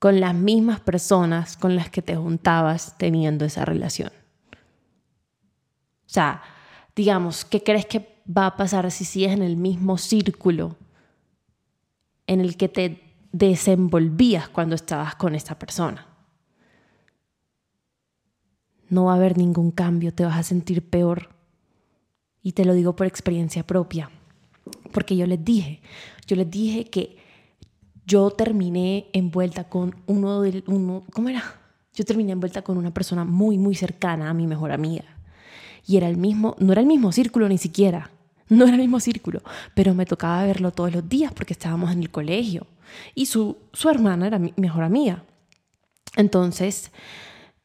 con 0.00 0.18
las 0.18 0.34
mismas 0.34 0.80
personas 0.80 1.56
con 1.56 1.76
las 1.76 1.90
que 1.90 2.02
te 2.02 2.16
juntabas 2.16 2.98
teniendo 2.98 3.44
esa 3.44 3.64
relación? 3.64 4.10
O 4.52 6.12
sea, 6.12 6.42
digamos, 6.96 7.44
¿qué 7.44 7.62
crees 7.62 7.86
que 7.86 8.20
va 8.26 8.46
a 8.46 8.56
pasar 8.56 8.90
si 8.90 9.04
sigues 9.04 9.30
en 9.30 9.42
el 9.42 9.56
mismo 9.56 9.96
círculo 9.96 10.76
en 12.26 12.40
el 12.40 12.56
que 12.56 12.68
te 12.68 13.00
desenvolvías 13.30 14.48
cuando 14.48 14.74
estabas 14.74 15.14
con 15.14 15.36
esa 15.36 15.56
persona? 15.56 16.09
No 18.90 19.06
va 19.06 19.12
a 19.12 19.16
haber 19.16 19.38
ningún 19.38 19.70
cambio, 19.70 20.12
te 20.12 20.24
vas 20.24 20.36
a 20.36 20.42
sentir 20.42 20.88
peor. 20.88 21.30
Y 22.42 22.52
te 22.52 22.64
lo 22.64 22.74
digo 22.74 22.96
por 22.96 23.06
experiencia 23.06 23.66
propia, 23.66 24.10
porque 24.92 25.16
yo 25.16 25.26
les 25.26 25.44
dije, 25.44 25.80
yo 26.26 26.36
les 26.36 26.50
dije 26.50 26.84
que 26.86 27.18
yo 28.06 28.30
terminé 28.30 29.06
envuelta 29.12 29.64
con 29.64 29.94
uno 30.06 30.40
de 30.42 30.64
uno, 30.66 31.04
¿cómo 31.12 31.28
era? 31.28 31.42
Yo 31.94 32.04
terminé 32.04 32.32
envuelta 32.32 32.62
con 32.62 32.78
una 32.78 32.92
persona 32.92 33.24
muy 33.24 33.58
muy 33.58 33.74
cercana 33.74 34.30
a 34.30 34.34
mi 34.34 34.46
mejor 34.46 34.72
amiga. 34.72 35.04
Y 35.86 35.96
era 35.96 36.08
el 36.08 36.16
mismo, 36.16 36.56
no 36.58 36.72
era 36.72 36.80
el 36.80 36.86
mismo 36.86 37.12
círculo 37.12 37.48
ni 37.48 37.58
siquiera. 37.58 38.10
No 38.48 38.64
era 38.64 38.74
el 38.74 38.80
mismo 38.80 38.98
círculo, 38.98 39.42
pero 39.74 39.94
me 39.94 40.06
tocaba 40.06 40.44
verlo 40.44 40.72
todos 40.72 40.92
los 40.92 41.08
días 41.08 41.32
porque 41.32 41.52
estábamos 41.52 41.92
en 41.92 42.00
el 42.00 42.10
colegio. 42.10 42.66
Y 43.14 43.26
su, 43.26 43.58
su 43.72 43.88
hermana 43.88 44.26
era 44.26 44.40
mi 44.40 44.52
mejor 44.56 44.82
amiga. 44.82 45.22
Entonces, 46.16 46.90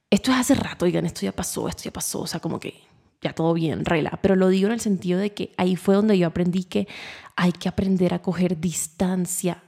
esto 0.09 0.31
es 0.31 0.37
hace 0.37 0.55
rato, 0.55 0.85
oigan, 0.85 1.05
esto 1.05 1.21
ya 1.21 1.31
pasó, 1.31 1.67
esto 1.67 1.83
ya 1.83 1.91
pasó, 1.91 2.21
o 2.21 2.27
sea, 2.27 2.39
como 2.39 2.59
que 2.59 2.83
ya 3.21 3.33
todo 3.33 3.53
bien, 3.53 3.85
rela, 3.85 4.19
pero 4.21 4.35
lo 4.35 4.49
digo 4.49 4.67
en 4.67 4.73
el 4.73 4.79
sentido 4.79 5.19
de 5.19 5.33
que 5.33 5.53
ahí 5.57 5.75
fue 5.75 5.95
donde 5.95 6.17
yo 6.17 6.27
aprendí 6.27 6.63
que 6.63 6.87
hay 7.35 7.51
que 7.51 7.67
aprender 7.67 8.13
a 8.13 8.21
coger 8.21 8.59
distancia 8.59 9.63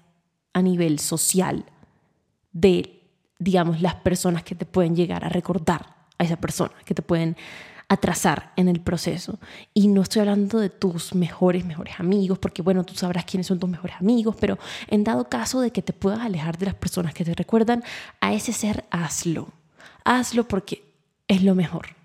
a 0.54 0.62
nivel 0.62 1.00
social 1.00 1.66
de, 2.52 3.02
digamos, 3.40 3.82
las 3.82 3.96
personas 3.96 4.44
que 4.44 4.56
te 4.56 4.66
pueden 4.66 4.96
llegar 4.96 5.26
a 5.26 5.30
recordar 5.30 5.96
a 6.18 6.24
esa 6.24 6.38
persona, 6.38 6.74
que 6.86 6.94
te 6.94 7.02
pueden 7.02 7.36
atrasar 7.90 8.52
en 8.58 8.68
el 8.68 8.82
proceso. 8.82 9.40
Y 9.74 9.88
no 9.88 10.02
estoy 10.02 10.22
hablando 10.22 10.60
de 10.60 10.70
tus 10.70 11.16
mejores, 11.16 11.66
mejores 11.66 12.00
amigos, 12.00 12.38
porque 12.40 12.62
bueno, 12.62 12.84
tú 12.84 12.96
sabrás 12.96 13.26
quiénes 13.26 13.48
son 13.48 13.60
tus 13.60 13.70
mejores 13.70 13.96
amigos, 14.00 14.36
pero 14.40 14.58
en 14.88 15.04
dado 15.04 15.30
caso 15.30 15.62
de 15.62 15.72
que 15.72 15.82
te 15.82 15.94
puedas 15.94 16.20
alejar 16.20 16.58
de 16.58 16.68
las 16.68 16.76
personas 16.76 17.14
que 17.14 17.24
te 17.24 17.34
recuerdan 17.34 17.84
a 18.20 18.34
ese 18.34 18.54
ser, 18.54 18.86
hazlo 18.92 19.52
hazlo 20.08 20.48
porque 20.48 20.94
es 21.28 21.44
lo 21.44 21.54
mejor. 21.54 21.96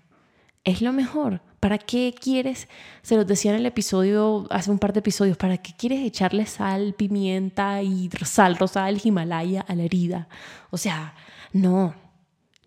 Es 0.63 0.81
lo 0.81 0.93
mejor. 0.93 1.41
¿Para 1.59 1.77
qué 1.77 2.13
quieres? 2.19 2.67
Se 3.01 3.15
los 3.15 3.25
decía 3.25 3.51
en 3.51 3.57
el 3.57 3.65
episodio, 3.65 4.45
hace 4.49 4.69
un 4.69 4.79
par 4.79 4.91
de 4.91 4.99
episodios, 4.99 5.37
¿para 5.37 5.57
qué 5.57 5.73
quieres 5.77 6.01
echarle 6.01 6.45
sal, 6.45 6.93
pimienta 6.93 7.81
y 7.81 8.09
sal 8.25 8.57
rosada 8.57 8.87
del 8.87 8.99
Himalaya 9.01 9.61
a 9.61 9.73
la 9.73 9.83
herida? 9.83 10.27
O 10.71 10.77
sea, 10.77 11.15
no, 11.53 11.95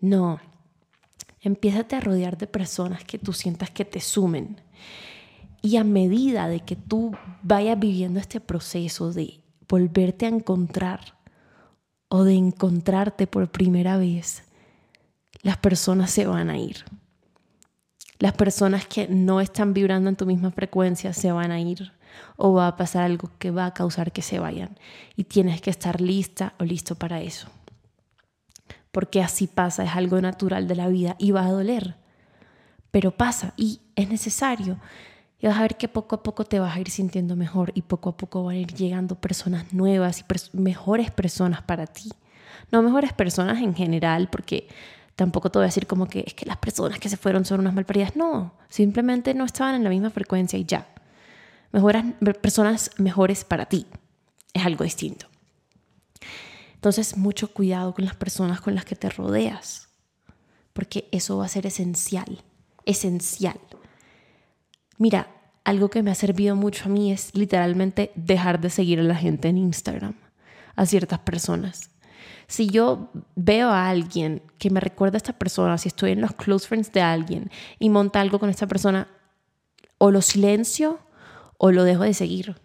no. 0.01 0.39
Empiézate 1.41 1.95
a 1.95 1.99
rodear 2.01 2.37
de 2.37 2.47
personas 2.47 3.03
que 3.03 3.19
tú 3.19 3.33
sientas 3.33 3.69
que 3.69 3.85
te 3.85 3.99
sumen. 3.99 4.61
Y 5.61 5.77
a 5.77 5.83
medida 5.83 6.47
de 6.47 6.61
que 6.61 6.75
tú 6.75 7.15
vayas 7.43 7.79
viviendo 7.79 8.19
este 8.19 8.39
proceso 8.39 9.13
de 9.13 9.41
volverte 9.69 10.25
a 10.25 10.29
encontrar 10.29 11.17
o 12.09 12.23
de 12.23 12.33
encontrarte 12.33 13.27
por 13.27 13.51
primera 13.51 13.97
vez, 13.97 14.46
las 15.47 15.55
personas 15.55 16.11
se 16.11 16.27
van 16.27 16.49
a 16.49 16.57
ir. 16.57 16.83
Las 18.19 18.33
personas 18.33 18.85
que 18.85 19.07
no 19.07 19.39
están 19.39 19.73
vibrando 19.73 20.09
en 20.09 20.17
tu 20.17 20.25
misma 20.25 20.51
frecuencia 20.51 21.13
se 21.13 21.31
van 21.31 21.51
a 21.51 21.61
ir. 21.61 21.93
o 22.35 22.51
va 22.51 22.67
a 22.67 22.75
pasar 22.75 23.03
algo 23.03 23.31
que 23.39 23.51
va 23.51 23.65
a 23.65 23.73
causar 23.73 24.11
que 24.11 24.21
se 24.21 24.39
vayan 24.39 24.77
y 25.15 25.23
tienes 25.23 25.61
que 25.61 25.69
estar 25.69 26.01
lista 26.01 26.53
o 26.59 26.65
listo 26.65 26.95
para 26.95 27.21
eso. 27.21 27.47
Porque 28.91 29.21
así 29.21 29.47
pasa, 29.47 29.85
es 29.85 29.95
algo 29.95 30.19
natural 30.19 30.67
de 30.67 30.75
la 30.75 30.89
vida 30.89 31.15
y 31.17 31.31
va 31.31 31.45
a 31.45 31.51
doler, 31.51 31.95
pero 32.91 33.11
pasa 33.11 33.53
y 33.55 33.79
es 33.95 34.09
necesario. 34.09 34.77
Y 35.39 35.47
vas 35.47 35.57
a 35.57 35.61
ver 35.61 35.77
que 35.77 35.87
poco 35.87 36.17
a 36.17 36.23
poco 36.23 36.43
te 36.43 36.59
vas 36.59 36.75
a 36.75 36.79
ir 36.81 36.89
sintiendo 36.89 37.37
mejor 37.37 37.71
y 37.73 37.83
poco 37.83 38.09
a 38.09 38.17
poco 38.17 38.43
van 38.43 38.55
a 38.55 38.59
ir 38.59 38.73
llegando 38.73 39.15
personas 39.15 39.71
nuevas 39.71 40.19
y 40.19 40.57
mejores 40.57 41.09
personas 41.09 41.61
para 41.61 41.87
ti. 41.87 42.09
No 42.69 42.81
mejores 42.81 43.13
personas 43.13 43.61
en 43.61 43.73
general, 43.73 44.27
porque 44.29 44.67
tampoco 45.17 45.49
te 45.49 45.57
voy 45.57 45.63
a 45.63 45.67
decir 45.67 45.87
como 45.87 46.07
que 46.07 46.23
es 46.25 46.35
que 46.35 46.45
las 46.45 46.57
personas 46.57 46.99
que 46.99 47.09
se 47.09 47.17
fueron 47.17 47.43
son 47.43 47.59
unas 47.59 47.73
malparidas. 47.73 48.15
No, 48.15 48.53
simplemente 48.69 49.33
no 49.33 49.43
estaban 49.43 49.75
en 49.75 49.83
la 49.83 49.89
misma 49.89 50.11
frecuencia 50.11 50.57
y 50.57 50.63
ya. 50.63 50.87
Mejoras, 51.71 52.05
personas 52.39 52.91
mejores 52.97 53.43
para 53.43 53.65
ti. 53.65 53.87
Es 54.53 54.65
algo 54.65 54.83
distinto. 54.83 55.27
Entonces, 56.75 57.17
mucho 57.17 57.51
cuidado 57.51 57.95
con 57.95 58.05
las 58.05 58.15
personas 58.15 58.61
con 58.61 58.75
las 58.75 58.85
que 58.85 58.95
te 58.95 59.09
rodeas, 59.09 59.89
porque 60.73 61.09
eso 61.11 61.37
va 61.37 61.45
a 61.45 61.49
ser 61.49 61.65
esencial, 61.65 62.43
esencial. 62.85 63.59
Mira, 64.99 65.27
algo 65.63 65.89
que 65.89 66.03
me 66.03 66.11
ha 66.11 66.15
servido 66.15 66.55
mucho 66.55 66.85
a 66.85 66.89
mí 66.89 67.11
es 67.11 67.33
literalmente 67.33 68.11
dejar 68.13 68.61
de 68.61 68.69
seguir 68.69 68.99
a 68.99 69.03
la 69.03 69.15
gente 69.15 69.47
en 69.47 69.57
Instagram, 69.57 70.13
a 70.75 70.85
ciertas 70.85 71.19
personas. 71.19 71.89
Si 72.47 72.67
yo 72.67 73.09
veo 73.35 73.69
a 73.69 73.89
alguien 73.89 74.41
que 74.57 74.69
me 74.69 74.79
recuerda 74.79 75.17
a 75.17 75.17
esta 75.17 75.33
persona, 75.33 75.77
si 75.77 75.89
estoy 75.89 76.11
en 76.11 76.21
los 76.21 76.33
close 76.33 76.67
friends 76.67 76.91
de 76.93 77.01
alguien 77.01 77.51
y 77.77 77.89
monta 77.89 78.21
algo 78.21 78.39
con 78.39 78.49
esta 78.49 78.67
persona, 78.67 79.07
o 79.97 80.11
lo 80.11 80.21
silencio 80.21 80.99
o 81.57 81.71
lo 81.71 81.83
dejo 81.83 82.03
de 82.03 82.13
seguir. 82.13 82.55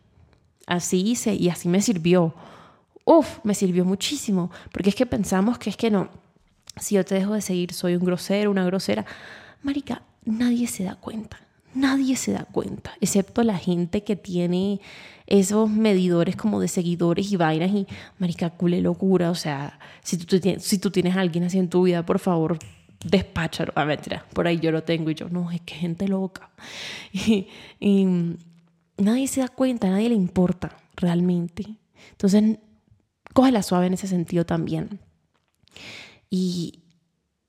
Así 0.66 1.02
hice 1.02 1.34
y 1.34 1.48
así 1.48 1.68
me 1.68 1.82
sirvió. 1.82 2.34
Uf, 3.04 3.40
me 3.42 3.54
sirvió 3.54 3.84
muchísimo, 3.84 4.50
porque 4.70 4.90
es 4.90 4.94
que 4.94 5.06
pensamos 5.06 5.58
que 5.58 5.70
es 5.70 5.76
que 5.76 5.90
no, 5.90 6.08
si 6.80 6.94
yo 6.94 7.04
te 7.04 7.16
dejo 7.16 7.34
de 7.34 7.42
seguir 7.42 7.72
soy 7.72 7.96
un 7.96 8.04
grosero, 8.04 8.50
una 8.50 8.64
grosera. 8.64 9.04
Marica, 9.62 10.02
nadie 10.24 10.66
se 10.66 10.84
da 10.84 10.94
cuenta. 10.94 11.38
Nadie 11.74 12.16
se 12.16 12.32
da 12.32 12.44
cuenta, 12.44 12.92
excepto 13.00 13.42
la 13.42 13.56
gente 13.56 14.04
que 14.04 14.16
tiene 14.16 14.80
esos 15.26 15.70
medidores 15.70 16.36
como 16.36 16.60
de 16.60 16.68
seguidores 16.68 17.32
y 17.32 17.36
vainas 17.36 17.70
y 17.70 17.86
marica, 18.18 18.50
cule 18.50 18.80
locura. 18.80 19.30
O 19.30 19.34
sea, 19.34 19.78
si 20.02 20.18
tú, 20.18 20.38
si 20.58 20.78
tú 20.78 20.90
tienes 20.90 21.16
a 21.16 21.20
alguien 21.20 21.44
así 21.44 21.58
en 21.58 21.68
tu 21.68 21.84
vida, 21.84 22.04
por 22.04 22.18
favor, 22.18 22.58
despáchalo. 23.04 23.72
A 23.74 23.84
ver, 23.84 24.00
por 24.34 24.46
ahí 24.46 24.58
yo 24.60 24.70
lo 24.70 24.82
tengo 24.82 25.10
y 25.10 25.14
yo, 25.14 25.28
no, 25.28 25.50
es 25.50 25.60
que 25.62 25.74
gente 25.74 26.08
loca. 26.08 26.50
Y, 27.12 27.48
y 27.80 28.06
nadie 28.96 29.28
se 29.28 29.40
da 29.40 29.48
cuenta, 29.48 29.88
nadie 29.90 30.08
le 30.08 30.14
importa 30.14 30.76
realmente. 30.96 31.64
Entonces, 32.12 32.58
la 33.50 33.62
suave 33.62 33.86
en 33.86 33.94
ese 33.94 34.06
sentido 34.06 34.44
también. 34.44 35.00
Y 36.30 36.80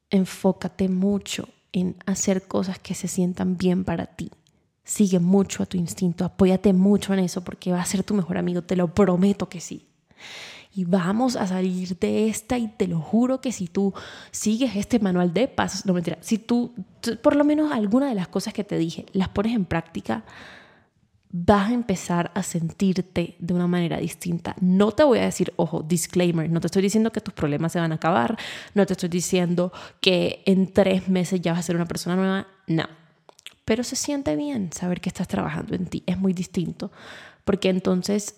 enfócate 0.10 0.90
mucho 0.90 1.50
en 1.74 1.98
hacer 2.06 2.48
cosas 2.48 2.80
que 2.80 2.94
se 2.94 3.10
sientan 3.10 3.58
bien 3.58 3.84
para 3.84 4.06
ti. 4.06 4.32
Sigue 4.86 5.20
mucho 5.20 5.64
a 5.64 5.66
tu 5.66 5.78
instinto, 5.78 6.24
apóyate 6.24 6.72
mucho 6.72 7.14
en 7.14 7.20
eso 7.20 7.44
porque 7.44 7.72
va 7.72 7.82
a 7.82 7.86
ser 7.86 8.04
tu 8.04 8.14
mejor 8.14 8.38
amigo, 8.38 8.62
te 8.62 8.76
lo 8.76 8.94
prometo 8.94 9.50
que 9.50 9.60
sí. 9.60 9.88
Y 10.76 10.86
vamos 10.86 11.36
a 11.36 11.46
salir 11.46 11.98
de 12.00 12.30
esta 12.30 12.58
y 12.58 12.68
te 12.68 12.88
lo 12.88 13.00
juro 13.00 13.42
que 13.42 13.52
si 13.52 13.68
tú 13.68 13.94
sigues 14.32 14.76
este 14.76 15.00
manual 15.00 15.34
de 15.34 15.48
pasos, 15.48 15.86
no 15.86 15.94
mentira, 15.94 16.18
si 16.22 16.38
tú 16.38 16.74
por 17.22 17.36
lo 17.36 17.44
menos 17.44 17.72
alguna 17.72 18.08
de 18.08 18.16
las 18.16 18.28
cosas 18.28 18.54
que 18.54 18.64
te 18.64 18.78
dije 18.78 19.06
las 19.14 19.30
pones 19.30 19.56
en 19.56 19.66
práctica, 19.66 20.24
vas 21.36 21.72
a 21.72 21.74
empezar 21.74 22.32
a 22.36 22.44
sentirte 22.44 23.36
de 23.40 23.56
una 23.56 23.66
manera 23.66 23.98
distinta. 23.98 24.56
No 24.62 24.92
te 24.92 25.04
voy 25.04 25.18
a 25.18 25.26
decir, 25.26 25.52
ojo, 25.56 25.82
disclaimer, 25.82 26.48
no 26.48 26.62
te 26.62 26.68
estoy 26.68 26.84
diciendo 26.84 27.12
que 27.12 27.22
tus 27.22 27.34
problemas 27.34 27.72
se 27.72 27.80
van 27.80 27.92
a 27.92 27.96
acabar, 27.96 28.38
no 28.76 28.86
te 28.86 28.94
estoy 28.94 29.10
diciendo 29.10 29.74
que 30.00 30.44
en 30.46 30.72
tres 30.72 31.10
meses 31.10 31.42
ya 31.42 31.54
vas 31.54 31.62
a 31.62 31.64
ser 31.64 31.76
una 31.76 31.88
persona 31.88 32.16
nueva, 32.16 32.48
no. 32.68 32.86
Pero 33.66 33.84
se 33.84 33.96
siente 33.96 34.36
bien 34.36 34.72
saber 34.72 35.02
que 35.02 35.10
estás 35.10 35.28
trabajando 35.28 35.74
en 35.74 35.88
ti, 35.88 36.04
es 36.06 36.20
muy 36.20 36.34
distinto, 36.34 36.92
porque 37.46 37.70
entonces 37.70 38.36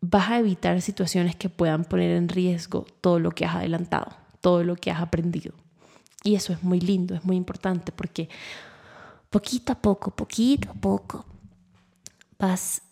vas 0.00 0.30
a 0.30 0.38
evitar 0.38 0.80
situaciones 0.80 1.34
que 1.34 1.48
puedan 1.48 1.84
poner 1.84 2.12
en 2.12 2.28
riesgo 2.28 2.86
todo 3.00 3.18
lo 3.18 3.32
que 3.32 3.46
has 3.46 3.56
adelantado, 3.56 4.14
todo 4.40 4.62
lo 4.62 4.76
que 4.76 4.92
has 4.92 5.02
aprendido. 5.02 5.52
Y 6.22 6.36
eso 6.36 6.52
es 6.52 6.62
muy 6.62 6.78
lindo, 6.78 7.16
es 7.16 7.24
muy 7.24 7.34
importante, 7.34 7.90
porque 7.90 8.28
poquito 9.28 9.72
a 9.72 9.76
poco, 9.76 10.12
poquito 10.12 10.70
a 10.70 10.74
poco, 10.74 11.33
vas 12.44 12.82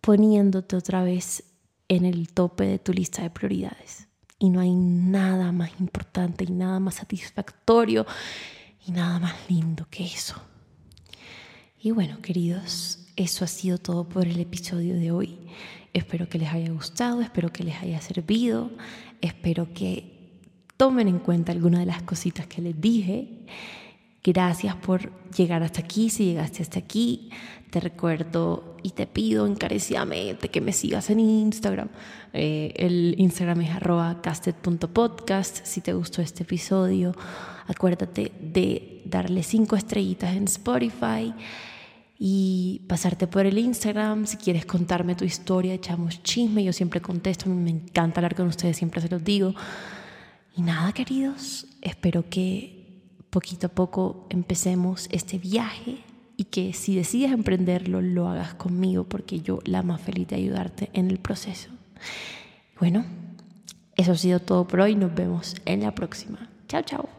poniéndote 0.00 0.74
otra 0.74 1.02
vez 1.02 1.44
en 1.88 2.04
el 2.06 2.32
tope 2.32 2.64
de 2.64 2.78
tu 2.78 2.92
lista 2.92 3.22
de 3.22 3.30
prioridades. 3.30 4.08
Y 4.38 4.50
no 4.50 4.60
hay 4.60 4.74
nada 4.74 5.52
más 5.52 5.70
importante 5.80 6.44
y 6.44 6.52
nada 6.52 6.80
más 6.80 6.96
satisfactorio 6.96 8.06
y 8.86 8.92
nada 8.92 9.18
más 9.18 9.34
lindo 9.48 9.86
que 9.90 10.04
eso. 10.04 10.36
Y 11.78 11.90
bueno, 11.90 12.20
queridos, 12.22 13.00
eso 13.16 13.44
ha 13.44 13.48
sido 13.48 13.78
todo 13.78 14.08
por 14.08 14.26
el 14.26 14.40
episodio 14.40 14.94
de 14.94 15.10
hoy. 15.10 15.38
Espero 15.92 16.28
que 16.28 16.38
les 16.38 16.52
haya 16.52 16.70
gustado, 16.70 17.20
espero 17.20 17.52
que 17.52 17.64
les 17.64 17.76
haya 17.82 18.00
servido, 18.00 18.70
espero 19.20 19.72
que 19.72 20.40
tomen 20.76 21.08
en 21.08 21.18
cuenta 21.18 21.52
algunas 21.52 21.80
de 21.80 21.86
las 21.86 22.02
cositas 22.02 22.46
que 22.46 22.62
les 22.62 22.78
dije. 22.80 23.46
Gracias 24.26 24.74
por 24.74 25.12
llegar 25.30 25.62
hasta 25.62 25.82
aquí, 25.82 26.10
si 26.10 26.24
llegaste 26.24 26.60
hasta 26.60 26.80
aquí. 26.80 27.30
Te 27.70 27.78
recuerdo 27.78 28.76
y 28.82 28.90
te 28.90 29.06
pido 29.06 29.46
encarecidamente 29.46 30.48
que 30.48 30.60
me 30.60 30.72
sigas 30.72 31.10
en 31.10 31.20
Instagram. 31.20 31.90
Eh, 32.32 32.72
el 32.74 33.14
Instagram 33.18 33.60
es 33.60 33.70
arroba 33.70 34.20
casted.podcast. 34.20 35.64
Si 35.64 35.80
te 35.80 35.92
gustó 35.92 36.22
este 36.22 36.42
episodio, 36.42 37.14
acuérdate 37.68 38.32
de 38.40 39.02
darle 39.04 39.44
cinco 39.44 39.76
estrellitas 39.76 40.34
en 40.34 40.44
Spotify 40.46 41.32
y 42.18 42.82
pasarte 42.88 43.28
por 43.28 43.46
el 43.46 43.56
Instagram. 43.58 44.26
Si 44.26 44.38
quieres 44.38 44.66
contarme 44.66 45.14
tu 45.14 45.24
historia, 45.24 45.72
echamos 45.72 46.20
chisme. 46.24 46.64
Yo 46.64 46.72
siempre 46.72 47.00
contesto, 47.00 47.48
me 47.48 47.70
encanta 47.70 48.18
hablar 48.18 48.34
con 48.34 48.48
ustedes, 48.48 48.76
siempre 48.76 49.00
se 49.00 49.08
los 49.08 49.22
digo. 49.22 49.54
Y 50.56 50.62
nada, 50.62 50.92
queridos, 50.92 51.68
espero 51.80 52.28
que 52.28 52.75
poquito 53.36 53.66
a 53.66 53.68
poco 53.68 54.24
empecemos 54.30 55.08
este 55.12 55.36
viaje 55.36 55.98
y 56.38 56.44
que 56.44 56.72
si 56.72 56.96
decides 56.96 57.32
emprenderlo 57.32 58.00
lo 58.00 58.28
hagas 58.28 58.54
conmigo 58.54 59.04
porque 59.04 59.42
yo 59.42 59.58
la 59.66 59.82
más 59.82 60.00
feliz 60.00 60.26
de 60.28 60.36
ayudarte 60.36 60.88
en 60.94 61.10
el 61.10 61.18
proceso. 61.18 61.68
Bueno, 62.80 63.04
eso 63.94 64.12
ha 64.12 64.16
sido 64.16 64.40
todo 64.40 64.66
por 64.66 64.80
hoy. 64.80 64.94
Nos 64.94 65.14
vemos 65.14 65.54
en 65.66 65.82
la 65.82 65.94
próxima. 65.94 66.48
Chao, 66.66 66.80
chao. 66.80 67.15